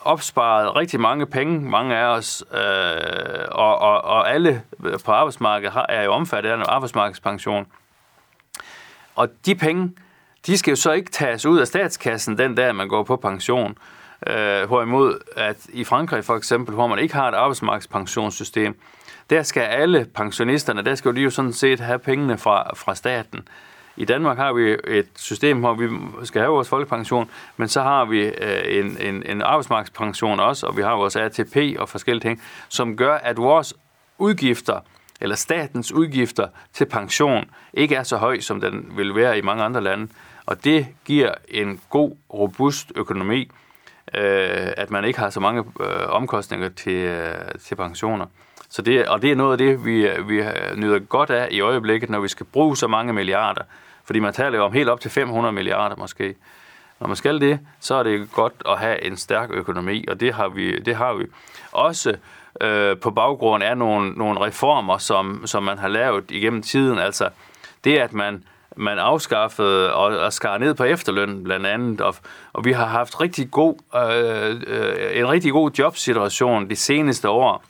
opsparet 0.00 0.76
rigtig 0.76 1.00
mange 1.00 1.26
penge, 1.26 1.60
mange 1.60 1.96
af 1.96 2.04
os, 2.04 2.44
øh, 2.52 3.44
og, 3.50 3.78
og, 3.78 4.04
og 4.04 4.30
alle 4.30 4.62
på 5.04 5.12
arbejdsmarkedet 5.12 5.72
har, 5.72 5.86
er 5.88 6.02
jo 6.02 6.12
omfattet 6.12 6.50
af 6.50 6.54
en 6.54 6.62
arbejdsmarkedspension. 6.68 7.66
Og 9.14 9.28
de 9.46 9.54
penge, 9.54 9.92
de 10.46 10.58
skal 10.58 10.70
jo 10.70 10.76
så 10.76 10.92
ikke 10.92 11.10
tages 11.10 11.46
ud 11.46 11.58
af 11.58 11.66
statskassen 11.66 12.38
den 12.38 12.54
dag, 12.54 12.74
man 12.74 12.88
går 12.88 13.02
på 13.02 13.16
pension. 13.16 13.78
Øh, 14.26 14.66
hvorimod, 14.66 15.18
at 15.36 15.66
i 15.72 15.84
Frankrig 15.84 16.24
for 16.24 16.36
eksempel, 16.36 16.74
hvor 16.74 16.86
man 16.86 16.98
ikke 16.98 17.14
har 17.14 17.28
et 17.28 17.34
arbejdsmarkedspensionssystem, 17.34 18.80
der 19.30 19.42
skal 19.42 19.60
alle 19.60 20.06
pensionisterne, 20.14 20.82
der 20.82 20.94
skal 20.94 21.16
de 21.16 21.20
jo 21.20 21.30
sådan 21.30 21.52
set 21.52 21.80
have 21.80 21.98
pengene 21.98 22.38
fra, 22.38 22.70
fra 22.74 22.94
staten. 22.94 23.48
I 23.96 24.04
Danmark 24.04 24.36
har 24.36 24.52
vi 24.52 24.76
et 24.86 25.08
system, 25.16 25.60
hvor 25.60 25.74
vi 25.74 25.88
skal 26.26 26.40
have 26.40 26.52
vores 26.52 26.68
folkepension, 26.68 27.30
men 27.56 27.68
så 27.68 27.82
har 27.82 28.04
vi 28.04 28.20
øh, 28.20 28.78
en, 28.78 28.96
en, 29.00 29.22
en 29.26 29.42
arbejdsmarkedspension 29.42 30.40
også, 30.40 30.66
og 30.66 30.76
vi 30.76 30.82
har 30.82 30.96
vores 30.96 31.16
ATP 31.16 31.56
og 31.78 31.88
forskellige 31.88 32.28
ting, 32.28 32.42
som 32.68 32.96
gør, 32.96 33.14
at 33.14 33.36
vores 33.36 33.74
udgifter 34.18 34.80
eller 35.20 35.36
statens 35.36 35.92
udgifter 35.92 36.48
til 36.72 36.84
pension 36.84 37.44
ikke 37.72 37.94
er 37.94 38.02
så 38.02 38.16
høj, 38.16 38.40
som 38.40 38.60
den 38.60 38.92
vil 38.96 39.14
være 39.14 39.38
i 39.38 39.42
mange 39.42 39.64
andre 39.64 39.80
lande. 39.80 40.08
Og 40.46 40.64
det 40.64 40.86
giver 41.04 41.34
en 41.48 41.80
god, 41.90 42.16
robust 42.34 42.92
økonomi, 42.96 43.50
øh, 44.14 44.72
at 44.76 44.90
man 44.90 45.04
ikke 45.04 45.18
har 45.18 45.30
så 45.30 45.40
mange 45.40 45.64
øh, 45.80 46.08
omkostninger 46.08 46.68
til, 46.68 46.94
øh, 46.94 47.34
til 47.64 47.74
pensioner. 47.74 48.26
Så 48.72 48.82
det, 48.82 49.06
og 49.06 49.22
det 49.22 49.30
er 49.30 49.36
noget 49.36 49.52
af 49.52 49.58
det, 49.58 49.84
vi, 49.84 50.08
vi 50.26 50.44
nyder 50.76 50.98
godt 50.98 51.30
af 51.30 51.48
i 51.50 51.60
øjeblikket, 51.60 52.10
når 52.10 52.20
vi 52.20 52.28
skal 52.28 52.46
bruge 52.46 52.76
så 52.76 52.86
mange 52.86 53.12
milliarder. 53.12 53.62
Fordi 54.04 54.18
man 54.18 54.32
taler 54.32 54.58
jo 54.58 54.64
om 54.64 54.72
helt 54.72 54.88
op 54.88 55.00
til 55.00 55.10
500 55.10 55.52
milliarder 55.52 55.96
måske. 55.96 56.34
Når 57.00 57.06
man 57.06 57.16
skal 57.16 57.40
det, 57.40 57.60
så 57.80 57.94
er 57.94 58.02
det 58.02 58.32
godt 58.32 58.52
at 58.68 58.78
have 58.78 59.04
en 59.04 59.16
stærk 59.16 59.50
økonomi, 59.52 60.04
og 60.08 60.20
det 60.20 60.34
har 60.34 60.48
vi. 60.48 60.78
Det 60.78 60.96
har 60.96 61.14
vi. 61.14 61.24
Også 61.72 62.16
øh, 62.60 62.96
på 62.96 63.10
baggrund 63.10 63.64
af 63.64 63.78
nogle, 63.78 64.12
nogle 64.12 64.40
reformer, 64.40 64.98
som, 64.98 65.42
som 65.46 65.62
man 65.62 65.78
har 65.78 65.88
lavet 65.88 66.30
igennem 66.30 66.62
tiden. 66.62 66.98
Altså 66.98 67.28
det, 67.84 67.98
at 67.98 68.12
man, 68.12 68.44
man 68.76 68.98
afskaffede 68.98 69.94
og, 69.94 70.18
og 70.18 70.32
skar 70.32 70.58
ned 70.58 70.74
på 70.74 70.84
efterløn 70.84 71.44
blandt 71.44 71.66
andet, 71.66 72.00
og, 72.00 72.14
og 72.52 72.64
vi 72.64 72.72
har 72.72 72.86
haft 72.86 73.20
rigtig 73.20 73.50
god, 73.50 73.74
øh, 73.96 74.60
øh, 74.66 75.18
en 75.18 75.28
rigtig 75.28 75.52
god 75.52 75.70
jobsituation 75.70 76.70
de 76.70 76.76
seneste 76.76 77.28
år 77.28 77.64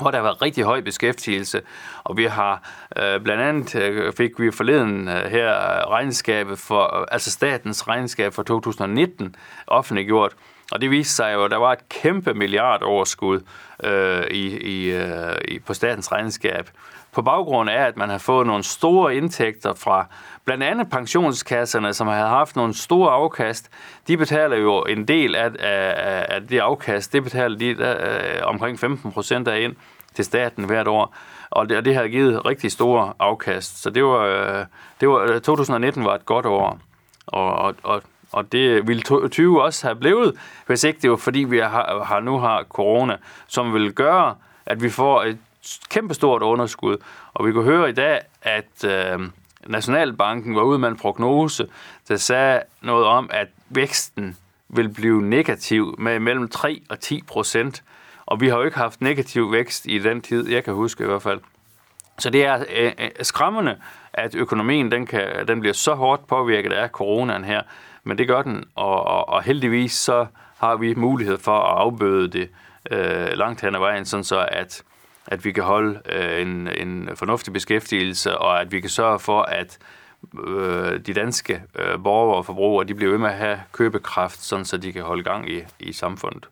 hvor 0.00 0.10
der 0.10 0.20
var 0.20 0.42
rigtig 0.42 0.64
høj 0.64 0.80
beskæftigelse, 0.80 1.62
og 2.04 2.16
vi 2.16 2.24
har 2.24 2.62
øh, 2.96 3.20
blandt 3.20 3.42
andet 3.42 3.74
øh, 3.74 4.12
fik 4.12 4.30
vi 4.38 4.50
forleden 4.50 5.08
øh, 5.08 5.24
her 5.24 5.50
øh, 5.50 5.90
regnskabet 5.90 6.58
for, 6.58 7.00
øh, 7.00 7.06
altså 7.10 7.30
statens 7.30 7.88
regnskab 7.88 8.32
for 8.32 8.42
2019 8.42 9.34
offentliggjort, 9.66 10.32
og 10.72 10.80
det 10.80 10.90
viste 10.90 11.14
sig 11.14 11.34
jo, 11.34 11.44
at 11.44 11.50
der 11.50 11.56
var 11.56 11.72
et 11.72 11.88
kæmpe 11.88 12.34
milliardoverskud 12.34 13.40
øh, 13.84 14.24
i, 14.30 14.56
i, 14.56 14.90
øh, 14.90 15.36
i, 15.48 15.58
på 15.58 15.74
statens 15.74 16.12
regnskab. 16.12 16.70
På 17.12 17.22
baggrund 17.22 17.70
af, 17.70 17.86
at 17.86 17.96
man 17.96 18.08
har 18.10 18.18
fået 18.18 18.46
nogle 18.46 18.62
store 18.62 19.16
indtægter 19.16 19.74
fra 19.74 20.06
blandt 20.50 20.64
andet 20.64 20.90
pensionskasserne, 20.90 21.94
som 21.94 22.06
har 22.06 22.28
haft 22.28 22.56
nogle 22.56 22.74
store 22.74 23.12
afkast, 23.12 23.70
de 24.08 24.16
betaler 24.16 24.56
jo 24.56 24.82
en 24.82 25.08
del 25.08 25.34
af, 25.34 25.50
af, 25.58 26.26
af 26.28 26.42
det 26.42 26.58
afkast, 26.58 27.12
det 27.12 27.22
betaler 27.22 27.58
de 27.58 27.66
øh, 27.66 28.40
omkring 28.42 28.80
15 28.80 29.12
procent 29.12 29.48
af 29.48 29.60
ind 29.60 29.76
til 30.14 30.24
staten 30.24 30.64
hvert 30.64 30.88
år. 30.88 31.14
Og 31.50 31.68
det, 31.68 31.76
og 31.76 31.84
det 31.84 31.94
har 31.94 32.08
givet 32.08 32.46
rigtig 32.46 32.72
store 32.72 33.12
afkast. 33.18 33.82
Så 33.82 33.90
det 33.90 34.04
var, 34.04 34.24
øh, 34.24 34.66
det 35.00 35.08
var 35.08 35.22
øh, 35.22 35.40
2019 35.40 36.04
var 36.04 36.14
et 36.14 36.26
godt 36.26 36.46
år. 36.46 36.78
Og, 37.26 37.52
og, 37.52 37.74
og 37.82 38.02
og 38.32 38.52
det 38.52 38.88
ville 38.88 39.28
20 39.28 39.62
også 39.62 39.86
have 39.86 39.96
blevet, 39.96 40.34
hvis 40.66 40.84
ikke 40.84 40.98
det 41.02 41.10
var 41.10 41.16
fordi, 41.16 41.38
vi 41.38 41.58
har, 41.58 42.04
har 42.04 42.20
nu 42.20 42.38
har 42.38 42.62
corona, 42.62 43.16
som 43.46 43.74
vil 43.74 43.92
gøre, 43.92 44.34
at 44.66 44.82
vi 44.82 44.90
får 44.90 45.22
et 45.22 45.38
kæmpestort 45.88 46.42
underskud. 46.42 46.96
Og 47.34 47.46
vi 47.46 47.52
kunne 47.52 47.64
høre 47.64 47.90
i 47.90 47.92
dag, 47.92 48.20
at 48.42 48.84
øh, 48.84 49.20
Nationalbanken 49.66 50.56
var 50.56 50.62
ude 50.62 50.78
med 50.78 50.88
en 50.88 50.96
prognose, 50.96 51.66
der 52.08 52.16
sagde 52.16 52.62
noget 52.82 53.06
om, 53.06 53.30
at 53.32 53.48
væksten 53.68 54.36
vil 54.68 54.88
blive 54.88 55.22
negativ 55.22 55.94
med 55.98 56.18
mellem 56.18 56.48
3 56.48 56.82
og 56.90 57.00
10 57.00 57.22
procent. 57.26 57.82
Og 58.26 58.40
vi 58.40 58.48
har 58.48 58.56
jo 58.56 58.62
ikke 58.62 58.76
haft 58.76 59.00
negativ 59.00 59.52
vækst 59.52 59.86
i 59.86 59.98
den 59.98 60.20
tid, 60.20 60.48
jeg 60.48 60.64
kan 60.64 60.74
huske 60.74 61.04
i 61.04 61.06
hvert 61.06 61.22
fald. 61.22 61.40
Så 62.18 62.30
det 62.30 62.44
er 62.44 62.64
øh, 62.76 62.92
øh, 62.98 63.10
skræmmende, 63.22 63.76
at 64.12 64.34
økonomien 64.34 64.92
den, 64.92 65.06
kan, 65.06 65.48
den 65.48 65.60
bliver 65.60 65.74
så 65.74 65.94
hårdt 65.94 66.26
påvirket 66.26 66.72
af 66.72 66.88
coronaen 66.88 67.44
her. 67.44 67.62
Men 68.04 68.18
det 68.18 68.28
gør 68.28 68.42
den, 68.42 68.64
og, 68.74 69.04
og, 69.06 69.28
og 69.28 69.42
heldigvis 69.42 69.92
så 69.92 70.26
har 70.58 70.76
vi 70.76 70.94
mulighed 70.94 71.38
for 71.38 71.58
at 71.58 71.78
afbøde 71.78 72.28
det 72.28 72.48
øh, 72.90 73.32
langt 73.32 73.60
hen 73.60 73.74
ad 73.74 73.80
vejen, 73.80 74.04
sådan 74.04 74.24
så 74.24 74.46
at, 74.48 74.82
at 75.26 75.44
vi 75.44 75.52
kan 75.52 75.64
holde 75.64 76.00
øh, 76.06 76.42
en, 76.42 76.68
en 76.68 77.16
fornuftig 77.16 77.52
beskæftigelse, 77.52 78.38
og 78.38 78.60
at 78.60 78.72
vi 78.72 78.80
kan 78.80 78.90
sørge 78.90 79.18
for, 79.18 79.42
at 79.42 79.78
øh, 80.46 81.00
de 81.06 81.14
danske 81.14 81.62
øh, 81.74 82.02
borgere 82.02 82.36
og 82.36 82.46
forbrugere, 82.46 82.86
de 82.86 82.94
bliver 82.94 83.10
ved 83.10 83.18
med 83.18 83.28
at 83.28 83.36
have 83.36 83.60
købekraft, 83.72 84.42
sådan 84.42 84.64
så 84.64 84.76
de 84.76 84.92
kan 84.92 85.02
holde 85.02 85.24
gang 85.24 85.50
i, 85.50 85.62
i 85.78 85.92
samfundet. 85.92 86.48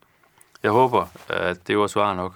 Jeg 0.63 0.71
håber, 0.71 1.07
at 1.29 1.69
det 1.69 1.79
var 1.79 1.87
svar 1.87 2.15
nok. 2.15 2.35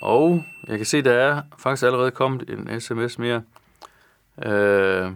Og 0.00 0.44
jeg 0.68 0.76
kan 0.76 0.86
se, 0.86 1.02
der 1.02 1.12
er 1.12 1.42
faktisk 1.58 1.86
allerede 1.86 2.10
kommet 2.10 2.50
en 2.50 2.80
sms 2.80 3.18
mere. 3.18 3.42
Øh, 4.44 5.12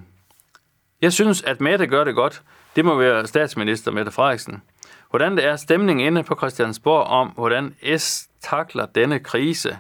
jeg 1.03 1.13
synes, 1.13 1.43
at 1.43 1.61
Mette 1.61 1.87
gør 1.87 2.05
det 2.05 2.15
godt. 2.15 2.43
Det 2.77 2.85
må 2.85 2.95
være 2.95 3.27
statsminister 3.27 3.91
Mette 3.91 4.13
Frederiksen. 4.13 4.63
Hvordan 5.11 5.37
det 5.37 5.45
er 5.45 5.57
stemningen 5.57 6.07
inde 6.07 6.23
på 6.23 6.35
Christiansborg 6.37 7.07
om, 7.07 7.29
hvordan 7.29 7.75
S 7.99 8.29
takler 8.41 8.87
denne 8.87 9.19
krise? 9.19 9.79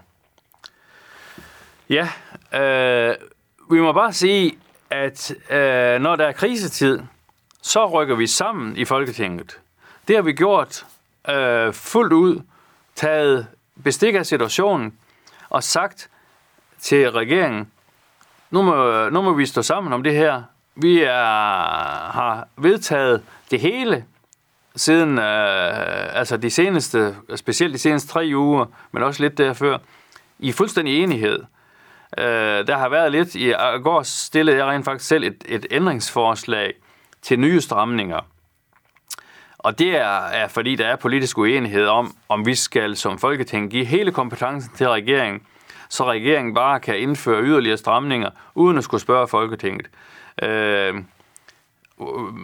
Ja, 1.88 2.08
øh, 2.54 3.16
vi 3.70 3.80
må 3.80 3.92
bare 3.92 4.12
sige, 4.12 4.58
at 4.90 5.34
øh, 5.50 6.00
når 6.00 6.16
der 6.16 6.26
er 6.26 6.32
krisetid, 6.32 7.00
så 7.62 7.86
rykker 7.86 8.14
vi 8.14 8.26
sammen 8.26 8.76
i 8.76 8.84
Folketinget. 8.84 9.58
Det 10.08 10.16
har 10.16 10.22
vi 10.22 10.32
gjort 10.32 10.86
øh, 11.28 11.72
fuldt 11.72 12.12
ud, 12.12 12.42
taget 12.94 13.46
bestik 13.84 14.14
af 14.14 14.26
situationen 14.26 14.98
og 15.48 15.62
sagt 15.62 16.10
til 16.80 17.10
regeringen, 17.10 17.70
nu 18.50 18.62
må, 18.62 19.08
nu 19.08 19.22
må 19.22 19.32
vi 19.32 19.46
stå 19.46 19.62
sammen 19.62 19.92
om 19.92 20.02
det 20.02 20.14
her. 20.14 20.42
Vi 20.74 21.02
er, 21.02 21.24
har 22.10 22.48
vedtaget 22.56 23.22
det 23.50 23.60
hele 23.60 24.04
siden, 24.78 25.18
øh, 25.18 26.18
altså 26.18 26.36
de 26.36 26.50
seneste, 26.50 27.16
specielt 27.36 27.74
de 27.74 27.78
seneste 27.78 28.08
tre 28.08 28.30
uger, 28.34 28.66
men 28.92 29.02
også 29.02 29.22
lidt 29.22 29.38
derfør, 29.38 29.78
i 30.38 30.52
fuldstændig 30.52 31.02
enighed. 31.02 31.44
Øh, 32.18 32.66
der 32.66 32.78
har 32.78 32.88
været 32.88 33.12
lidt, 33.12 33.34
i 33.34 33.54
går 33.82 34.02
stillede 34.02 34.56
jeg 34.56 34.66
rent 34.66 34.84
faktisk 34.84 35.08
selv 35.08 35.24
et, 35.24 35.44
et 35.48 35.66
ændringsforslag 35.70 36.74
til 37.22 37.40
nye 37.40 37.60
stramninger. 37.60 38.20
Og 39.58 39.78
det 39.78 39.96
er, 39.96 40.26
er 40.26 40.48
fordi, 40.48 40.74
der 40.74 40.86
er 40.86 40.96
politisk 40.96 41.38
uenighed 41.38 41.86
om, 41.86 42.16
om 42.28 42.46
vi 42.46 42.54
skal 42.54 42.96
som 42.96 43.18
Folketing 43.18 43.70
give 43.70 43.84
hele 43.84 44.12
kompetencen 44.12 44.72
til 44.76 44.88
regeringen, 44.88 45.42
så 45.88 46.04
regeringen 46.04 46.54
bare 46.54 46.80
kan 46.80 46.98
indføre 46.98 47.42
yderligere 47.42 47.76
stramninger, 47.76 48.30
uden 48.54 48.78
at 48.78 48.84
skulle 48.84 49.00
spørge 49.00 49.28
Folketinget. 49.28 49.86
Øh, 50.42 50.94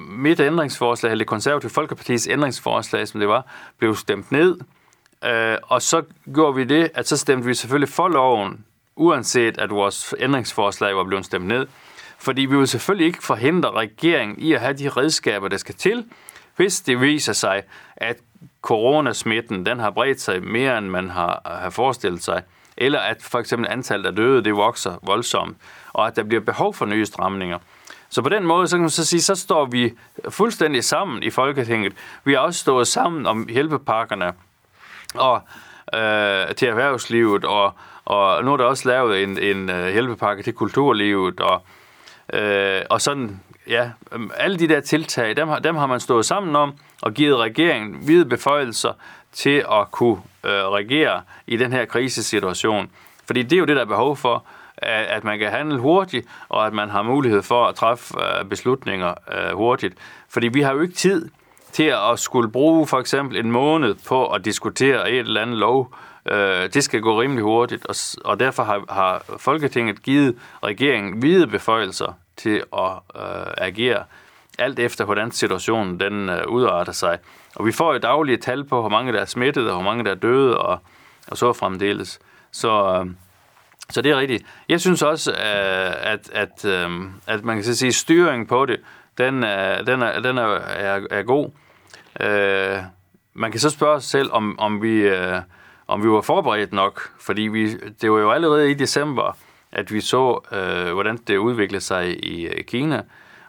mit 0.08 0.40
ændringsforslag, 0.40 1.10
eller 1.10 1.24
det 1.24 1.28
konservative 1.28 1.70
Folkepartis 1.70 2.28
ændringsforslag, 2.28 3.08
som 3.08 3.20
det 3.20 3.28
var, 3.28 3.46
blev 3.78 3.96
stemt 3.96 4.32
ned. 4.32 4.58
Øh, 5.24 5.56
og 5.62 5.82
så 5.82 6.02
gjorde 6.34 6.54
vi 6.54 6.64
det, 6.64 6.90
at 6.94 7.08
så 7.08 7.16
stemte 7.16 7.46
vi 7.46 7.54
selvfølgelig 7.54 7.88
for 7.88 8.08
loven, 8.08 8.64
uanset 8.96 9.58
at 9.58 9.70
vores 9.70 10.14
ændringsforslag 10.18 10.96
var 10.96 11.04
blevet 11.04 11.24
stemt 11.24 11.46
ned. 11.46 11.66
Fordi 12.18 12.42
vi 12.42 12.56
vil 12.56 12.68
selvfølgelig 12.68 13.06
ikke 13.06 13.24
forhindre 13.24 13.70
regeringen 13.70 14.38
i 14.38 14.52
at 14.52 14.60
have 14.60 14.72
de 14.72 14.88
redskaber, 14.88 15.48
der 15.48 15.56
skal 15.56 15.74
til, 15.74 16.04
hvis 16.56 16.80
det 16.80 17.00
viser 17.00 17.32
sig, 17.32 17.62
at 17.96 18.16
coronasmitten 18.62 19.66
den 19.66 19.78
har 19.78 19.90
bredt 19.90 20.20
sig 20.20 20.42
mere, 20.42 20.78
end 20.78 20.86
man 20.86 21.10
har, 21.10 21.40
har 21.44 21.70
forestillet 21.70 22.22
sig, 22.22 22.42
eller 22.76 22.98
at 22.98 23.22
for 23.22 23.38
eksempel 23.38 23.68
antallet 23.70 24.06
af 24.06 24.16
døde 24.16 24.44
det 24.44 24.56
vokser 24.56 24.98
voldsomt, 25.02 25.56
og 25.92 26.06
at 26.06 26.16
der 26.16 26.22
bliver 26.22 26.40
behov 26.40 26.74
for 26.74 26.86
nye 26.86 27.06
stramninger. 27.06 27.58
Så 28.14 28.22
på 28.22 28.29
den 28.29 28.46
måde, 28.46 28.68
så 28.68 28.77
kan 28.77 28.81
man 28.81 28.90
så 28.90 29.05
sige, 29.05 29.22
så 29.22 29.35
står 29.35 29.64
vi 29.64 29.92
fuldstændig 30.29 30.85
sammen 30.85 31.22
i 31.22 31.31
Folketinget. 31.31 31.92
Vi 32.24 32.33
har 32.33 32.40
også 32.40 32.61
stået 32.61 32.87
sammen 32.87 33.27
om 33.27 33.48
hjælpepakkerne 33.48 34.33
og, 35.14 35.42
øh, 35.94 36.55
til 36.55 36.68
erhvervslivet, 36.68 37.44
og, 37.44 37.74
og 38.05 38.44
nu 38.44 38.53
er 38.53 38.57
der 38.57 38.64
også 38.64 38.88
lavet 38.88 39.22
en, 39.22 39.38
en 39.38 39.70
øh, 39.70 39.92
hjælpepakke 39.92 40.42
til 40.42 40.53
kulturlivet, 40.53 41.40
og, 41.40 41.62
øh, 42.33 42.83
og 42.90 43.00
sådan, 43.00 43.40
ja, 43.68 43.90
alle 44.37 44.59
de 44.59 44.68
der 44.68 44.81
tiltag, 44.81 45.37
dem 45.37 45.48
har, 45.48 45.59
dem 45.59 45.77
har 45.77 45.87
man 45.87 46.00
stået 46.00 46.27
sammen 46.27 46.57
om, 46.57 46.74
og 47.03 47.14
givet 47.14 47.37
regeringen 47.37 48.05
hvide 48.05 48.24
beføjelser 48.24 48.92
til 49.33 49.64
at 49.72 49.90
kunne 49.90 50.18
øh, 50.44 50.50
regere 50.53 51.22
i 51.46 51.57
den 51.57 51.72
her 51.72 51.85
krisesituation. 51.85 52.90
Fordi 53.27 53.42
det 53.42 53.53
er 53.53 53.61
jo 53.61 53.64
det, 53.64 53.77
der 53.77 53.83
er 53.83 53.87
behov 53.87 54.16
for 54.16 54.44
at 54.82 55.24
man 55.24 55.38
kan 55.38 55.50
handle 55.50 55.78
hurtigt, 55.78 56.28
og 56.48 56.66
at 56.66 56.72
man 56.72 56.90
har 56.90 57.02
mulighed 57.02 57.42
for 57.42 57.66
at 57.66 57.74
træffe 57.74 58.14
øh, 58.20 58.44
beslutninger 58.44 59.14
øh, 59.32 59.56
hurtigt. 59.56 59.94
Fordi 60.28 60.48
vi 60.48 60.60
har 60.60 60.72
jo 60.72 60.80
ikke 60.80 60.94
tid 60.94 61.28
til 61.72 61.94
at 62.12 62.18
skulle 62.18 62.51
bruge 62.51 62.86
for 62.86 63.01
eksempel 63.01 63.36
en 63.36 63.51
måned 63.51 63.94
på 64.09 64.26
at 64.26 64.44
diskutere 64.44 65.11
et 65.11 65.18
eller 65.18 65.42
andet 65.42 65.57
lov. 65.57 65.94
Øh, 66.30 66.68
det 66.74 66.84
skal 66.84 67.01
gå 67.01 67.20
rimelig 67.20 67.42
hurtigt, 67.42 67.86
og 68.24 68.40
derfor 68.40 68.62
har, 68.62 68.84
har 68.88 69.24
Folketinget 69.38 70.03
givet 70.03 70.38
regeringen 70.62 71.18
hvide 71.18 71.46
beføjelser 71.46 72.12
til 72.36 72.62
at 72.78 72.92
agere 73.59 74.05
alt 74.59 74.78
efter, 74.78 75.05
hvordan 75.05 75.30
situationen 75.30 76.01
den 76.01 76.30
udarter 76.46 76.92
sig. 76.92 77.18
Og 77.55 77.66
vi 77.66 77.72
får 77.72 77.92
jo 77.92 77.99
daglige 77.99 78.36
tal 78.36 78.64
på, 78.64 78.80
hvor 78.80 78.88
mange 78.88 79.12
der 79.12 79.20
er 79.20 79.24
smittet, 79.24 79.68
og 79.68 79.74
hvor 79.74 79.82
mange 79.82 80.05
der 80.05 80.11
er 80.11 80.14
døde, 80.14 80.59
og, 80.59 80.78
og 81.28 81.36
så 81.36 81.53
fremdeles. 81.53 82.18
Så, 82.53 83.05
så 83.91 84.03
det 84.03 84.12
er 84.12 84.16
rigtigt. 84.16 84.47
Jeg 84.68 84.80
synes 84.80 85.03
også, 85.03 85.32
øh, 85.32 86.12
at, 86.12 86.30
at, 86.32 86.64
øh, 86.64 86.91
at 87.26 87.45
man 87.45 87.57
kan 87.57 87.64
sige, 87.64 87.89
at 87.89 87.95
styringen 87.95 88.47
på 88.47 88.66
det, 88.66 88.80
den, 89.18 89.45
er, 89.45 89.82
den, 89.82 90.03
er, 90.03 90.20
den 90.20 90.39
er, 90.39 90.49
er, 90.59 91.07
er 91.11 91.22
god. 91.22 91.51
Øh, 92.20 92.78
man 93.35 93.51
kan 93.51 93.61
så 93.61 93.70
spørge 93.70 94.01
sig 94.01 94.11
selv, 94.11 94.32
om, 94.32 94.59
om, 94.59 94.82
vi, 94.82 95.11
om 95.89 96.03
vi 96.03 96.09
var 96.09 96.20
forberedt 96.20 96.72
nok, 96.72 97.11
fordi 97.20 97.43
vi, 97.43 97.76
det 97.76 98.12
var 98.12 98.18
jo 98.18 98.32
allerede 98.32 98.70
i 98.70 98.74
december, 98.74 99.37
at 99.72 99.93
vi 99.93 100.01
så, 100.01 100.41
øh, 100.53 100.93
hvordan 100.93 101.16
det 101.16 101.37
udviklede 101.37 101.80
sig 101.80 102.24
i 102.24 102.62
Kina, 102.62 103.03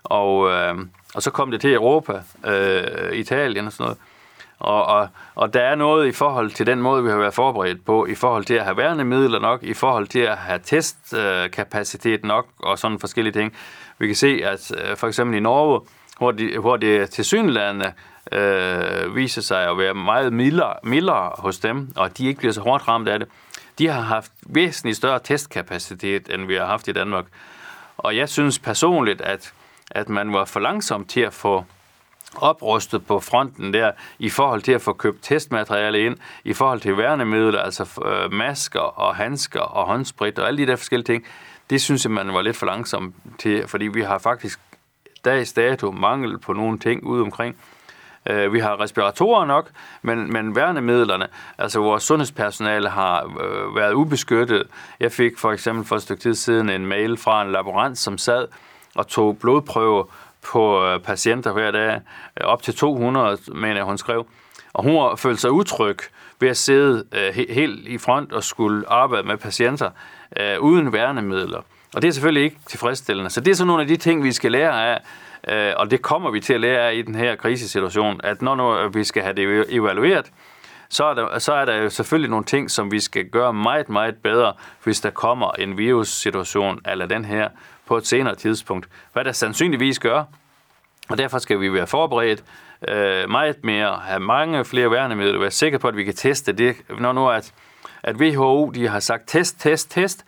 og, 0.04 0.52
øh, 0.52 0.76
og 1.16 1.22
så 1.22 1.32
kom 1.32 1.52
det 1.52 1.62
til 1.62 1.74
Europa, 1.74 2.22
øh, 2.46 3.14
Italien 3.14 3.66
og 3.66 3.72
sådan 3.72 3.84
noget. 3.84 3.98
Og, 4.60 4.86
og, 4.86 5.08
og 5.36 5.53
der 5.53 5.62
er 5.62 5.76
noget 5.76 6.08
i 6.08 6.12
forhold 6.12 6.51
til 6.51 6.68
den 6.68 6.82
måde, 6.82 7.03
vi 7.03 7.10
har 7.10 7.18
været 7.18 7.34
forberedt 7.34 7.86
på, 7.86 8.06
i 8.06 8.16
forhold 8.16 8.45
til 8.45 8.53
at 8.53 8.64
have 8.64 8.78
værnemidler 8.78 9.39
nok, 9.39 9.64
i 9.64 9.74
forhold 9.74 10.08
til 10.08 10.20
at 10.20 10.38
have 10.38 10.60
testkapacitet 10.64 12.24
nok 12.24 12.47
og 12.60 12.80
sådan 12.80 12.99
forskellige 12.99 13.34
ting. 13.34 13.53
Vi 13.97 14.08
kan 14.08 14.16
se, 14.16 14.41
at 14.43 14.72
øh, 14.72 14.97
for 14.97 15.08
eksempel 15.08 15.38
i 15.38 15.39
Norge, 15.39 15.82
hvor, 16.18 16.32
de, 16.32 16.60
hvor 16.60 16.78
det 16.78 17.10
til 17.10 17.26
synlande 17.26 17.93
øh, 18.32 19.16
viser 19.16 19.41
sig 19.41 19.70
at 19.70 19.78
være 19.78 19.93
meget 19.93 20.34
mildere, 20.34 20.74
mildere 20.84 21.32
hos 21.38 21.60
dem, 21.60 21.89
og 21.95 22.18
de 22.18 22.28
ikke 22.28 22.38
bliver 22.38 22.53
så 22.53 22.62
hårdt 22.62 22.88
ramt 22.88 23.08
af 23.08 23.20
det, 23.20 23.28
de 23.80 23.88
har 23.88 24.01
haft 24.01 24.32
væsentligt 24.41 24.97
større 24.97 25.20
testkapacitet, 25.24 26.34
end 26.34 26.45
vi 26.45 26.56
har 26.56 26.66
haft 26.66 26.88
i 26.88 26.91
Danmark. 26.91 27.26
Og 27.97 28.18
jeg 28.18 28.30
synes 28.30 28.60
personligt, 28.60 29.22
at, 29.22 29.53
at 29.91 30.10
man 30.10 30.34
var 30.34 30.45
for 30.45 30.60
langsom 30.60 31.06
til 31.06 31.22
at 31.22 31.34
få 31.34 31.66
oprustet 32.42 33.06
på 33.06 33.20
fronten 33.20 33.74
der, 33.74 33.92
i 34.20 34.30
forhold 34.30 34.62
til 34.62 34.72
at 34.72 34.82
få 34.82 34.94
købt 34.94 35.18
testmateriale 35.22 36.06
ind, 36.06 36.18
i 36.44 36.54
forhold 36.54 36.80
til 36.80 36.98
værnemidler, 36.98 37.60
altså 37.60 38.02
øh, 38.06 38.34
masker 38.34 38.80
og 38.80 39.16
handsker 39.16 39.62
og 39.62 39.86
håndsprit 39.86 40.40
og 40.40 40.48
alle 40.48 40.58
de 40.58 40.72
der 40.72 40.76
forskellige 40.76 41.14
ting, 41.14 41.26
det 41.70 41.82
synes 41.82 42.06
jeg, 42.06 42.12
man 42.12 42.34
var 42.34 42.42
lidt 42.42 42.58
for 42.58 42.66
langsom 42.66 43.14
til, 43.40 43.68
fordi 43.68 43.86
vi 43.86 44.02
har 44.02 44.18
faktisk 44.18 44.60
dags 45.26 45.54
dato 45.54 45.92
mangel 45.92 46.40
på 46.40 46.54
nogle 46.54 46.80
ting 46.80 47.04
ude 47.04 47.22
omkring. 47.22 47.56
Øh, 48.30 48.54
vi 48.54 48.60
har 48.60 48.80
respiratorer 48.82 49.46
nok, 49.46 49.70
men, 50.02 50.34
men 50.34 50.56
værnemidlerne, 50.56 51.28
altså 51.58 51.80
vores 51.80 52.04
sundhedspersonale 52.04 52.90
har 52.90 53.24
øh, 53.26 53.76
været 53.76 53.94
ubeskyttet. 53.94 54.64
Jeg 55.00 55.12
fik 55.12 55.38
for 55.38 55.52
eksempel 55.52 55.86
for 55.86 55.96
et 55.96 56.02
stykke 56.02 56.22
tid 56.22 56.36
siden 56.36 56.70
en 56.70 56.86
mail 56.86 57.18
fra 57.18 57.42
en 57.42 57.52
laborant, 57.52 57.98
som 57.98 58.18
sad 58.18 58.48
og 58.96 59.08
tog 59.08 59.38
blodprøver 59.38 60.04
på 60.46 60.86
øh, 60.86 61.00
patienter 61.00 61.52
hver 61.52 61.72
dag, 61.72 61.93
øh, 62.41 62.48
op 62.48 62.64
til 62.64 62.76
200, 62.76 63.38
mener 63.48 63.76
jeg, 63.76 63.86
hun 63.86 63.98
skrev. 63.98 64.28
Og 64.74 64.84
hun 64.84 65.18
følte 65.18 65.41
sig 65.41 65.52
utryg 65.52 65.98
ved 66.39 66.50
at 66.50 66.58
sidde 66.58 67.04
øh, 67.12 67.46
helt 67.50 67.88
i 67.88 67.98
front 67.98 68.34
og 68.34 68.43
skulle 68.43 68.89
arbejde 68.89 69.28
med 69.28 69.38
patienter 69.38 69.89
øh, 70.39 70.60
uden 70.60 70.93
værnemidler. 70.93 71.62
Og 71.96 72.02
det 72.02 72.08
er 72.08 72.12
selvfølgelig 72.12 72.43
ikke 72.43 72.58
tilfredsstillende. 72.68 73.30
Så 73.30 73.41
det 73.41 73.52
er 73.52 73.56
sådan 73.56 73.68
nogle 73.68 73.82
af 73.82 73.88
de 73.88 73.98
ting, 73.98 74.24
vi 74.24 74.32
skal 74.32 74.52
lære 74.52 74.88
af, 74.88 75.02
øh, 75.48 75.74
og 75.78 75.91
det 75.91 76.02
kommer 76.02 76.32
vi 76.32 76.39
til 76.39 76.54
at 76.54 76.62
lære 76.62 76.80
af 76.89 76.96
i 76.96 77.02
den 77.02 77.16
her 77.16 77.36
krisesituation, 77.36 78.22
at 78.24 78.41
når 78.41 78.56
nu 78.56 78.78
øh, 78.78 78.96
vi 78.96 79.04
skal 79.04 79.24
have 79.24 79.36
det 79.36 79.66
evalueret, 79.70 80.32
så 80.89 81.06
er, 81.06 81.14
der, 81.14 81.39
så 81.39 81.54
er 81.54 81.66
der 81.66 81.76
jo 81.76 81.89
selvfølgelig 81.89 82.30
nogle 82.30 82.46
ting, 82.46 82.72
som 82.72 82.91
vi 82.91 83.00
skal 83.00 83.30
gøre 83.30 83.54
meget, 83.54 83.89
meget 83.89 84.16
bedre, 84.16 84.54
hvis 84.84 85.02
der 85.02 85.10
kommer 85.10 85.52
en 85.52 85.78
virussituation 85.78 86.80
eller 86.86 87.06
den 87.06 87.26
her 87.26 87.50
på 87.86 87.98
et 87.98 88.08
senere 88.08 88.36
tidspunkt. 88.36 88.88
Hvad 89.14 89.24
der 89.24 89.32
sandsynligvis 89.32 90.00
gør, 90.00 90.24
og 91.10 91.18
derfor 91.18 91.38
skal 91.38 91.60
vi 91.60 91.74
være 91.74 91.88
forberedt 91.88 92.44
øh, 92.88 93.30
meget 93.30 93.64
mere, 93.64 94.00
have 94.04 94.20
mange 94.20 94.66
flere 94.66 94.92
værnemidler, 94.92 95.40
være 95.40 95.52
sikre 95.52 95.80
på, 95.80 95.88
at 95.88 95.96
vi 95.96 96.04
kan 96.04 96.16
teste 96.16 96.52
det. 96.52 96.76
Når 97.00 97.12
nu 97.12 97.30
at, 97.30 97.54
at 98.04 98.16
WHO 98.16 98.70
de 98.70 98.88
har 98.88 99.00
sagt 99.00 99.24
test, 99.28 99.60
test, 99.60 99.92
test, 99.92 100.26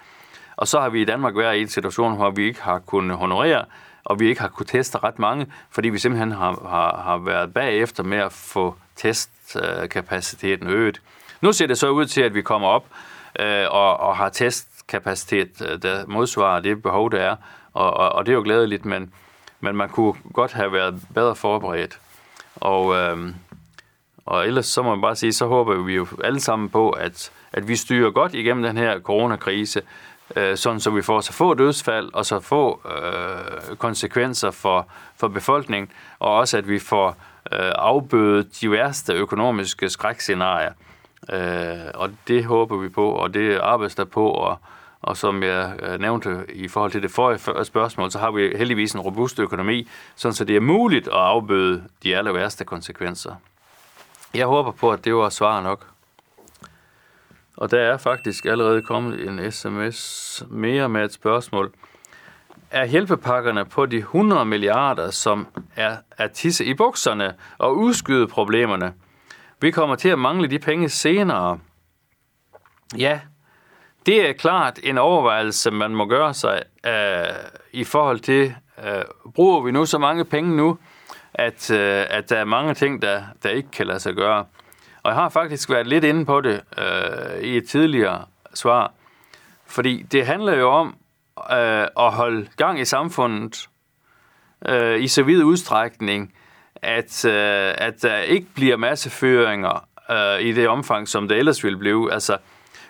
og 0.56 0.68
så 0.68 0.80
har 0.80 0.90
vi 0.90 1.02
i 1.02 1.06
Danmark 1.06 1.38
været 1.38 1.58
i 1.58 1.62
en 1.62 1.68
situation, 1.68 2.16
hvor 2.16 2.30
vi 2.30 2.46
ikke 2.46 2.62
har 2.62 2.80
kunnet 2.80 3.18
honorere, 3.18 3.66
og 4.04 4.20
vi 4.20 4.30
ikke 4.30 4.42
har 4.42 4.48
kunnet 4.48 4.68
teste 4.68 4.98
ret 4.98 5.20
mange, 5.20 5.48
fordi 5.72 5.90
vi 5.90 5.98
simpelthen 5.98 6.32
har, 6.32 6.68
har, 6.70 7.02
har 7.04 7.18
været 7.18 7.54
bagefter 7.54 8.04
med 8.04 8.18
at 8.18 8.34
få 8.34 8.76
testkapaciteten 8.96 10.68
øget. 10.68 11.02
Nu 11.42 11.52
ser 11.52 11.68
det 11.68 11.78
så 11.78 11.90
ud 11.90 12.06
til, 12.06 12.22
at 12.22 12.34
vi 12.34 12.42
kommer 12.42 12.68
op 12.68 12.86
øh, 13.40 13.66
og, 13.70 14.00
og 14.00 14.18
har 14.18 14.30
test 14.30 14.77
kapacitet, 14.88 15.62
øh, 15.70 15.82
der 15.82 16.06
modsvarer 16.08 16.60
det 16.60 16.82
behov, 16.82 17.12
der 17.12 17.20
er, 17.20 17.36
og, 17.74 17.94
og, 17.94 18.10
og 18.10 18.26
det 18.26 18.32
er 18.32 18.36
jo 18.36 18.44
glædeligt, 18.44 18.86
men, 18.86 19.14
men 19.60 19.76
man 19.76 19.90
kunne 19.90 20.14
godt 20.34 20.54
have 20.54 20.74
været 20.74 21.02
bedre 21.14 21.36
forberedt. 21.36 22.00
Og, 22.56 22.96
øh, 22.96 23.34
og 24.26 24.48
ellers 24.48 24.66
så 24.66 24.82
må 24.82 24.90
man 24.90 25.02
bare 25.02 25.16
sige, 25.16 25.34
så 25.34 25.46
håber 25.46 25.76
vi 25.76 25.96
jo 25.96 26.08
alle 26.24 26.40
sammen 26.40 26.70
på, 26.70 26.90
at, 26.90 27.32
at 27.54 27.68
vi 27.68 27.76
styrer 27.76 28.12
godt 28.12 28.34
igennem 28.34 28.64
den 28.64 28.78
her 28.78 29.00
coronakrise, 29.00 29.82
øh, 30.36 30.58
sådan 30.58 30.80
så 30.80 30.90
vi 30.90 31.02
får 31.02 31.22
så 31.22 31.34
få 31.34 31.54
dødsfald 31.54 32.10
og 32.14 32.26
så 32.26 32.40
få 32.40 32.82
øh, 32.86 33.76
konsekvenser 33.78 34.52
for, 34.52 34.88
for 35.16 35.28
befolkningen, 35.28 35.92
og 36.20 36.36
også 36.36 36.58
at 36.58 36.70
vi 36.70 36.80
får 36.80 37.10
øh, 37.54 37.72
afbødet 37.76 38.62
de 38.62 38.72
værste 38.72 39.14
økonomiske 39.14 39.90
skrækscenarier. 39.90 40.72
Øh, 41.34 41.92
og 41.94 42.10
det 42.28 42.46
håber 42.46 42.78
vi 42.78 42.90
på, 42.90 43.10
og 43.10 43.34
det 43.34 43.58
arbejdes 43.58 43.96
der 43.96 44.06
på, 44.06 44.30
og, 44.30 44.60
og 45.02 45.18
som 45.18 45.44
jeg 45.44 45.80
øh, 45.80 46.00
nævnte 46.00 46.46
i 46.54 46.68
forhold 46.68 46.92
til 46.92 47.02
det 47.02 47.12
forrige 47.12 47.66
spørgsmål, 47.66 48.12
så 48.12 48.20
har 48.20 48.32
vi 48.32 48.54
heldigvis 48.58 48.94
en 48.94 49.02
robust 49.02 49.40
økonomi, 49.40 49.88
sådan 50.16 50.34
så 50.34 50.46
det 50.46 50.56
er 50.56 50.60
muligt 50.60 51.08
at 51.08 51.14
afbøde 51.14 51.84
de 52.04 52.18
aller 52.18 52.32
værste 52.32 52.66
konsekvenser. 52.66 53.36
Jeg 54.34 54.48
håber 54.48 54.72
på, 54.72 54.92
at 54.92 55.06
det 55.06 55.16
var 55.16 55.30
svar 55.30 55.62
nok. 55.62 55.88
Og 57.58 57.72
der 57.72 57.80
er 57.80 57.98
faktisk 57.98 58.46
allerede 58.46 58.82
kommet 58.82 59.28
en 59.28 59.52
sms 59.52 60.44
mere 60.50 60.90
med 60.90 61.06
et 61.06 61.14
spørgsmål. 61.14 61.74
Er 62.72 62.86
hjælpepakkerne 62.86 63.66
på 63.66 63.86
de 63.86 63.98
100 63.98 64.46
milliarder, 64.46 65.12
som 65.12 65.48
er 65.76 65.98
at 66.12 66.32
tisse 66.32 66.66
i 66.66 66.74
bukserne 66.74 67.34
og 67.58 67.78
udskyde 67.78 68.28
problemerne? 68.28 68.94
Vi 69.62 69.72
kommer 69.72 69.96
til 69.96 70.10
at 70.10 70.20
mangle 70.20 70.48
de 70.48 70.60
penge 70.60 70.90
senere. 70.90 71.60
Ja, 72.98 73.20
det 74.08 74.30
er 74.30 74.34
klart 74.34 74.80
en 74.84 74.98
overvejelse, 74.98 75.72
man 75.72 75.96
må 75.96 76.06
gøre 76.06 76.34
sig 76.34 76.62
øh, 76.86 77.36
i 77.72 77.84
forhold 77.84 78.20
til, 78.20 78.56
øh, 78.86 79.04
bruger 79.36 79.62
vi 79.62 79.72
nu 79.72 79.86
så 79.86 79.98
mange 79.98 80.26
penge 80.26 80.56
nu, 80.56 80.78
at, 81.34 81.72
øh, 81.72 82.06
at 82.10 82.30
der 82.30 82.38
er 82.38 82.46
mange 82.46 82.74
ting, 82.74 83.02
der, 83.02 83.24
der 83.44 83.50
ikke 83.50 83.72
kan 83.72 83.88
lade 83.88 84.00
sig 84.00 84.14
gøre. 84.16 84.46
Og 85.04 85.12
jeg 85.12 85.16
har 85.16 85.30
faktisk 85.30 85.70
været 85.70 85.88
lidt 85.88 86.04
inde 86.04 86.26
på 86.26 86.42
det 86.42 86.62
øh, 86.78 87.42
i 87.42 87.58
et 87.58 87.70
tidligere 87.70 88.26
svar. 88.54 88.92
Fordi 89.66 90.02
det 90.02 90.26
handler 90.26 90.54
jo 90.54 90.70
om 90.70 90.96
øh, 91.52 91.88
at 91.98 92.12
holde 92.12 92.48
gang 92.58 92.80
i 92.80 92.86
samfundet 92.86 93.70
øh, 94.68 95.04
i 95.04 95.08
så 95.08 95.24
vid 95.24 95.44
udstrækning, 95.44 96.34
at, 96.76 97.26
øh, 97.26 97.74
at 97.78 98.02
der 98.02 98.18
ikke 98.18 98.48
bliver 98.56 98.78
masseføringer 98.78 99.88
øh, 100.10 100.40
i 100.42 100.52
det 100.52 100.68
omfang, 100.68 101.08
som 101.08 101.28
det 101.28 101.38
ellers 101.38 101.64
ville 101.64 101.78
blive. 101.78 102.14
Altså, 102.14 102.38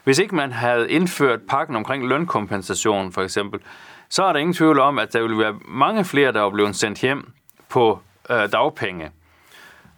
hvis 0.08 0.20
ikke 0.20 0.36
man 0.36 0.52
havde 0.52 0.90
indført 0.90 1.40
pakken 1.50 1.76
omkring 1.76 2.08
lønkompensation, 2.08 3.12
for 3.12 3.22
eksempel, 3.22 3.60
så 4.10 4.24
er 4.24 4.34
der 4.34 4.40
ingen 4.40 4.54
tvivl 4.54 4.80
om, 4.80 5.00
at 5.00 5.14
der 5.14 5.22
ville 5.22 5.38
være 5.38 5.56
mange 5.68 6.06
flere, 6.06 6.32
der 6.32 6.42
var 6.42 6.50
blevet 6.50 6.76
sendt 6.76 7.00
hjem 7.00 7.32
på 7.70 8.00
øh, 8.30 8.52
dagpenge. 8.52 9.12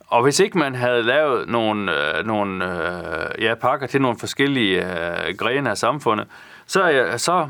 Og 0.08 0.24
hvis 0.24 0.40
ikke 0.40 0.58
man 0.58 0.76
havde 0.76 1.04
lavet 1.04 1.50
nogle, 1.50 2.18
øh, 2.18 2.26
nogle 2.26 2.66
øh, 2.66 3.44
ja, 3.44 3.56
pakker 3.56 3.88
til 3.88 4.02
nogle 4.02 4.20
forskellige 4.20 4.86
øh, 4.86 5.38
grene 5.38 5.70
af 5.70 5.78
samfundet, 5.78 6.28
så, 6.66 6.92
øh, 6.92 7.20
så, 7.20 7.50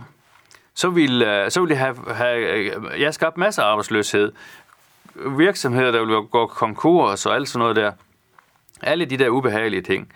så 0.74 0.90
ville, 0.90 1.44
øh, 1.44 1.52
så 1.52 1.60
ville 1.62 1.70
det 1.70 1.78
have, 1.78 1.98
have 2.14 2.40
øh, 2.40 3.02
ja, 3.02 3.12
skabt 3.12 3.38
masser 3.38 3.64
af 3.64 3.68
arbejdsløshed. 3.68 4.32
Virksomheder, 5.16 5.92
der 5.92 6.00
ville 6.00 6.22
gå 6.22 6.48
konkurs 6.48 7.26
og 7.26 7.36
alt 7.36 7.50
sådan 7.50 7.60
noget 7.60 7.76
der. 7.76 7.92
Alle 8.82 9.06
de 9.06 9.18
der 9.18 9.30
ubehagelige 9.30 9.82
ting, 9.82 10.14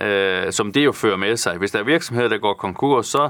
øh, 0.00 0.52
som 0.52 0.72
det 0.72 0.84
jo 0.84 0.92
fører 0.92 1.16
med 1.16 1.36
sig. 1.36 1.56
Hvis 1.56 1.70
der 1.70 1.78
er 1.78 1.82
virksomheder, 1.84 2.28
der 2.28 2.38
går 2.38 2.54
konkurs, 2.54 3.06
så, 3.06 3.28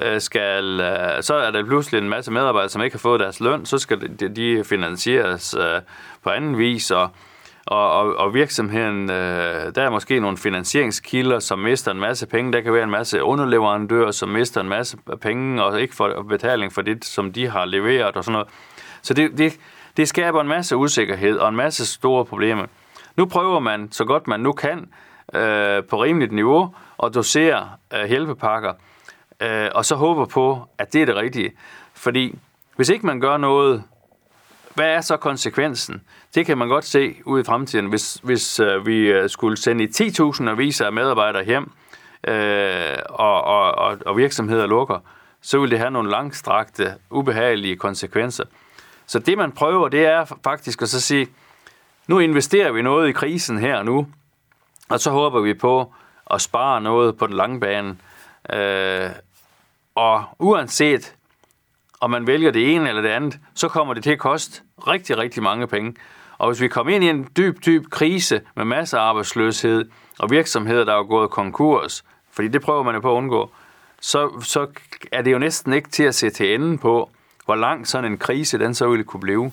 øh, 0.00 0.20
skal, 0.20 0.80
øh, 0.80 1.22
så 1.22 1.34
er 1.34 1.50
der 1.50 1.64
pludselig 1.64 1.98
en 1.98 2.08
masse 2.08 2.30
medarbejdere, 2.30 2.68
som 2.68 2.82
ikke 2.82 2.94
har 2.94 2.98
fået 2.98 3.20
deres 3.20 3.40
løn, 3.40 3.66
så 3.66 3.78
skal 3.78 4.00
de, 4.20 4.28
de 4.28 4.64
finansieres 4.64 5.54
øh, 5.54 5.80
på 6.22 6.30
anden 6.30 6.58
vis, 6.58 6.90
og 6.90 7.10
og, 7.66 7.92
og, 7.92 8.16
og 8.16 8.34
virksomheden, 8.34 9.10
øh, 9.10 9.74
der 9.74 9.82
er 9.82 9.90
måske 9.90 10.20
nogle 10.20 10.36
finansieringskilder, 10.36 11.38
som 11.38 11.58
mister 11.58 11.90
en 11.90 12.00
masse 12.00 12.26
penge. 12.26 12.52
Der 12.52 12.60
kan 12.60 12.72
være 12.72 12.84
en 12.84 12.90
masse 12.90 13.22
underleverandører, 13.22 14.10
som 14.10 14.28
mister 14.28 14.60
en 14.60 14.68
masse 14.68 14.96
penge 15.20 15.64
og 15.64 15.80
ikke 15.80 15.94
får 15.94 16.22
betaling 16.28 16.72
for 16.72 16.82
det, 16.82 17.04
som 17.04 17.32
de 17.32 17.48
har 17.48 17.64
leveret 17.64 18.16
og 18.16 18.24
sådan 18.24 18.32
noget. 18.32 18.48
Så 19.02 19.14
det, 19.14 19.38
det, 19.38 19.58
det 19.96 20.08
skaber 20.08 20.40
en 20.40 20.48
masse 20.48 20.76
usikkerhed 20.76 21.38
og 21.38 21.48
en 21.48 21.56
masse 21.56 21.86
store 21.86 22.24
problemer. 22.24 22.66
Nu 23.16 23.24
prøver 23.26 23.60
man, 23.60 23.88
så 23.92 24.04
godt 24.04 24.28
man 24.28 24.40
nu 24.40 24.52
kan, 24.52 24.88
øh, 25.34 25.84
på 25.84 26.02
rimeligt 26.02 26.32
niveau, 26.32 26.74
og 26.98 27.14
doserer 27.14 27.78
øh, 27.94 28.04
hjælpepakker, 28.08 28.72
øh, 29.40 29.68
og 29.74 29.84
så 29.84 29.96
håber 29.96 30.24
på, 30.24 30.68
at 30.78 30.92
det 30.92 31.02
er 31.02 31.06
det 31.06 31.16
rigtige. 31.16 31.52
Fordi 31.94 32.38
hvis 32.76 32.88
ikke 32.88 33.06
man 33.06 33.20
gør 33.20 33.36
noget, 33.36 33.82
hvad 34.74 34.86
er 34.86 35.00
så 35.00 35.16
konsekvensen? 35.16 36.02
Det 36.34 36.46
kan 36.46 36.58
man 36.58 36.68
godt 36.68 36.84
se 36.84 37.14
ud 37.24 37.40
i 37.40 37.44
fremtiden. 37.44 37.86
Hvis, 37.86 38.20
hvis 38.22 38.60
øh, 38.60 38.86
vi 38.86 38.98
øh, 38.98 39.30
skulle 39.30 39.56
sende 39.56 39.84
10.000 39.84 40.48
aviser 40.48 40.86
af 40.86 40.92
medarbejdere 40.92 41.44
hjem, 41.44 41.70
øh, 42.28 42.98
og, 43.08 43.44
og, 43.44 43.74
og, 43.74 43.98
og 44.06 44.16
virksomheder 44.16 44.66
lukker, 44.66 44.98
så 45.40 45.58
vil 45.58 45.70
det 45.70 45.78
have 45.78 45.90
nogle 45.90 46.10
langstrakte, 46.10 46.94
ubehagelige 47.10 47.76
konsekvenser. 47.76 48.44
Så 49.06 49.18
det, 49.18 49.38
man 49.38 49.52
prøver, 49.52 49.88
det 49.88 50.06
er 50.06 50.24
faktisk 50.44 50.82
at 50.82 50.88
så 50.88 51.00
sige, 51.00 51.28
nu 52.06 52.18
investerer 52.18 52.72
vi 52.72 52.82
noget 52.82 53.08
i 53.08 53.12
krisen 53.12 53.58
her 53.58 53.82
nu, 53.82 54.06
og 54.92 55.00
så 55.00 55.10
håber 55.10 55.40
vi 55.40 55.54
på 55.54 55.94
at 56.30 56.40
spare 56.40 56.80
noget 56.80 57.16
på 57.16 57.26
den 57.26 57.36
lange 57.36 57.60
bane. 57.60 57.96
Øh, 58.52 59.10
og 59.94 60.24
uanset 60.38 61.14
om 62.00 62.10
man 62.10 62.26
vælger 62.26 62.50
det 62.50 62.74
ene 62.74 62.88
eller 62.88 63.02
det 63.02 63.08
andet, 63.08 63.38
så 63.54 63.68
kommer 63.68 63.94
det 63.94 64.02
til 64.02 64.10
at 64.10 64.18
koste 64.18 64.62
rigtig, 64.86 65.18
rigtig 65.18 65.42
mange 65.42 65.66
penge. 65.66 65.94
Og 66.38 66.48
hvis 66.48 66.60
vi 66.60 66.68
kommer 66.68 66.94
ind 66.94 67.04
i 67.04 67.08
en 67.08 67.28
dyb, 67.36 67.64
dyb 67.66 67.90
krise 67.90 68.40
med 68.56 68.64
masser 68.64 68.98
af 68.98 69.02
arbejdsløshed 69.02 69.90
og 70.18 70.30
virksomheder, 70.30 70.84
der 70.84 70.94
er 70.94 71.02
gået 71.02 71.30
konkurs, 71.30 72.04
fordi 72.32 72.48
det 72.48 72.62
prøver 72.62 72.82
man 72.82 72.94
jo 72.94 73.00
på 73.00 73.12
at 73.12 73.16
undgå, 73.16 73.50
så, 74.00 74.40
så 74.40 74.66
er 75.12 75.22
det 75.22 75.32
jo 75.32 75.38
næsten 75.38 75.72
ikke 75.72 75.88
til 75.88 76.04
at 76.04 76.14
se 76.14 76.30
til 76.30 76.54
enden 76.54 76.78
på, 76.78 77.10
hvor 77.44 77.54
lang 77.54 77.88
sådan 77.88 78.12
en 78.12 78.18
krise 78.18 78.58
den 78.58 78.74
så 78.74 78.88
ville 78.88 79.04
kunne 79.04 79.20
blive. 79.20 79.52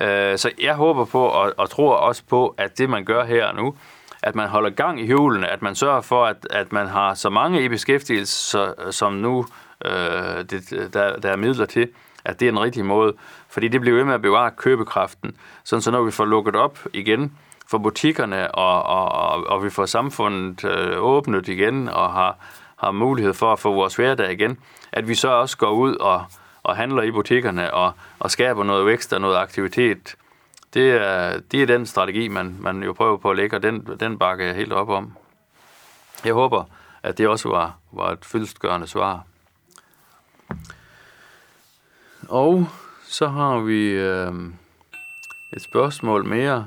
Øh, 0.00 0.38
så 0.38 0.50
jeg 0.62 0.74
håber 0.74 1.04
på 1.04 1.24
og, 1.24 1.54
og 1.56 1.70
tror 1.70 1.94
også 1.94 2.22
på, 2.28 2.54
at 2.58 2.78
det 2.78 2.90
man 2.90 3.04
gør 3.04 3.24
her 3.24 3.52
nu, 3.52 3.74
at 4.22 4.34
man 4.34 4.48
holder 4.48 4.70
gang 4.70 5.00
i 5.00 5.06
hjulene, 5.06 5.48
at 5.48 5.62
man 5.62 5.74
sørger 5.74 6.00
for, 6.00 6.26
at, 6.26 6.46
at 6.50 6.72
man 6.72 6.86
har 6.86 7.14
så 7.14 7.30
mange 7.30 7.64
i 7.64 7.68
beskæftigelse, 7.68 8.32
så, 8.32 8.74
som 8.90 9.12
nu 9.12 9.46
øh, 9.84 9.92
det, 10.50 10.90
der, 10.94 11.16
der 11.16 11.30
er 11.30 11.36
midler 11.36 11.66
til, 11.66 11.88
at 12.24 12.40
det 12.40 12.48
er 12.48 12.52
en 12.52 12.60
rigtige 12.60 12.84
måde. 12.84 13.12
Fordi 13.48 13.68
det 13.68 13.80
bliver 13.80 13.96
ved 13.96 14.04
med 14.04 14.14
at 14.14 14.22
bevare 14.22 14.50
købekraften. 14.50 15.36
Sådan 15.64 15.82
så 15.82 15.90
når 15.90 16.02
vi 16.02 16.10
får 16.10 16.24
lukket 16.24 16.56
op 16.56 16.78
igen 16.92 17.32
for 17.70 17.78
butikkerne, 17.78 18.54
og, 18.54 18.82
og, 18.82 19.12
og, 19.12 19.46
og 19.46 19.64
vi 19.64 19.70
får 19.70 19.86
samfundet 19.86 20.64
øh, 20.64 21.02
åbnet 21.04 21.48
igen, 21.48 21.88
og 21.88 22.12
har, 22.12 22.36
har 22.76 22.90
mulighed 22.90 23.34
for 23.34 23.52
at 23.52 23.58
få 23.58 23.72
vores 23.72 23.96
hverdag 23.96 24.32
igen, 24.32 24.58
at 24.92 25.08
vi 25.08 25.14
så 25.14 25.28
også 25.28 25.56
går 25.56 25.70
ud 25.70 25.96
og, 25.96 26.24
og 26.62 26.76
handler 26.76 27.02
i 27.02 27.10
butikkerne 27.10 27.74
og, 27.74 27.92
og 28.18 28.30
skaber 28.30 28.64
noget 28.64 28.86
vækst 28.86 29.12
og 29.12 29.20
noget 29.20 29.36
aktivitet. 29.36 30.16
Det 30.74 30.90
er, 30.90 31.40
det 31.40 31.62
er 31.62 31.66
den 31.66 31.86
strategi, 31.86 32.28
man, 32.28 32.56
man 32.60 32.82
jo 32.82 32.92
prøver 32.92 33.16
på 33.16 33.30
at 33.30 33.36
lægge, 33.36 33.56
og 33.56 33.62
den, 33.62 33.86
den 34.00 34.18
bakker 34.18 34.44
jeg 34.44 34.54
helt 34.54 34.72
op 34.72 34.88
om. 34.88 35.16
Jeg 36.24 36.34
håber, 36.34 36.64
at 37.02 37.18
det 37.18 37.28
også 37.28 37.48
var, 37.48 37.78
var 37.92 38.10
et 38.10 38.24
fyldstgørende 38.24 38.86
svar. 38.86 39.26
Og 42.28 42.68
så 43.02 43.28
har 43.28 43.58
vi 43.58 43.88
øh, 43.88 44.32
et 45.52 45.62
spørgsmål 45.62 46.24
mere. 46.24 46.66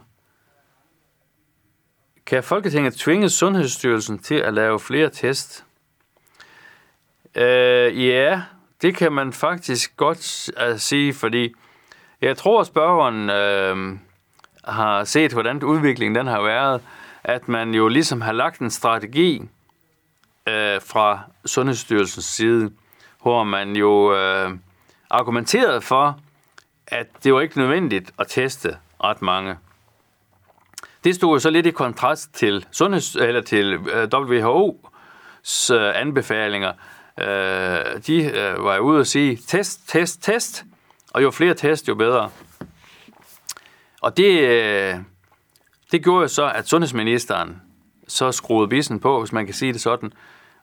Kan 2.25 2.43
Folketinget 2.43 2.93
tvinge 2.93 3.29
Sundhedsstyrelsen 3.29 4.19
til 4.19 4.35
at 4.35 4.53
lave 4.53 4.79
flere 4.79 5.09
test? 5.09 5.65
Øh, 7.35 8.07
ja, 8.07 8.41
det 8.81 8.95
kan 8.95 9.11
man 9.11 9.33
faktisk 9.33 9.97
godt 9.97 10.49
uh, 10.71 10.77
sige, 10.77 11.13
fordi 11.13 11.53
jeg 12.23 12.37
tror, 12.37 12.61
at 12.61 12.67
spørgeren 12.67 13.29
øh, 13.29 13.99
har 14.63 15.03
set, 15.03 15.31
hvordan 15.31 15.63
udviklingen 15.63 16.15
den 16.15 16.27
har 16.27 16.41
været, 16.41 16.81
at 17.23 17.47
man 17.47 17.73
jo 17.73 17.87
ligesom 17.87 18.21
har 18.21 18.31
lagt 18.31 18.59
en 18.59 18.71
strategi 18.71 19.41
øh, 20.47 20.81
fra 20.81 21.19
Sundhedsstyrelsens 21.45 22.25
side, 22.25 22.71
hvor 23.21 23.43
man 23.43 23.75
jo 23.75 24.15
øh, 24.15 24.51
argumenterede 25.09 25.81
for, 25.81 26.19
at 26.87 27.07
det 27.23 27.33
var 27.33 27.41
ikke 27.41 27.57
nødvendigt 27.57 28.11
at 28.19 28.27
teste 28.29 28.77
ret 29.03 29.21
mange. 29.21 29.55
Det 31.03 31.15
stod 31.15 31.35
jo 31.35 31.39
så 31.39 31.49
lidt 31.49 31.65
i 31.65 31.71
kontrast 31.71 32.33
til, 32.33 32.65
sundheds, 32.71 33.15
eller 33.15 33.41
til 33.41 33.73
øh, 33.73 34.07
WHO's 34.13 35.73
øh, 35.73 36.01
anbefalinger. 36.01 36.73
Øh, 37.19 38.01
de 38.07 38.23
øh, 38.23 38.63
var 38.63 38.79
ude 38.79 38.99
og 38.99 39.07
sige, 39.07 39.35
test, 39.47 39.89
test, 39.89 40.23
test, 40.23 40.65
og 41.13 41.23
jo 41.23 41.31
flere 41.31 41.53
test, 41.53 41.87
jo 41.87 41.95
bedre. 41.95 42.29
Og 44.01 44.17
det, 44.17 44.39
øh, 44.39 44.95
det 45.91 46.03
gjorde 46.03 46.21
jo 46.21 46.27
så, 46.27 46.51
at 46.55 46.67
sundhedsministeren 46.67 47.61
så 48.07 48.31
skruede 48.31 48.67
bissen 48.67 48.99
på, 48.99 49.19
hvis 49.19 49.31
man 49.31 49.45
kan 49.45 49.53
sige 49.53 49.73
det 49.73 49.81
sådan, 49.81 50.13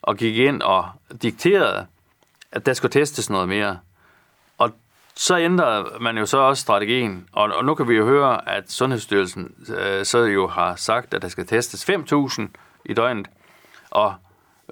og 0.03 0.17
gik 0.17 0.37
ind 0.37 0.63
og 0.63 0.89
dikterede, 1.23 1.87
at 2.53 2.67
der 2.67 2.73
skulle 2.73 2.93
testes 2.93 3.31
noget 3.31 3.49
mere. 3.49 3.79
Og 4.59 4.73
så 5.15 5.39
ændrede 5.39 5.87
man 6.01 6.19
jo 6.19 6.27
så 6.27 6.39
også 6.39 6.61
strategien, 6.61 7.29
og, 7.33 7.43
og 7.43 7.65
nu 7.65 7.75
kan 7.75 7.89
vi 7.89 7.95
jo 7.95 8.05
høre, 8.07 8.49
at 8.49 8.73
Sundhedsstyrelsen 8.73 9.55
øh, 9.77 10.05
så 10.05 10.19
jo 10.19 10.49
har 10.49 10.77
sagt, 10.77 11.15
at 11.15 11.23
der 11.23 11.29
skal 11.29 11.47
testes 11.47 11.91
5.000 11.91 12.43
i 12.85 12.95
døgnet, 12.95 13.27
og 13.91 14.15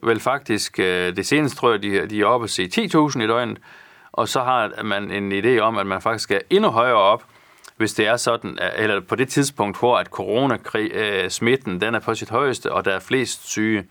vel 0.03 0.21
faktisk 0.21 0.79
øh, 0.79 1.17
det 1.17 1.27
seneste 1.27 1.59
tror 1.59 1.71
jeg, 1.71 1.83
de, 1.83 2.07
de 2.07 2.21
er 2.21 2.27
oppe 2.27 2.45
at 2.45 2.51
se 2.51 2.65
10.000 2.65 3.23
i 3.23 3.27
døgnet, 3.27 3.59
og 4.19 4.29
så 4.29 4.41
har 4.41 4.83
man 4.83 5.11
en 5.11 5.33
idé 5.33 5.59
om, 5.59 5.79
at 5.79 5.87
man 5.87 6.03
faktisk 6.03 6.23
skal 6.23 6.41
endnu 6.51 6.71
højere 6.71 6.97
op, 6.97 7.25
hvis 7.77 7.95
det 7.95 8.07
er 8.07 8.17
sådan, 8.17 8.59
eller 8.77 9.01
på 9.01 9.17
det 9.17 9.29
tidspunkt, 9.29 9.79
hvor 9.79 9.99
at 9.99 10.07
coronasmitten 10.07 11.75
øh, 11.75 11.81
den 11.81 11.95
er 11.95 11.99
på 12.01 12.15
sit 12.15 12.31
højeste, 12.31 12.73
og 12.73 12.85
der 12.85 12.93
er 12.93 12.99
flest 12.99 13.49
syge. 13.49 13.85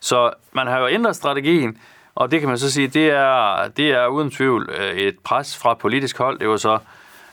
Så 0.00 0.32
man 0.52 0.66
har 0.66 0.78
jo 0.78 0.88
ændret 0.88 1.16
strategien, 1.16 1.78
og 2.14 2.30
det 2.30 2.40
kan 2.40 2.48
man 2.48 2.58
så 2.58 2.70
sige, 2.70 2.88
det 2.88 3.10
er, 3.10 3.68
det 3.68 3.90
er 3.90 4.06
uden 4.06 4.30
tvivl 4.30 4.70
øh, 4.78 4.96
et 4.96 5.18
pres 5.18 5.56
fra 5.56 5.74
politisk 5.74 6.18
hold. 6.18 6.38
Det 6.38 6.48
var 6.48 6.56
så, 6.56 6.78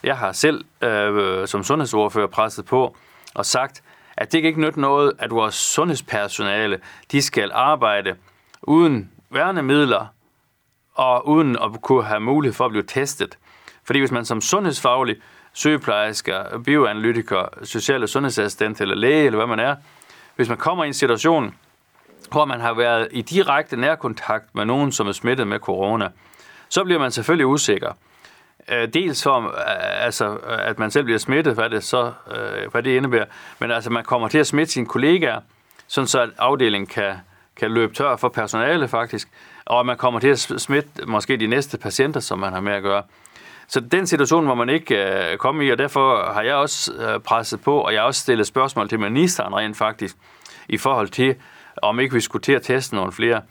jeg 0.03 0.17
har 0.17 0.31
selv 0.31 0.65
øh, 0.81 1.47
som 1.47 1.63
sundhedsordfører 1.63 2.27
presset 2.27 2.65
på 2.65 2.97
og 3.35 3.45
sagt, 3.45 3.83
at 4.17 4.31
det 4.31 4.41
kan 4.41 4.47
ikke 4.47 4.61
nytte 4.61 4.81
noget, 4.81 5.13
at 5.19 5.31
vores 5.31 5.55
sundhedspersonale, 5.55 6.79
de 7.11 7.21
skal 7.21 7.51
arbejde 7.53 8.15
uden 8.61 9.11
værnemidler 9.29 10.05
og 10.97 11.27
uden 11.27 11.55
at 11.55 11.81
kunne 11.81 12.03
have 12.03 12.19
mulighed 12.19 12.53
for 12.53 12.65
at 12.65 12.71
blive 12.71 12.83
testet. 12.83 13.37
Fordi 13.83 13.99
hvis 13.99 14.11
man 14.11 14.25
som 14.25 14.41
sundhedsfaglig 14.41 15.15
sygeplejersker, 15.53 16.59
bioanalytiker, 16.65 17.45
sociale 17.63 18.07
sundhedsassistent 18.07 18.81
eller 18.81 18.95
læge, 18.95 19.25
eller 19.25 19.37
hvad 19.37 19.47
man 19.47 19.59
er, 19.59 19.75
hvis 20.35 20.49
man 20.49 20.57
kommer 20.57 20.83
i 20.83 20.87
en 20.87 20.93
situation, 20.93 21.55
hvor 22.31 22.45
man 22.45 22.59
har 22.59 22.73
været 22.73 23.07
i 23.11 23.21
direkte 23.21 23.77
nærkontakt 23.77 24.55
med 24.55 24.65
nogen, 24.65 24.91
som 24.91 25.07
er 25.07 25.11
smittet 25.11 25.47
med 25.47 25.59
corona, 25.59 26.09
så 26.69 26.83
bliver 26.83 26.99
man 26.99 27.11
selvfølgelig 27.11 27.47
usikker. 27.47 27.91
Øh, 28.69 28.87
dels 28.93 29.23
for, 29.23 29.47
øh, 29.47 30.05
altså, 30.05 30.29
øh, 30.29 30.69
at 30.69 30.79
man 30.79 30.91
selv 30.91 31.03
bliver 31.03 31.19
smittet, 31.19 31.53
hvad 31.53 31.69
det 31.69 31.83
så 31.83 32.11
hvad 32.71 32.83
det 32.83 32.95
indebærer, 32.97 33.25
men 33.59 33.71
altså, 33.71 33.89
man 33.89 34.03
kommer 34.03 34.27
til 34.27 34.37
at 34.37 34.47
smitte 34.47 34.71
sine 34.71 34.85
kollegaer, 34.85 35.39
sådan 35.87 36.07
så 36.07 36.21
at 36.21 36.29
afdelingen 36.37 36.87
kan, 36.87 37.15
kan 37.55 37.71
løbe 37.71 37.93
tør 37.93 38.15
for 38.15 38.29
personale 38.29 38.87
faktisk, 38.87 39.29
og 39.67 39.85
man 39.85 39.97
kommer 39.97 40.19
til 40.19 40.27
at 40.27 40.39
smitte 40.39 40.89
måske 41.07 41.37
de 41.37 41.47
næste 41.47 41.77
patienter, 41.77 42.19
som 42.19 42.39
man 42.39 42.53
har 42.53 42.59
med 42.59 42.73
at 42.73 42.83
gøre. 42.83 43.03
Så 43.67 43.79
den 43.79 44.07
situation 44.07 44.45
må 44.45 44.55
man 44.55 44.69
ikke 44.69 45.31
øh, 45.31 45.37
komme 45.37 45.65
i, 45.65 45.69
og 45.71 45.77
derfor 45.77 46.31
har 46.33 46.41
jeg 46.41 46.55
også 46.55 46.93
øh, 46.93 47.19
presset 47.19 47.61
på, 47.61 47.79
og 47.79 47.93
jeg 47.93 48.01
har 48.01 48.05
også 48.05 48.21
stillet 48.21 48.47
spørgsmål 48.47 48.89
til 48.89 48.99
ministeren 48.99 49.55
rent 49.55 49.77
faktisk, 49.77 50.15
i 50.69 50.77
forhold 50.77 51.07
til, 51.07 51.35
om 51.81 51.99
ikke 51.99 52.13
vi 52.13 52.21
skulle 52.21 52.43
til 52.43 52.53
at 52.53 52.61
teste 52.61 52.95
nogle 52.95 53.11
flere. 53.11 53.41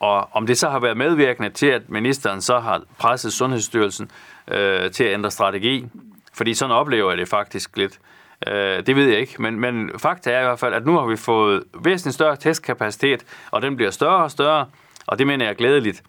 Og 0.00 0.28
om 0.32 0.46
det 0.46 0.58
så 0.58 0.68
har 0.68 0.78
været 0.78 0.96
medvirkende 0.96 1.50
til, 1.50 1.66
at 1.66 1.82
ministeren 1.90 2.40
så 2.40 2.58
har 2.58 2.82
presset 2.98 3.32
Sundhedsstyrelsen 3.32 4.10
øh, 4.48 4.90
til 4.90 5.04
at 5.04 5.14
ændre 5.14 5.30
strategi, 5.30 5.86
fordi 6.34 6.54
sådan 6.54 6.74
oplever 6.74 7.10
jeg 7.10 7.18
det 7.18 7.28
faktisk 7.28 7.76
lidt. 7.76 7.98
Øh, 8.46 8.86
det 8.86 8.96
ved 8.96 9.08
jeg 9.08 9.18
ikke, 9.18 9.42
men, 9.42 9.60
men 9.60 9.90
fakta 9.98 10.30
er 10.30 10.40
i 10.40 10.44
hvert 10.44 10.58
fald, 10.58 10.74
at 10.74 10.86
nu 10.86 10.98
har 10.98 11.06
vi 11.06 11.16
fået 11.16 11.62
væsentligt 11.84 12.14
større 12.14 12.36
testkapacitet, 12.36 13.24
og 13.50 13.62
den 13.62 13.76
bliver 13.76 13.90
større 13.90 14.24
og 14.24 14.30
større, 14.30 14.66
og 15.06 15.18
det 15.18 15.26
mener 15.26 15.44
jeg 15.44 15.50
er 15.50 15.56
glædeligt. 15.56 16.02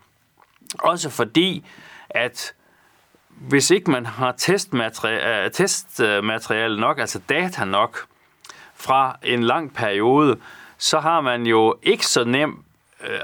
Også 0.79 1.09
fordi, 1.09 1.65
at 2.09 2.53
hvis 3.29 3.71
ikke 3.71 3.91
man 3.91 4.05
har 4.05 4.31
testmateriale, 4.31 5.45
øh, 5.45 5.51
testmateriale 5.51 6.79
nok, 6.79 6.99
altså 6.99 7.19
data 7.29 7.65
nok, 7.65 8.05
fra 8.75 9.17
en 9.23 9.43
lang 9.43 9.73
periode, 9.73 10.37
så 10.77 10.99
har 10.99 11.21
man 11.21 11.45
jo 11.45 11.75
ikke 11.83 12.05
så 12.05 12.23
nem 12.23 12.63
øh, 13.07 13.19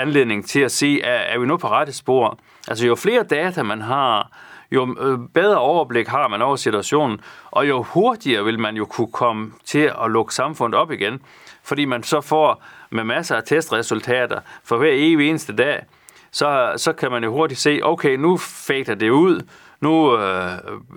anledning 0.00 0.46
til 0.46 0.60
at 0.60 0.72
sige, 0.72 1.02
er, 1.02 1.34
er 1.34 1.38
vi 1.38 1.46
nu 1.46 1.56
på 1.56 1.68
rette 1.68 1.92
spor? 1.92 2.38
Altså 2.68 2.86
jo 2.86 2.94
flere 2.94 3.22
data 3.22 3.62
man 3.62 3.80
har, 3.80 4.30
jo 4.70 4.96
øh, 5.00 5.18
bedre 5.34 5.58
overblik 5.58 6.08
har 6.08 6.28
man 6.28 6.42
over 6.42 6.56
situationen, 6.56 7.20
og 7.50 7.68
jo 7.68 7.82
hurtigere 7.82 8.44
vil 8.44 8.58
man 8.58 8.76
jo 8.76 8.84
kunne 8.84 9.12
komme 9.12 9.52
til 9.64 9.92
at 10.04 10.10
lukke 10.10 10.34
samfundet 10.34 10.80
op 10.80 10.90
igen, 10.90 11.20
fordi 11.62 11.84
man 11.84 12.02
så 12.02 12.20
får 12.20 12.62
med 12.90 13.04
masser 13.04 13.36
af 13.36 13.42
testresultater 13.44 14.40
for 14.64 14.76
hver 14.76 14.92
evig 14.92 15.28
eneste 15.28 15.56
dag, 15.56 15.84
så, 16.30 16.72
så 16.76 16.92
kan 16.92 17.10
man 17.10 17.24
jo 17.24 17.32
hurtigt 17.32 17.60
se, 17.60 17.80
okay, 17.82 18.16
nu 18.16 18.36
fader 18.36 18.94
det 18.94 19.10
ud, 19.10 19.40
nu 19.80 20.16
øh, 20.16 20.52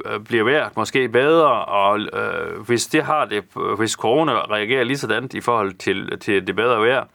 øh 0.06 0.20
bliver 0.20 0.44
vejret 0.44 0.78
måske 0.78 1.10
bedre, 1.10 1.66
og 1.66 2.00
øh, 2.00 2.60
hvis 2.60 2.88
det 2.88 3.04
har 3.04 3.26
det, 3.26 3.44
hvis 3.78 3.92
corona 3.92 4.32
reagerer 4.32 4.84
lige 4.84 4.98
sådan 4.98 5.30
i 5.34 5.42
forhold 5.42 5.74
til, 5.74 6.20
til 6.20 6.48
det 6.48 6.56
bedre 6.56 6.82
vejr, 6.82 7.06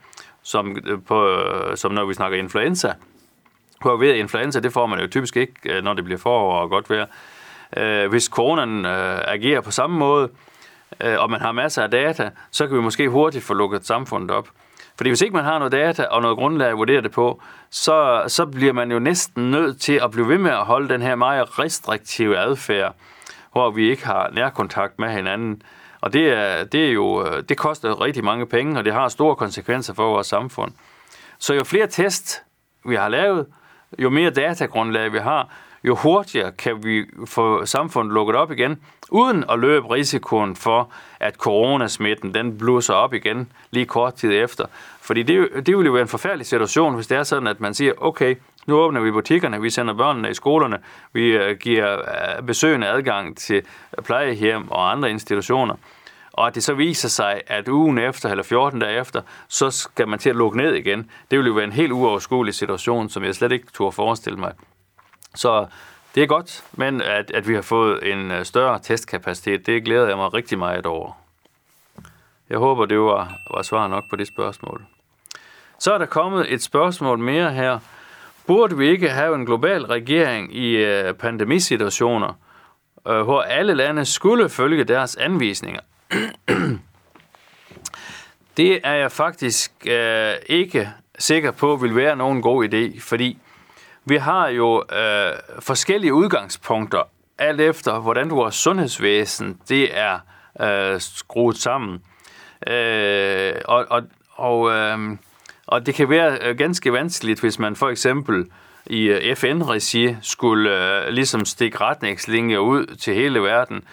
som, 0.43 0.77
øh, 0.87 0.99
på, 1.09 1.39
som 1.75 1.93
når 1.93 2.05
vi 2.05 2.15
snakker 2.15 2.39
influenza, 2.39 2.93
hvor 3.81 4.03
influenza, 4.03 4.61
det 4.61 4.73
får 4.73 4.87
man 4.87 5.01
jo 5.01 5.07
typisk 5.07 5.37
ikke, 5.37 5.55
øh, 5.65 5.85
når 5.85 5.95
det 5.95 6.05
bliver 6.05 6.19
forår 6.19 6.61
og 6.61 6.71
godt 6.71 6.91
vejr. 6.91 7.07
Øh, 7.77 8.11
hvis 8.11 8.25
coronaen 8.25 8.85
øh, 8.85 9.21
agerer 9.25 9.61
på 9.61 9.71
samme 9.71 9.99
måde, 9.99 10.29
øh, 11.01 11.19
og 11.19 11.31
man 11.31 11.41
har 11.41 11.53
masser 11.53 11.83
af 11.83 11.91
data, 11.91 12.31
så 12.51 12.67
kan 12.67 12.77
vi 12.77 12.83
måske 12.83 13.09
hurtigt 13.09 13.45
få 13.45 13.55
lukket 13.55 13.87
samfundet 13.87 14.31
op. 14.31 14.49
Fordi 14.97 15.11
hvis 15.11 15.21
ikke 15.21 15.37
man 15.37 15.45
har 15.45 15.59
noget 15.59 15.73
data 15.73 16.05
og 16.05 16.23
noget 16.23 16.39
grundlag 16.39 16.69
at 16.69 16.77
vurdere 16.77 17.03
det 17.03 17.11
på, 17.11 17.43
så, 17.71 18.25
så 18.27 18.47
bliver 18.47 18.73
man 18.73 18.93
jo 18.93 18.99
næsten 18.99 19.51
nødt 19.51 19.81
til 19.81 20.01
at 20.03 20.11
blive 20.11 20.29
ved 20.29 20.39
med 20.39 20.51
at 20.51 20.65
holde 20.65 20.89
den 20.89 21.03
her 21.03 21.15
meget 21.15 21.59
restriktive 21.59 22.39
adfærd, 22.39 22.95
hvor 23.53 23.71
vi 23.71 23.91
ikke 23.91 24.07
har 24.07 24.31
nærkontakt 24.33 24.99
med 24.99 25.09
hinanden. 25.09 25.63
Og 26.01 26.13
det, 26.13 26.33
er, 26.33 26.65
det, 26.65 26.87
er 26.87 26.93
jo, 26.93 27.27
øh, 27.27 27.43
det 27.49 27.57
koster 27.57 28.01
rigtig 28.01 28.25
mange 28.25 28.47
penge, 28.47 28.79
og 28.79 28.85
det 28.85 28.93
har 28.93 29.09
store 29.09 29.37
konsekvenser 29.37 29.95
for 29.95 30.09
vores 30.09 30.27
samfund. 30.27 30.73
Så 31.39 31.55
jo 31.55 31.65
flere 31.65 31.87
test 31.87 32.43
vi 32.85 32.95
har 32.95 33.09
lavet, 33.09 33.47
jo 33.99 34.11
mere 34.11 34.31
datagrundlag 34.31 35.13
vi 35.13 35.19
har, 35.19 35.49
jo 35.85 35.95
hurtigere 35.95 36.53
kan 36.53 36.85
vi 36.85 37.05
få 37.27 37.67
samfundet 37.67 38.15
lukket 38.15 38.37
op 38.37 38.53
igen, 38.53 38.81
uden 39.11 39.45
at 39.51 39.59
løbe 39.59 39.95
risikoen 39.95 40.57
for, 40.57 40.91
at 41.21 41.35
coronasmitten 41.35 42.35
den 42.35 42.59
blusser 42.59 42.95
op 42.95 43.15
igen 43.15 43.53
lige 43.71 43.87
kort 43.87 44.15
tid 44.15 44.33
efter. 44.33 44.65
Fordi 45.01 45.23
det, 45.23 45.49
det 45.67 45.77
ville 45.77 45.87
jo 45.87 45.93
være 45.93 46.03
en 46.03 46.09
forfærdelig 46.09 46.47
situation, 46.47 46.95
hvis 46.95 47.07
det 47.07 47.19
er 47.19 47.23
sådan, 47.23 47.47
at 47.47 47.61
man 47.61 47.75
siger, 47.75 47.93
okay, 47.97 48.35
nu 48.67 48.77
åbner 48.77 49.01
vi 49.01 49.11
butikkerne, 49.11 49.61
vi 49.61 49.71
sender 49.71 49.95
børnene 49.95 50.31
i 50.31 50.35
skolerne, 50.35 50.79
vi 51.13 51.29
øh, 51.31 51.59
giver 51.59 51.93
øh, 51.93 52.47
besøgende 52.47 52.87
adgang 52.87 53.37
til 53.37 53.63
plejehjem 54.05 54.71
og 54.71 54.91
andre 54.91 55.11
institutioner. 55.11 55.75
Og 56.37 56.47
at 56.47 56.55
det 56.55 56.65
så 56.65 56.75
viser 56.75 57.09
sig, 57.09 57.41
at 57.47 57.69
ugen 57.69 57.99
efter 57.99 58.29
eller 58.29 58.45
14 58.45 58.81
dage 58.81 59.01
efter, 59.01 59.23
så 59.49 59.71
skal 59.71 60.09
man 60.09 60.19
til 60.19 60.31
at 60.31 60.37
lukke 60.37 60.59
ned 60.59 60.75
igen. 60.75 61.11
Det 61.31 61.39
vil 61.39 61.47
jo 61.47 61.53
være 61.53 61.65
en 61.65 61.73
helt 61.73 61.93
uoverskuelig 61.93 62.55
situation, 62.55 63.09
som 63.09 63.25
jeg 63.25 63.35
slet 63.35 63.53
ikke 63.53 63.67
turde 63.75 63.93
forestille 63.93 64.39
mig. 64.39 64.53
Så 65.35 65.67
det 66.15 66.23
er 66.23 66.27
godt, 66.27 66.65
men 66.73 67.03
at, 67.03 67.31
at 67.31 67.49
vi 67.49 67.55
har 67.55 67.63
fået 67.63 68.13
en 68.13 68.31
øh, 68.31 68.45
større 68.45 68.79
testkapacitet, 68.79 69.67
det 69.67 69.85
glæder 69.85 70.09
jeg 70.09 70.17
mig 70.17 70.35
rigtig 70.35 70.59
meget 70.59 70.87
over. 70.87 71.13
Jeg 72.51 72.59
håber, 72.59 72.87
det 72.87 73.01
var, 73.01 73.33
var 73.51 73.63
svar 73.63 73.89
nok 73.89 74.05
på 74.11 74.17
det 74.17 74.29
spørgsmål. 74.29 74.85
Så 75.79 75.93
er 75.93 75.99
der 75.99 76.07
kommet 76.07 76.53
et 76.53 76.63
spørgsmål 76.63 77.19
mere 77.19 77.53
her. 77.53 77.79
Burde 78.47 78.77
vi 78.79 78.89
ikke 78.89 79.11
have 79.11 79.35
en 79.35 79.47
global 79.47 79.85
regering 79.85 80.57
i 80.57 80.77
øh, 80.77 81.15
pandemisituationer, 81.15 82.39
øh, 83.09 83.23
hvor 83.23 83.43
alle 83.43 83.75
lande 83.75 84.05
skulle 84.05 84.49
følge 84.49 84.85
deres 84.85 85.17
anvisninger? 85.17 85.81
det 88.57 88.81
er 88.85 88.95
jeg 88.95 89.13
faktisk 89.13 89.73
øh, 89.87 90.33
ikke 90.47 90.91
sikker 91.19 91.51
på 91.51 91.77
vil 91.77 91.97
være 91.97 92.17
nogen 92.17 92.43
god 92.43 92.69
idé, 92.69 93.01
fordi 93.01 93.39
vi 94.05 94.17
har 94.17 94.49
jo 94.49 94.85
øh, 94.93 95.33
forskellige 95.61 96.15
udgangspunkter, 96.15 97.03
alt 97.39 97.61
efter 97.61 97.99
hvordan 97.99 98.31
vores 98.31 98.55
sundhedsvæsen 98.55 99.61
det 99.69 99.99
er 99.99 100.19
øh, 100.61 101.01
skruet 101.01 101.57
sammen. 101.57 102.03
Øh, 102.67 103.55
og, 103.65 103.87
og, 103.91 104.03
og, 104.33 104.71
øh, 104.71 104.99
og 105.67 105.87
det 105.87 105.95
kan 105.95 106.11
være 106.11 106.39
øh, 106.43 106.59
ganske 106.59 106.93
vanskeligt, 106.93 107.41
hvis 107.41 107.59
man 107.59 107.77
for 107.77 107.89
eksempel 107.89 108.47
i 108.87 109.03
øh, 109.03 109.37
FN-regi 109.37 110.17
skulle 110.23 110.71
øh, 110.71 111.09
ligesom 111.09 111.45
stikke 111.45 111.81
retningslinjer 111.81 112.59
ud 112.59 112.87
til 112.87 113.15
hele 113.15 113.43
verden. 113.43 113.85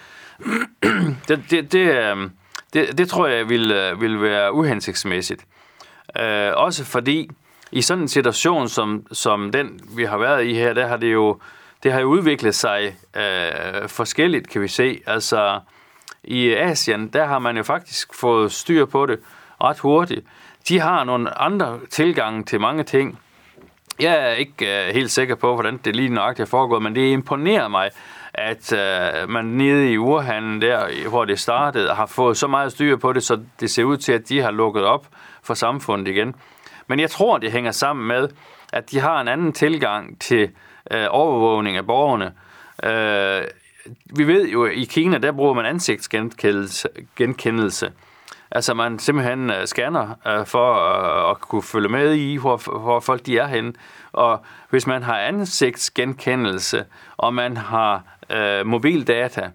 det, 1.28 1.42
det, 1.50 1.72
det, 1.72 2.10
øhm, 2.10 2.30
det, 2.72 2.98
det 2.98 3.08
tror 3.08 3.26
jeg 3.26 3.48
vil, 3.48 3.70
øh, 3.70 4.00
vil 4.00 4.22
være 4.22 4.52
uhensigtsmæssigt. 4.52 5.44
Øh, 6.20 6.52
også 6.54 6.84
fordi 6.84 7.30
i 7.72 7.82
sådan 7.82 8.02
en 8.02 8.08
situation 8.08 8.68
som, 8.68 9.06
som 9.12 9.52
den, 9.52 9.80
vi 9.96 10.04
har 10.04 10.18
været 10.18 10.44
i 10.44 10.54
her, 10.54 10.72
der 10.72 10.86
har 10.86 10.96
det 10.96 11.12
jo 11.12 11.40
det 11.84 11.92
har 11.92 12.00
jo 12.00 12.06
udviklet 12.06 12.54
sig 12.54 12.96
øh, 13.16 13.88
forskelligt, 13.88 14.48
kan 14.48 14.62
vi 14.62 14.68
se. 14.68 15.00
Altså, 15.06 15.60
i 16.24 16.54
Asien, 16.54 17.08
der 17.08 17.24
har 17.24 17.38
man 17.38 17.56
jo 17.56 17.62
faktisk 17.62 18.14
fået 18.14 18.52
styr 18.52 18.84
på 18.84 19.06
det 19.06 19.20
ret 19.62 19.78
hurtigt. 19.78 20.26
De 20.68 20.80
har 20.80 21.04
nogle 21.04 21.38
andre 21.38 21.78
tilgange 21.90 22.44
til 22.44 22.60
mange 22.60 22.82
ting. 22.82 23.18
Jeg 24.00 24.14
er 24.14 24.30
ikke 24.30 24.86
øh, 24.88 24.94
helt 24.94 25.10
sikker 25.10 25.34
på, 25.34 25.54
hvordan 25.54 25.76
det 25.76 25.96
lige 25.96 26.08
nøjagtigt 26.08 26.46
er 26.46 26.50
foregået, 26.50 26.82
men 26.82 26.94
det 26.94 27.12
imponerer 27.12 27.68
mig, 27.68 27.90
at 28.34 28.72
øh, 28.72 29.28
man 29.28 29.44
nede 29.44 29.92
i 29.92 29.98
urhanden 29.98 30.62
der 30.62 31.08
hvor 31.08 31.24
det 31.24 31.40
startede, 31.40 31.94
har 31.94 32.06
fået 32.06 32.36
så 32.36 32.46
meget 32.46 32.72
styr 32.72 32.96
på 32.96 33.12
det, 33.12 33.22
så 33.22 33.40
det 33.60 33.70
ser 33.70 33.84
ud 33.84 33.96
til, 33.96 34.12
at 34.12 34.28
de 34.28 34.40
har 34.40 34.50
lukket 34.50 34.84
op 34.84 35.06
for 35.42 35.54
samfundet 35.54 36.08
igen. 36.08 36.34
Men 36.86 37.00
jeg 37.00 37.10
tror, 37.10 37.38
det 37.38 37.52
hænger 37.52 37.70
sammen 37.70 38.06
med, 38.06 38.28
at 38.72 38.90
de 38.90 39.00
har 39.00 39.20
en 39.20 39.28
anden 39.28 39.52
tilgang 39.52 40.20
til 40.20 40.50
øh, 40.90 41.06
overvågning 41.10 41.76
af 41.76 41.86
borgerne. 41.86 42.32
Øh, 42.84 43.44
vi 44.16 44.26
ved 44.26 44.48
jo, 44.48 44.64
at 44.64 44.72
i 44.74 44.84
Kina, 44.84 45.18
der 45.18 45.32
bruger 45.32 45.54
man 45.54 45.66
ansigtsgenkendelse. 45.66 46.88
Genkendelse. 47.16 47.92
Altså 48.50 48.74
man 48.74 48.98
simpelthen 48.98 49.50
øh, 49.50 49.66
scanner 49.66 50.14
øh, 50.26 50.46
for 50.46 50.74
øh, 50.74 51.30
at 51.30 51.40
kunne 51.40 51.62
følge 51.62 51.88
med 51.88 52.14
i, 52.14 52.36
hvor, 52.36 52.78
hvor 52.78 53.00
folk 53.00 53.26
de 53.26 53.38
er 53.38 53.46
henne. 53.46 53.72
Og 54.14 54.44
hvis 54.70 54.86
man 54.86 55.02
har 55.02 55.18
ansigtsgenkendelse, 55.18 56.84
og 57.16 57.34
man 57.34 57.56
har 57.56 58.02
øh, 58.30 58.66
mobildata, 58.66 59.50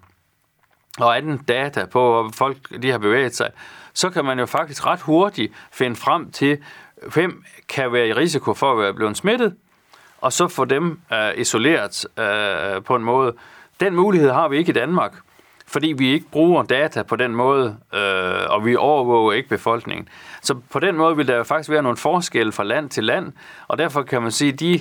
og 0.99 1.18
anden 1.18 1.38
data 1.38 1.86
på, 1.86 1.99
hvor 1.99 2.32
folk 2.34 2.82
de 2.82 2.91
har 2.91 2.97
bevæget 2.97 3.36
sig, 3.36 3.49
så 3.93 4.10
kan 4.10 4.26
man 4.26 4.39
jo 4.39 4.45
faktisk 4.45 4.86
ret 4.86 5.01
hurtigt 5.01 5.53
finde 5.72 5.95
frem 5.95 6.32
til, 6.32 6.57
hvem 7.14 7.43
kan 7.70 7.93
være 7.93 8.07
i 8.07 8.14
risiko 8.14 8.53
for 8.53 8.72
at 8.72 8.78
være 8.78 8.93
blevet 8.93 9.18
smittet, 9.18 9.55
og 10.22 10.34
så 10.34 10.47
få 10.47 10.66
dem 10.66 11.01
øh, 11.14 11.38
isoleret 11.38 12.05
øh, 12.20 12.84
på 12.84 12.95
en 12.95 13.03
måde. 13.03 13.34
Den 13.80 13.95
mulighed 13.95 14.32
har 14.32 14.47
vi 14.47 14.57
ikke 14.57 14.70
i 14.70 14.74
Danmark, 14.74 15.14
fordi 15.72 15.93
vi 15.97 16.13
ikke 16.13 16.26
bruger 16.32 16.63
data 16.63 17.03
på 17.03 17.15
den 17.15 17.36
måde, 17.36 17.78
øh, 17.93 18.49
og 18.49 18.65
vi 18.65 18.76
overvåger 18.76 19.34
ikke 19.34 19.49
befolkningen. 19.49 20.07
Så 20.41 20.55
på 20.72 20.80
den 20.80 20.95
måde 20.95 21.15
vil 21.15 21.28
der 21.28 21.43
faktisk 21.43 21.70
være 21.70 21.84
nogle 21.84 21.97
forskelle 21.97 22.51
fra 22.51 22.63
land 22.63 22.89
til 22.89 23.03
land, 23.03 23.34
og 23.67 23.78
derfor 23.78 24.03
kan 24.03 24.22
man 24.22 24.32
sige, 24.32 24.53
at 24.53 24.59
de 24.59 24.74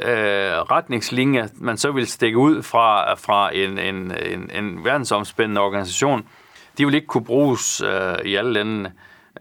øh, 0.00 0.60
retningslinjer, 0.70 1.48
man 1.54 1.76
så 1.76 1.92
vil 1.92 2.06
stikke 2.06 2.38
ud 2.38 2.62
fra, 2.62 3.14
fra 3.14 3.54
en, 3.54 3.78
en, 3.78 4.12
en, 4.26 4.50
en 4.54 4.84
verdensomspændende 4.84 5.60
organisation, 5.60 6.26
de 6.78 6.86
vil 6.86 6.94
ikke 6.94 7.06
kunne 7.06 7.24
bruges 7.24 7.80
øh, 7.80 8.14
i 8.24 8.34
alle 8.34 8.52
landene 8.52 8.92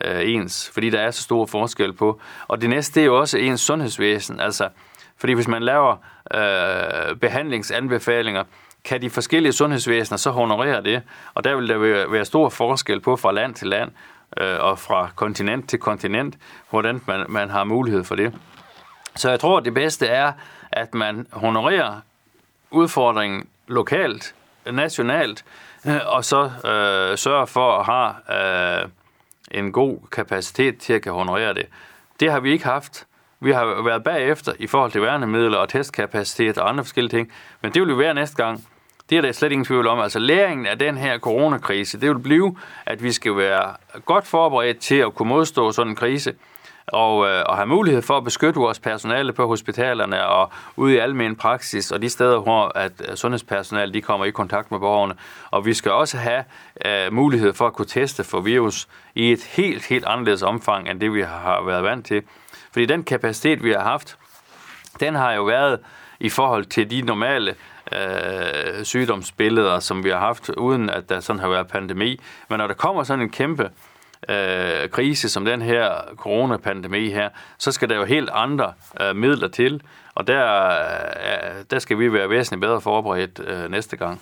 øh, 0.06 0.30
ens, 0.30 0.72
fordi 0.74 0.90
der 0.90 1.00
er 1.00 1.12
så 1.12 1.22
store 1.22 1.48
forskel 1.48 1.94
på. 1.94 2.20
Og 2.48 2.62
det 2.62 2.70
næste 2.70 2.96
det 2.96 3.02
er 3.02 3.06
jo 3.06 3.20
også 3.20 3.38
ens 3.38 3.62
sundhedsvæsen, 3.62 4.40
altså 4.40 4.70
fordi 5.18 5.34
hvis 5.34 5.48
man 5.48 5.64
laver 5.64 5.96
øh, 6.34 7.16
behandlingsanbefalinger, 7.16 8.44
kan 8.86 9.02
de 9.02 9.10
forskellige 9.10 9.54
sundhedsvæsener 9.54 10.18
så 10.18 10.32
honorere 10.32 10.84
det, 10.84 11.02
og 11.34 11.44
der 11.44 11.56
vil 11.56 11.70
der 11.70 12.08
være 12.08 12.26
stor 12.26 12.50
forskel 12.50 13.00
på 13.00 13.16
fra 13.16 13.32
land 13.32 13.56
til 13.56 13.68
land 13.68 13.92
øh, 14.38 14.60
og 14.60 14.80
fra 14.80 15.10
kontinent 15.16 15.70
til 15.70 15.80
kontinent, 15.80 16.38
hvordan 16.70 17.02
man, 17.08 17.26
man 17.30 17.50
har 17.50 17.64
mulighed 17.64 18.04
for 18.04 18.16
det. 18.16 18.34
Så 19.16 19.30
jeg 19.30 19.40
tror, 19.40 19.58
at 19.58 19.66
det 19.66 19.74
bedste 19.74 20.08
er, 20.08 20.32
at 20.72 20.94
man 20.94 21.28
honorerer 21.32 22.00
udfordringen 22.72 23.48
lokalt, 23.68 24.36
nationalt, 24.72 25.46
øh, 25.88 26.00
og 26.06 26.26
så 26.26 26.44
øh, 26.44 27.18
sørger 27.18 27.46
for 27.46 27.78
at 27.78 27.86
have 27.86 28.82
øh, 28.82 28.90
en 29.52 29.72
god 29.72 30.00
kapacitet 30.12 30.78
til 30.78 30.94
at 30.94 31.02
kan 31.02 31.14
honorere 31.14 31.54
det. 31.54 31.66
Det 32.20 32.32
har 32.32 32.40
vi 32.40 32.52
ikke 32.52 32.66
haft. 32.66 33.06
Vi 33.40 33.52
har 33.52 33.84
været 33.84 34.04
bagefter 34.04 34.54
i 34.60 34.68
forhold 34.68 34.92
til 34.92 35.02
værnemidler 35.02 35.58
og 35.58 35.70
testkapacitet 35.70 36.58
og 36.58 36.70
andre 36.70 36.84
forskellige 36.84 37.18
ting, 37.18 37.32
men 37.62 37.74
det 37.74 37.82
vil 37.82 37.98
vi 37.98 37.98
være 37.98 38.14
næste 38.14 38.36
gang. 38.44 38.66
Det 39.10 39.18
er 39.18 39.22
der 39.22 39.32
slet 39.32 39.52
ingen 39.52 39.66
tvivl 39.66 39.88
om. 39.88 40.00
Altså 40.00 40.20
læringen 40.20 40.66
af 40.66 40.80
den 40.80 40.98
her 40.98 41.20
coronakrise, 41.20 42.02
det 42.02 42.10
vil 42.10 42.20
blive, 42.20 42.58
at 42.86 43.04
vi 43.04 43.12
skal 43.12 43.38
være 43.38 43.74
godt 44.06 44.28
forberedt 44.28 44.80
til 44.80 44.96
at 44.96 45.16
kunne 45.16 45.30
modstå 45.30 45.72
sådan 45.72 45.92
en 45.92 45.96
krise, 45.96 46.34
og, 46.88 47.28
øh, 47.28 47.44
og 47.46 47.56
have 47.56 47.68
mulighed 47.68 48.02
for 48.02 48.18
at 48.18 48.24
beskytte 48.24 48.60
vores 48.60 48.80
personale 48.80 49.34
på 49.34 49.48
hospitalerne 49.48 50.26
og 50.28 50.52
ude 50.76 50.94
i 50.94 50.98
almen 50.98 51.36
praksis, 51.36 51.92
og 51.92 52.02
de 52.02 52.10
steder, 52.10 52.40
hvor 52.40 52.78
at 52.78 52.92
øh, 53.10 53.16
sundhedspersonale 53.16 53.94
de 53.94 54.02
kommer 54.02 54.26
i 54.26 54.32
kontakt 54.32 54.72
med 54.72 54.80
borgerne. 54.80 55.14
Og 55.52 55.66
vi 55.66 55.74
skal 55.74 55.92
også 55.92 56.18
have 56.18 56.44
øh, 56.86 57.14
mulighed 57.14 57.54
for 57.54 57.68
at 57.68 57.74
kunne 57.74 57.86
teste 57.86 58.24
for 58.24 58.40
virus 58.40 58.88
i 59.16 59.32
et 59.32 59.44
helt, 59.44 59.86
helt 59.86 60.06
anderledes 60.06 60.44
omfang, 60.44 60.90
end 60.90 61.00
det 61.00 61.14
vi 61.14 61.22
har 61.22 61.62
været 61.66 61.84
vant 61.84 62.06
til. 62.06 62.24
Fordi 62.72 62.86
den 62.86 63.04
kapacitet, 63.04 63.64
vi 63.64 63.72
har 63.72 63.84
haft, 63.84 64.18
den 65.00 65.16
har 65.16 65.34
jo 65.34 65.44
været 65.44 65.80
i 66.20 66.30
forhold 66.30 66.66
til 66.66 66.92
de 66.92 67.02
normale 67.02 67.56
øh, 67.92 68.84
sygdomsbilleder, 68.84 69.80
som 69.80 70.04
vi 70.04 70.10
har 70.10 70.20
haft, 70.20 70.50
uden 70.50 70.90
at 70.90 71.10
der 71.10 71.20
sådan 71.20 71.40
har 71.40 71.50
været 71.50 71.68
pandemi. 71.68 72.20
Men 72.50 72.58
når 72.58 72.68
der 72.68 72.74
kommer 72.74 73.04
sådan 73.04 73.24
en 73.24 73.30
kæmpe 73.30 73.70
øh, 74.30 74.90
krise 74.90 75.30
som 75.30 75.46
den 75.46 75.62
her 75.62 75.92
coronapandemi 76.16 77.10
her, 77.10 77.30
så 77.58 77.72
skal 77.72 77.90
der 77.90 77.96
jo 77.96 78.06
helt 78.06 78.30
andre 78.34 78.74
øh, 79.02 79.16
midler 79.16 79.48
til, 79.48 79.82
og 80.16 80.28
der, 80.28 80.70
øh, 80.70 81.64
der 81.70 81.80
skal 81.80 82.00
vi 82.00 82.14
være 82.14 82.30
væsentligt 82.30 82.62
bedre 82.62 82.82
forberedt 82.82 83.40
øh, 83.48 83.72
næste 83.72 83.98
gang. 83.98 84.22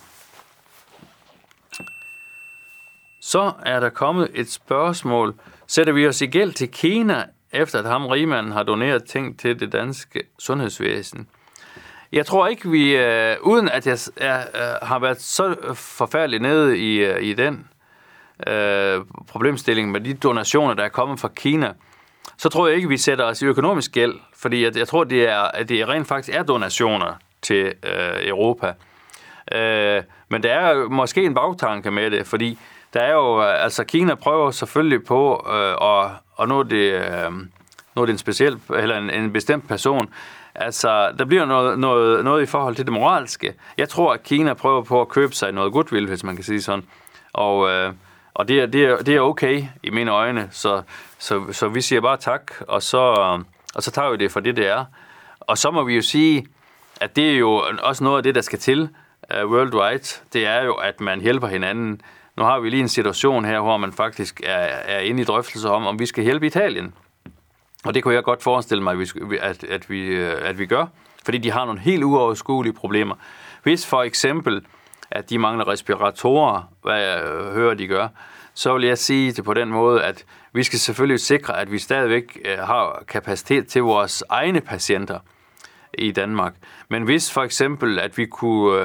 Så 3.21 3.51
er 3.65 3.79
der 3.79 3.89
kommet 3.89 4.29
et 4.33 4.51
spørgsmål. 4.51 5.35
Sætter 5.67 5.93
vi 5.93 6.07
os 6.07 6.21
i 6.21 6.25
gæld 6.25 6.53
til 6.53 6.71
Kina, 6.71 7.25
efter 7.51 7.79
at 7.79 7.85
ham 7.85 8.05
rigmanden 8.05 8.51
har 8.51 8.63
doneret 8.63 9.03
ting 9.03 9.39
til 9.39 9.59
det 9.59 9.71
danske 9.71 10.23
sundhedsvæsen? 10.39 11.27
Jeg 12.13 12.25
tror 12.25 12.47
ikke, 12.47 12.69
vi, 12.69 12.95
øh, 12.95 13.35
uden 13.41 13.69
at 13.69 13.87
jeg 13.87 13.97
er, 14.17 14.39
øh, 14.39 14.87
har 14.87 14.99
været 14.99 15.21
så 15.21 15.55
forfærdeligt 15.75 16.41
nede 16.41 16.77
i, 16.77 16.95
øh, 16.97 17.23
i 17.23 17.33
den 17.33 17.67
øh, 18.47 19.01
problemstilling 19.27 19.91
med 19.91 20.01
de 20.01 20.13
donationer, 20.13 20.73
der 20.73 20.83
er 20.83 20.89
kommet 20.89 21.19
fra 21.19 21.27
Kina, 21.35 21.73
så 22.37 22.49
tror 22.49 22.67
jeg 22.67 22.75
ikke, 22.75 22.89
vi 22.89 22.97
sætter 22.97 23.25
os 23.25 23.41
i 23.41 23.45
økonomisk 23.45 23.91
gæld, 23.91 24.13
fordi 24.35 24.63
jeg, 24.63 24.77
jeg 24.77 24.87
tror, 24.87 25.03
det 25.03 25.29
er, 25.29 25.39
at 25.41 25.69
det 25.69 25.87
rent 25.87 26.07
faktisk 26.07 26.37
er 26.37 26.43
donationer 26.43 27.13
til 27.41 27.65
øh, 27.65 28.27
Europa. 28.27 28.73
Øh, 29.51 30.03
men 30.29 30.43
der 30.43 30.53
er 30.53 30.89
måske 30.89 31.23
en 31.23 31.33
bagtanke 31.33 31.91
med 31.91 32.11
det, 32.11 32.27
fordi 32.27 32.59
der 32.93 32.99
er 32.99 33.13
jo, 33.13 33.41
øh, 33.41 33.63
altså 33.63 33.83
Kina 33.83 34.15
prøver 34.15 34.51
selvfølgelig 34.51 35.03
på 35.03 35.47
øh, 35.53 35.71
at, 35.71 36.11
og 36.35 36.47
nu 36.47 36.59
er 36.59 36.63
det, 36.63 36.93
øh, 36.93 37.31
nu 37.95 38.01
er 38.01 38.05
det 38.05 38.13
en 38.13 38.17
speciel, 38.17 38.59
eller 38.75 38.97
en, 38.97 39.09
en 39.09 39.33
bestemt 39.33 39.67
person, 39.67 40.09
Altså, 40.55 41.11
der 41.19 41.25
bliver 41.25 41.45
noget, 41.45 41.79
noget, 41.79 42.23
noget 42.23 42.43
i 42.43 42.45
forhold 42.45 42.75
til 42.75 42.85
det 42.85 42.93
moralske. 42.93 43.53
Jeg 43.77 43.89
tror, 43.89 44.13
at 44.13 44.23
Kina 44.23 44.53
prøver 44.53 44.83
på 44.83 45.01
at 45.01 45.09
købe 45.09 45.35
sig 45.35 45.51
noget 45.51 45.73
goodwill, 45.73 46.07
hvis 46.07 46.23
man 46.23 46.35
kan 46.35 46.43
sige 46.43 46.61
sådan. 46.61 46.85
Og, 47.33 47.69
øh, 47.69 47.93
og 48.33 48.47
det, 48.47 48.59
er, 48.59 48.65
det, 48.65 48.85
er, 48.85 48.97
det 48.97 49.15
er 49.15 49.19
okay 49.19 49.63
i 49.83 49.89
mine 49.89 50.11
øjne, 50.11 50.47
så, 50.51 50.81
så, 51.17 51.43
så 51.51 51.67
vi 51.67 51.81
siger 51.81 52.01
bare 52.01 52.17
tak, 52.17 52.51
og 52.67 52.83
så, 52.83 52.97
og 53.75 53.83
så 53.83 53.91
tager 53.91 54.11
vi 54.11 54.17
det 54.17 54.31
for 54.31 54.39
det, 54.39 54.57
det 54.57 54.67
er. 54.67 54.85
Og 55.39 55.57
så 55.57 55.71
må 55.71 55.83
vi 55.83 55.95
jo 55.95 56.01
sige, 56.01 56.47
at 57.01 57.15
det 57.15 57.31
er 57.31 57.37
jo 57.37 57.63
også 57.83 58.03
noget 58.03 58.17
af 58.17 58.23
det, 58.23 58.35
der 58.35 58.41
skal 58.41 58.59
til 58.59 58.89
uh, 59.35 59.51
worldwide. 59.51 60.03
Det 60.33 60.45
er 60.45 60.63
jo, 60.63 60.73
at 60.73 61.01
man 61.01 61.21
hjælper 61.21 61.47
hinanden. 61.47 62.01
Nu 62.37 62.43
har 62.43 62.59
vi 62.59 62.69
lige 62.69 62.81
en 62.81 62.87
situation 62.87 63.45
her, 63.45 63.59
hvor 63.59 63.77
man 63.77 63.93
faktisk 63.93 64.41
er, 64.43 64.57
er 64.85 64.99
inde 64.99 65.21
i 65.21 65.25
drøftelser 65.25 65.69
om, 65.69 65.87
om 65.87 65.99
vi 65.99 66.05
skal 66.05 66.23
hjælpe 66.23 66.47
Italien. 66.47 66.93
Og 67.85 67.93
det 67.93 68.03
kunne 68.03 68.13
jeg 68.13 68.23
godt 68.23 68.43
forestille 68.43 68.83
mig, 68.83 68.97
at, 69.41 69.63
at, 69.63 69.89
vi, 69.89 70.05
øh, 70.05 70.49
at 70.49 70.59
vi 70.59 70.65
gør, 70.65 70.85
fordi 71.25 71.37
de 71.37 71.51
har 71.51 71.65
nogle 71.65 71.79
helt 71.79 72.03
uoverskuelige 72.03 72.73
problemer. 72.73 73.15
Hvis 73.63 73.87
for 73.87 74.03
eksempel, 74.03 74.65
at 75.11 75.29
de 75.29 75.37
mangler 75.37 75.67
respiratorer, 75.67 76.71
hvad 76.81 77.01
jeg 77.01 77.19
hører, 77.53 77.73
de 77.73 77.87
gør, 77.87 78.07
så 78.53 78.73
vil 78.73 78.83
jeg 78.83 78.97
sige 78.97 79.31
det 79.31 79.45
på 79.45 79.53
den 79.53 79.69
måde, 79.69 80.03
at 80.03 80.25
vi 80.53 80.63
skal 80.63 80.79
selvfølgelig 80.79 81.19
sikre, 81.19 81.59
at 81.59 81.71
vi 81.71 81.79
stadigvæk 81.79 82.37
øh, 82.45 82.57
har 82.57 83.03
kapacitet 83.07 83.67
til 83.67 83.83
vores 83.83 84.23
egne 84.29 84.61
patienter 84.61 85.19
i 85.97 86.11
Danmark. 86.11 86.53
Men 86.89 87.03
hvis 87.03 87.31
for 87.31 87.41
eksempel, 87.41 87.99
at 87.99 88.17
vi 88.17 88.25
kunne, 88.25 88.79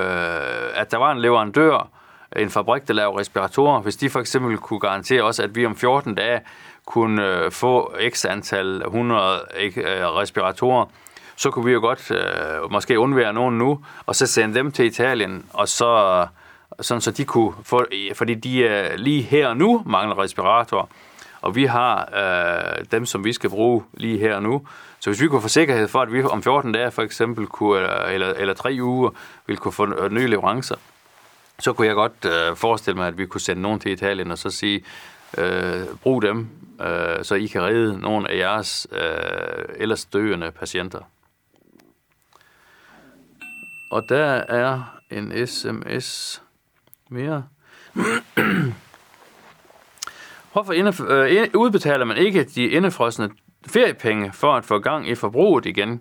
at 0.74 0.90
der 0.90 0.96
var 0.96 1.12
en 1.12 1.20
leverandør, 1.20 1.90
en 2.36 2.51
fabrik, 2.51 2.88
der 2.88 2.94
laver 2.94 3.18
respiratorer, 3.18 3.80
hvis 3.80 3.96
de 3.96 4.11
for 4.11 4.20
eksempel 4.20 4.59
kunne 4.59 4.80
garantere 4.80 5.22
os, 5.22 5.40
at 5.40 5.57
vi 5.57 5.66
om 5.66 5.76
14 5.76 6.14
dage 6.14 6.40
kunne 6.89 7.26
øh, 7.26 7.51
få 7.51 7.95
x 8.11 8.24
antal 8.24 8.82
100 8.86 9.41
øh, 9.57 9.72
respiratorer, 9.76 10.86
så 11.36 11.51
kunne 11.51 11.64
vi 11.64 11.72
jo 11.72 11.80
godt 11.80 12.11
øh, 12.11 12.72
måske 12.72 12.99
undvære 12.99 13.32
nogen 13.32 13.59
nu, 13.59 13.80
og 14.07 14.16
så 14.16 14.26
sende 14.26 14.55
dem 14.55 14.72
til 14.72 14.84
Italien, 14.84 15.47
og 15.53 15.68
så 15.68 16.26
sådan 16.80 17.01
så 17.01 17.11
de 17.11 17.24
kunne 17.24 17.53
få, 17.62 17.84
øh, 17.93 18.14
fordi 18.14 18.34
de 18.34 18.59
øh, 18.59 18.95
lige 18.97 19.22
her 19.22 19.49
og 19.49 19.57
nu 19.57 19.82
mangler 19.86 20.18
respiratorer, 20.18 20.86
og 21.41 21.55
vi 21.55 21.64
har 21.64 22.09
øh, 22.16 22.84
dem, 22.91 23.07
som 23.07 23.24
vi 23.24 23.32
skal 23.32 23.51
bruge 23.51 23.84
lige 23.95 24.18
her 24.18 24.36
og 24.36 24.43
nu. 24.43 24.66
Så 25.01 25.11
hvis 25.11 25.20
vi 25.20 25.28
kunne 25.28 25.43
få 25.43 25.49
sikkerhed 25.49 25.89
for, 25.89 26.01
at 26.01 26.12
vi 26.12 26.22
om 26.22 26.43
14 26.43 26.72
dage 26.72 26.91
for 26.91 27.03
eksempel, 27.03 27.47
kunne, 27.47 28.07
øh, 28.07 28.14
eller, 28.14 28.28
eller 28.28 28.55
tre 28.55 28.78
uger, 28.80 29.11
ville 29.47 29.59
kunne 29.59 29.72
få 29.72 30.09
nye 30.09 30.26
leverancer, 30.26 30.76
så 31.59 31.72
kunne 31.72 31.86
jeg 31.86 31.95
godt 31.95 32.24
øh, 32.24 32.57
forestille 32.57 32.97
mig, 32.97 33.09
at 33.09 33.18
vi 33.18 33.26
kunne 33.26 33.41
sende 33.41 33.62
nogen 33.62 33.80
til 33.80 33.93
Italien 33.93 34.30
og 34.30 34.39
så 34.39 34.51
sige, 34.51 34.84
øh, 35.38 35.86
brug 36.02 36.22
dem, 36.22 36.48
øh, 36.80 37.24
så 37.24 37.34
I 37.34 37.46
kan 37.46 37.62
redde 37.62 38.00
nogle 38.00 38.30
af 38.30 38.36
jeres 38.36 38.86
øh, 38.92 39.64
ellers 39.76 40.04
døende 40.04 40.50
patienter. 40.50 41.00
Og 43.90 44.08
der 44.08 44.26
er 44.48 44.98
en 45.10 45.46
sms 45.46 46.42
mere. 47.08 47.44
Hvorfor 50.52 50.72
øh, 50.72 51.48
udbetaler 51.54 52.04
man 52.04 52.16
ikke 52.16 52.44
de 52.44 52.64
indefrosne 52.64 53.30
feriepenge 53.66 54.32
for 54.32 54.54
at 54.54 54.64
få 54.64 54.78
gang 54.78 55.08
i 55.08 55.14
forbruget 55.14 55.66
igen? 55.66 56.00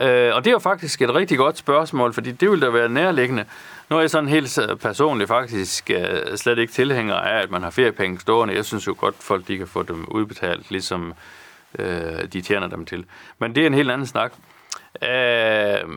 Øh, 0.00 0.34
og 0.34 0.44
det 0.44 0.50
er 0.50 0.52
jo 0.52 0.58
faktisk 0.58 1.02
et 1.02 1.14
rigtig 1.14 1.38
godt 1.38 1.58
spørgsmål, 1.58 2.12
fordi 2.12 2.32
det 2.32 2.50
vil 2.50 2.62
da 2.62 2.68
være 2.68 2.88
nærliggende. 2.88 3.44
Nu 3.90 3.96
er 3.96 4.00
jeg 4.00 4.10
sådan 4.10 4.28
helt 4.28 4.58
øh, 4.58 4.76
personligt 4.76 5.28
faktisk 5.28 5.90
øh, 5.90 6.36
slet 6.36 6.58
ikke 6.58 6.72
tilhænger 6.72 7.14
af, 7.14 7.42
at 7.42 7.50
man 7.50 7.62
har 7.62 7.70
feriepenge 7.70 8.20
stående. 8.20 8.54
Jeg 8.54 8.64
synes 8.64 8.86
jo 8.86 8.94
godt, 8.98 9.14
folk 9.20 9.48
de 9.48 9.58
kan 9.58 9.66
få 9.66 9.82
dem 9.82 10.08
udbetalt, 10.08 10.70
ligesom 10.70 11.14
øh, 11.78 12.24
de 12.32 12.40
tjener 12.40 12.66
dem 12.66 12.86
til. 12.86 13.04
Men 13.38 13.54
det 13.54 13.62
er 13.62 13.66
en 13.66 13.74
helt 13.74 13.90
anden 13.90 14.06
snak. 14.06 14.32
Øh, 15.02 15.88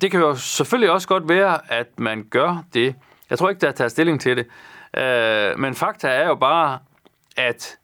det 0.00 0.10
kan 0.10 0.20
jo 0.20 0.34
selvfølgelig 0.36 0.90
også 0.90 1.08
godt 1.08 1.28
være, 1.28 1.72
at 1.72 1.98
man 1.98 2.24
gør 2.30 2.64
det. 2.74 2.94
Jeg 3.30 3.38
tror 3.38 3.48
ikke, 3.48 3.60
der 3.60 3.68
er 3.68 3.72
taget 3.72 3.90
stilling 3.90 4.20
til 4.20 4.36
det. 4.36 4.46
Øh, 5.02 5.58
men 5.58 5.74
fakta 5.74 6.08
er 6.08 6.26
jo 6.26 6.34
bare, 6.34 6.78
at 7.36 7.76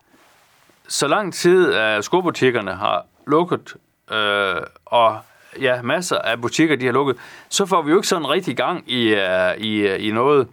så 0.88 1.08
lang 1.08 1.34
tid, 1.34 1.74
at 1.74 2.04
skobutikkerne 2.04 2.74
har 2.74 3.06
lukket, 3.26 3.74
øh, 4.12 4.62
og 4.84 5.20
ja, 5.60 5.82
masser 5.82 6.18
af 6.18 6.40
butikker, 6.40 6.76
de 6.76 6.86
har 6.86 6.92
lukket, 6.92 7.16
så 7.48 7.66
får 7.66 7.82
vi 7.82 7.90
jo 7.90 7.96
ikke 7.96 8.08
sådan 8.08 8.28
rigtig 8.28 8.56
gang 8.56 8.90
i, 8.90 9.12
uh, 9.12 9.56
i, 9.58 9.76
øh, 9.78 10.06
i 10.06 10.10
noget. 10.10 10.48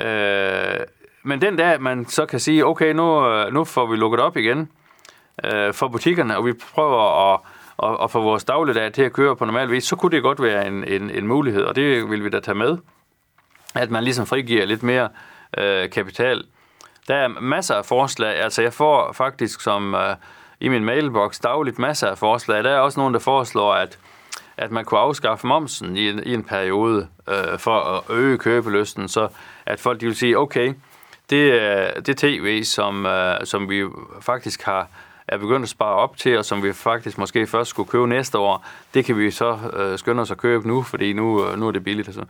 Uh, 0.00 0.84
men 1.22 1.40
den 1.40 1.56
dag, 1.56 1.82
man 1.82 2.06
så 2.06 2.26
kan 2.26 2.40
sige, 2.40 2.66
okay, 2.66 2.92
nu, 2.92 3.22
nu 3.50 3.64
får 3.64 3.86
vi 3.86 3.96
lukket 3.96 4.20
op 4.20 4.36
igen 4.36 4.68
uh, 5.44 5.74
for 5.74 5.88
butikkerne, 5.88 6.36
og 6.36 6.46
vi 6.46 6.52
prøver 6.74 7.32
at, 7.32 7.40
at, 7.82 7.96
at 8.02 8.10
få 8.10 8.20
vores 8.20 8.44
dagligdag 8.44 8.92
til 8.92 9.02
at 9.02 9.12
køre 9.12 9.36
på 9.36 9.44
normal 9.44 9.70
vis, 9.70 9.84
så 9.84 9.96
kunne 9.96 10.16
det 10.16 10.22
godt 10.22 10.42
være 10.42 10.66
en, 10.66 10.84
en, 10.84 11.10
en 11.10 11.26
mulighed, 11.26 11.62
og 11.62 11.76
det 11.76 12.10
vil 12.10 12.24
vi 12.24 12.28
da 12.28 12.40
tage 12.40 12.54
med, 12.54 12.76
at 13.74 13.90
man 13.90 14.04
ligesom 14.04 14.26
frigiver 14.26 14.64
lidt 14.64 14.82
mere 14.82 15.08
uh, 15.58 15.90
kapital. 15.90 16.44
Der 17.08 17.14
er 17.14 17.28
masser 17.28 17.74
af 17.74 17.84
forslag, 17.84 18.36
altså 18.36 18.62
jeg 18.62 18.72
får 18.72 19.12
faktisk 19.12 19.60
som... 19.60 19.94
Uh, 19.94 20.00
i 20.60 20.68
min 20.68 20.84
mailbox 20.84 21.40
dagligt 21.40 21.78
masser 21.78 22.08
af 22.08 22.18
forslag. 22.18 22.64
Der 22.64 22.70
er 22.70 22.78
også 22.78 23.00
nogen, 23.00 23.14
der 23.14 23.20
foreslår, 23.20 23.74
at 23.74 23.98
at 24.60 24.70
man 24.70 24.84
kunne 24.84 25.00
afskaffe 25.00 25.46
momsen 25.46 25.96
i 25.96 26.08
en, 26.08 26.22
i 26.26 26.34
en 26.34 26.44
periode 26.44 27.06
øh, 27.28 27.58
for 27.58 27.80
at 27.80 28.16
øge 28.16 28.38
købelysten, 28.38 29.08
så 29.08 29.28
at 29.66 29.80
folk 29.80 30.00
de 30.00 30.06
vil 30.06 30.16
sige, 30.16 30.38
okay, 30.38 30.74
det, 31.30 32.06
det 32.06 32.16
tv, 32.16 32.62
som, 32.64 33.06
øh, 33.06 33.36
som 33.44 33.70
vi 33.70 33.84
faktisk 34.20 34.62
har 34.62 34.88
er 35.28 35.38
begyndt 35.38 35.62
at 35.62 35.68
spare 35.68 35.94
op 35.94 36.16
til, 36.16 36.38
og 36.38 36.44
som 36.44 36.62
vi 36.62 36.72
faktisk 36.72 37.18
måske 37.18 37.46
først 37.46 37.70
skulle 37.70 37.88
købe 37.88 38.08
næste 38.08 38.38
år, 38.38 38.66
det 38.94 39.04
kan 39.04 39.18
vi 39.18 39.30
så 39.30 39.58
øh, 39.76 39.98
skynde 39.98 40.22
os 40.22 40.30
at 40.30 40.36
købe 40.38 40.68
nu, 40.68 40.82
fordi 40.82 41.12
nu, 41.12 41.46
øh, 41.46 41.58
nu 41.58 41.68
er 41.68 41.72
det 41.72 41.84
billigt. 41.84 42.08
Og 42.08 42.14
så. 42.14 42.24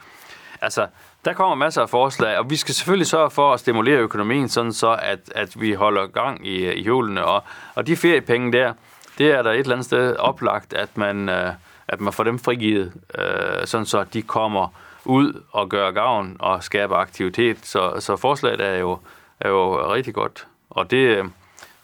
Altså, 0.60 0.86
der 1.24 1.32
kommer 1.32 1.54
masser 1.54 1.82
af 1.82 1.90
forslag, 1.90 2.38
og 2.38 2.50
vi 2.50 2.56
skal 2.56 2.74
selvfølgelig 2.74 3.06
sørge 3.06 3.30
for 3.30 3.52
at 3.52 3.60
stimulere 3.60 3.98
økonomien, 3.98 4.48
sådan 4.48 4.72
så 4.72 4.98
at, 5.02 5.18
at 5.34 5.60
vi 5.60 5.72
holder 5.72 6.06
gang 6.06 6.46
i, 6.46 6.72
i 6.72 6.82
hjulene. 6.82 7.24
Og, 7.24 7.42
og 7.74 7.86
de 7.86 7.96
feriepenge 7.96 8.52
der, 8.52 8.72
det 9.18 9.30
er 9.30 9.42
der 9.42 9.50
et 9.50 9.58
eller 9.58 9.72
andet 9.72 9.84
sted 9.84 10.16
oplagt, 10.16 10.72
at 10.72 10.96
man, 10.96 11.28
øh, 11.28 11.52
at 11.90 12.00
man 12.00 12.12
får 12.12 12.24
dem 12.24 12.38
frigivet, 12.38 12.92
øh, 13.18 13.66
sådan 13.66 13.86
så 13.86 14.04
de 14.04 14.22
kommer 14.22 14.68
ud 15.04 15.42
og 15.50 15.68
gør 15.68 15.90
gavn 15.90 16.36
og 16.38 16.62
skaber 16.62 16.96
aktivitet. 16.96 17.66
Så, 17.66 17.96
så 17.98 18.16
forslaget 18.16 18.60
er 18.60 18.78
jo, 18.78 18.98
er 19.40 19.48
jo 19.48 19.92
rigtig 19.92 20.14
godt. 20.14 20.46
Og 20.70 20.90
det, 20.90 20.96
øh, 20.96 21.24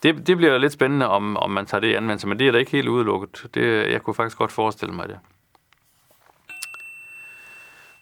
det, 0.02 0.26
det 0.26 0.36
bliver 0.36 0.58
lidt 0.58 0.72
spændende, 0.72 1.08
om, 1.08 1.36
om 1.36 1.50
man 1.50 1.66
tager 1.66 1.80
det 1.80 1.88
i 1.88 1.94
anvendelse, 1.94 2.28
men 2.28 2.38
det 2.38 2.48
er 2.48 2.52
da 2.52 2.58
ikke 2.58 2.70
helt 2.70 2.88
udelukket. 2.88 3.46
Det, 3.54 3.92
jeg 3.92 4.02
kunne 4.02 4.14
faktisk 4.14 4.38
godt 4.38 4.52
forestille 4.52 4.94
mig 4.94 5.08
det. 5.08 5.18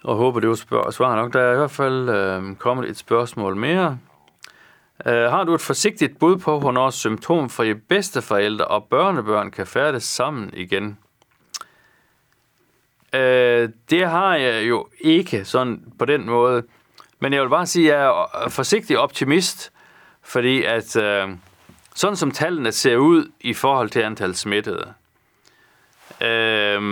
Og 0.05 0.17
håber, 0.17 0.41
det 0.41 0.49
var 0.49 0.91
svar 0.91 1.17
nok. 1.17 1.33
Der 1.33 1.41
er 1.41 1.53
i 1.53 1.57
hvert 1.57 1.71
fald 1.71 2.09
øh, 2.09 2.57
kommet 2.57 2.89
et 2.91 2.97
spørgsmål 2.97 3.57
mere. 3.57 3.99
Øh, 5.07 5.31
har 5.31 5.45
du 5.45 5.55
et 5.55 5.61
forsigtigt 5.61 6.19
bud 6.19 6.37
på, 6.37 6.61
hvornår 6.61 6.91
symptomfrie 6.91 7.75
bedsteforældre 7.75 8.65
og 8.65 8.85
børnebørn 8.85 9.51
kan 9.51 9.67
færdes 9.67 10.03
sammen 10.03 10.51
igen? 10.53 10.99
Øh, 13.15 13.69
det 13.91 14.09
har 14.09 14.35
jeg 14.35 14.69
jo 14.69 14.89
ikke 15.01 15.45
sådan 15.45 15.83
på 15.99 16.05
den 16.05 16.27
måde. 16.27 16.63
Men 17.21 17.33
jeg 17.33 17.43
vil 17.43 17.49
bare 17.49 17.67
sige, 17.67 17.95
at 17.95 18.01
jeg 18.01 18.27
er 18.45 18.49
forsigtig 18.49 18.99
optimist, 18.99 19.73
fordi 20.23 20.63
at 20.63 20.97
øh, 20.97 21.29
sådan 21.95 22.17
som 22.17 22.31
tallene 22.31 22.73
ser 22.73 22.97
ud 22.97 23.31
i 23.41 23.55
forhold 23.55 23.91
til 23.91 24.01
antal 24.01 24.35
smittede, 24.35 24.93
øh, 26.21 26.83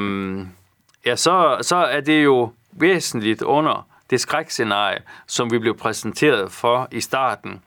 ja, 1.06 1.16
så, 1.16 1.58
så 1.62 1.76
er 1.76 2.00
det 2.00 2.24
jo 2.24 2.52
væsentligt 2.72 3.42
under 3.42 3.88
det 4.10 4.20
skrækscenarie, 4.20 4.98
som 5.26 5.52
vi 5.52 5.58
blev 5.58 5.76
præsenteret 5.76 6.52
for 6.52 6.88
i 6.90 7.00
starten. 7.00 7.62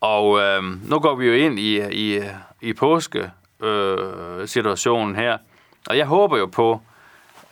Og 0.00 0.40
øh, 0.40 0.62
nu 0.90 0.98
går 0.98 1.14
vi 1.14 1.26
jo 1.26 1.32
ind 1.32 1.58
i, 1.58 1.90
i, 1.90 2.20
i 2.60 2.72
påske-situationen 2.72 5.14
øh, 5.14 5.20
her, 5.20 5.38
og 5.86 5.98
jeg 5.98 6.06
håber 6.06 6.38
jo 6.38 6.46
på, 6.46 6.82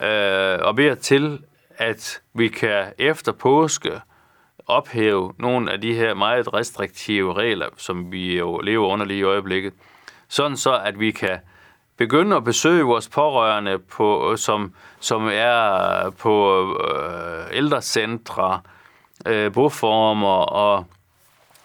øh, 0.03 0.59
og 0.63 0.77
beder 0.77 0.95
til, 0.95 1.39
at 1.77 2.23
vi 2.35 2.49
kan 2.49 2.93
efter 2.99 3.33
påske 3.33 4.01
ophæve 4.67 5.33
nogle 5.39 5.73
af 5.73 5.81
de 5.81 5.95
her 5.95 6.15
meget 6.15 6.55
restriktive 6.55 7.35
regler, 7.35 7.67
som 7.77 8.13
vi 8.13 8.39
jo 8.39 8.59
lever 8.59 8.87
under 8.87 9.07
lige 9.07 9.19
i 9.19 9.23
øjeblikket, 9.23 9.73
sådan 10.29 10.57
så, 10.57 10.81
at 10.85 11.01
vi 11.01 11.11
kan 11.11 11.39
begynde 11.97 12.37
at 12.37 12.45
besøge 12.45 12.83
vores 12.83 13.09
pårørende, 13.09 13.79
på, 13.79 14.37
som, 14.37 14.75
som 15.01 15.29
er 15.33 16.11
på 16.19 16.65
øh, 16.89 17.45
ældrecentre, 17.53 18.61
øh, 19.27 19.53
boformer, 19.53 20.37
og 20.37 20.85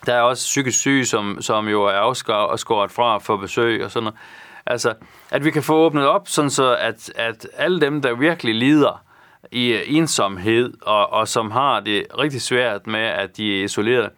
der 0.06 0.14
er 0.14 0.22
også 0.22 0.44
psykisk 0.44 0.80
syge, 0.80 1.06
som, 1.06 1.42
som 1.42 1.68
jo 1.68 1.84
er 1.84 1.92
afskåret 1.94 2.92
fra 2.92 3.18
for 3.18 3.38
besøg 3.38 3.86
og 3.86 3.92
sådan 3.92 4.04
noget. 4.04 4.20
Altså, 4.66 4.94
at 5.32 5.46
vi 5.46 5.52
kan 5.52 5.64
få 5.64 5.76
åbnet 5.76 6.08
op, 6.08 6.28
sådan 6.28 6.50
så 6.50 6.76
at, 6.76 7.12
at 7.16 7.48
alle 7.54 7.82
dem, 7.82 8.02
der 8.02 8.14
virkelig 8.14 8.56
lider 8.56 9.04
i 9.52 9.74
øh, 9.74 9.82
ensomhed, 9.86 10.74
og, 10.82 11.14
og 11.14 11.28
som 11.28 11.52
har 11.52 11.80
det 11.80 12.06
rigtig 12.20 12.42
svært 12.42 12.88
med, 12.88 13.00
at 13.00 13.38
de 13.38 13.60
er 13.60 13.64
isoleret, 13.64 14.10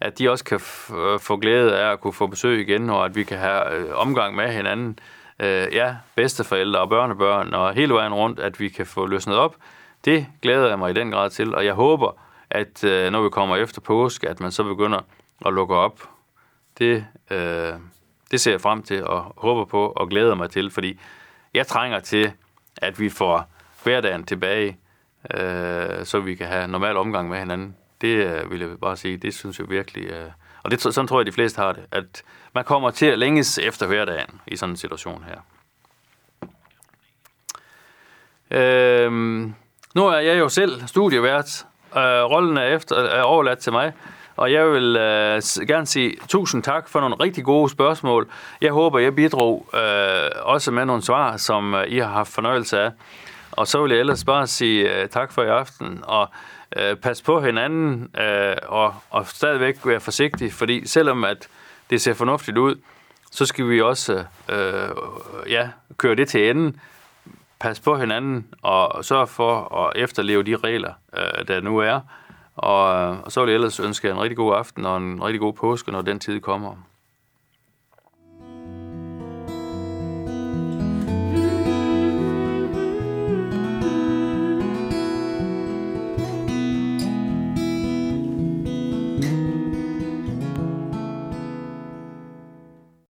at 0.00 0.18
de 0.18 0.30
også 0.30 0.44
kan 0.44 0.60
øh, 0.96 1.20
få 1.20 1.36
glæde 1.36 1.78
af 1.78 1.92
at 1.92 2.00
kunne 2.00 2.12
få 2.12 2.26
besøg 2.26 2.68
igen, 2.68 2.90
og 2.90 3.04
at 3.04 3.16
vi 3.16 3.24
kan 3.24 3.38
have 3.38 3.74
øh, 3.74 3.86
omgang 3.94 4.36
med 4.36 4.52
hinanden, 4.52 4.98
øh, 5.38 5.66
ja, 5.72 5.96
bedsteforældre 6.14 6.80
og 6.80 6.88
børnebørn, 6.88 7.54
og 7.54 7.74
hele 7.74 7.94
vejen 7.94 8.14
rundt, 8.14 8.40
at 8.40 8.60
vi 8.60 8.68
kan 8.68 8.86
få 8.86 9.06
løsnet 9.06 9.36
op. 9.36 9.56
Det 10.04 10.26
glæder 10.42 10.68
jeg 10.68 10.78
mig 10.78 10.90
i 10.90 10.94
den 10.94 11.10
grad 11.10 11.30
til, 11.30 11.54
og 11.54 11.64
jeg 11.64 11.74
håber, 11.74 12.20
at 12.50 12.84
øh, 12.84 13.12
når 13.12 13.22
vi 13.22 13.28
kommer 13.28 13.56
efter 13.56 13.80
påske, 13.80 14.28
at 14.28 14.40
man 14.40 14.52
så 14.52 14.64
begynder 14.64 15.00
at 15.46 15.52
lukke 15.52 15.74
op. 15.74 16.00
Det, 16.78 17.06
øh, 17.30 17.72
det 18.34 18.40
ser 18.40 18.50
jeg 18.50 18.60
frem 18.60 18.82
til 18.82 19.04
og 19.04 19.34
håber 19.36 19.64
på 19.64 19.86
og 19.86 20.08
glæder 20.08 20.34
mig 20.34 20.50
til, 20.50 20.70
fordi 20.70 21.00
jeg 21.54 21.66
trænger 21.66 22.00
til, 22.00 22.32
at 22.76 23.00
vi 23.00 23.08
får 23.08 23.50
hverdagen 23.82 24.24
tilbage, 24.24 24.78
øh, 25.34 26.04
så 26.04 26.20
vi 26.24 26.34
kan 26.34 26.46
have 26.46 26.68
normal 26.68 26.96
omgang 26.96 27.28
med 27.28 27.38
hinanden. 27.38 27.76
Det 28.00 28.08
øh, 28.08 28.50
vil 28.50 28.60
jeg 28.60 28.68
bare 28.80 28.96
sige, 28.96 29.16
det 29.16 29.34
synes 29.34 29.58
jeg 29.58 29.70
virkelig... 29.70 30.04
Øh, 30.04 30.30
og 30.62 30.70
det, 30.70 30.80
sådan 30.80 31.06
tror 31.06 31.20
jeg, 31.20 31.26
de 31.26 31.32
fleste 31.32 31.58
har 31.58 31.72
det, 31.72 31.86
at 31.90 32.22
man 32.54 32.64
kommer 32.64 32.90
til 32.90 33.06
at 33.06 33.18
længes 33.18 33.58
efter 33.58 33.86
hverdagen 33.86 34.40
i 34.46 34.56
sådan 34.56 34.72
en 34.72 34.76
situation 34.76 35.24
her. 35.24 35.40
Øh, 38.50 39.12
nu 39.94 40.06
er 40.06 40.18
jeg 40.18 40.38
jo 40.38 40.48
selv 40.48 40.86
studievært. 40.86 41.66
Øh, 41.96 42.02
rollen 42.02 42.56
er, 42.56 42.66
efter, 42.66 42.96
er 42.96 43.22
overladt 43.22 43.58
til 43.58 43.72
mig. 43.72 43.92
Og 44.36 44.52
jeg 44.52 44.70
vil 44.70 44.96
øh, 44.96 45.42
gerne 45.68 45.86
sige 45.86 46.16
tusind 46.28 46.62
tak 46.62 46.88
for 46.88 47.00
nogle 47.00 47.16
rigtig 47.20 47.44
gode 47.44 47.70
spørgsmål. 47.70 48.28
Jeg 48.60 48.72
håber, 48.72 48.98
jeg 48.98 49.14
bidrog 49.14 49.66
øh, 49.74 50.30
også 50.42 50.70
med 50.70 50.84
nogle 50.84 51.02
svar, 51.02 51.36
som 51.36 51.74
øh, 51.74 51.84
I 51.88 51.98
har 51.98 52.08
haft 52.08 52.32
fornøjelse 52.32 52.80
af. 52.80 52.90
Og 53.52 53.66
så 53.66 53.82
vil 53.82 53.90
jeg 53.90 54.00
ellers 54.00 54.24
bare 54.24 54.46
sige 54.46 55.02
øh, 55.02 55.08
tak 55.08 55.32
for 55.32 55.42
i 55.42 55.48
aften, 55.48 56.00
og 56.02 56.28
øh, 56.76 56.96
pas 56.96 57.22
på 57.22 57.40
hinanden, 57.40 58.10
øh, 58.20 58.56
og, 58.66 58.94
og 59.10 59.26
stadigvæk 59.26 59.76
være 59.84 60.00
forsigtig, 60.00 60.52
fordi 60.52 60.86
selvom 60.86 61.24
at 61.24 61.48
det 61.90 62.00
ser 62.00 62.14
fornuftigt 62.14 62.58
ud, 62.58 62.74
så 63.30 63.46
skal 63.46 63.68
vi 63.68 63.80
også 63.80 64.24
øh, 64.48 64.88
ja, 65.48 65.68
køre 65.96 66.14
det 66.14 66.28
til 66.28 66.50
enden, 66.50 66.80
pas 67.60 67.80
på 67.80 67.96
hinanden, 67.96 68.46
og 68.62 69.04
sørge 69.04 69.26
for 69.26 69.78
at 69.86 69.92
efterleve 69.96 70.42
de 70.42 70.56
regler, 70.56 70.92
øh, 71.16 71.48
der 71.48 71.60
nu 71.60 71.78
er, 71.78 72.00
og, 72.54 73.10
og 73.10 73.32
så 73.32 73.40
vil 73.40 73.50
jeg 73.50 73.54
ellers 73.54 73.80
ønske 73.80 74.10
en 74.10 74.20
rigtig 74.20 74.36
god 74.36 74.54
aften 74.54 74.86
og 74.86 74.96
en 74.96 75.24
rigtig 75.24 75.40
god 75.40 75.52
påske, 75.52 75.92
når 75.92 76.02
den 76.02 76.20
tid 76.20 76.40
kommer. 76.40 76.76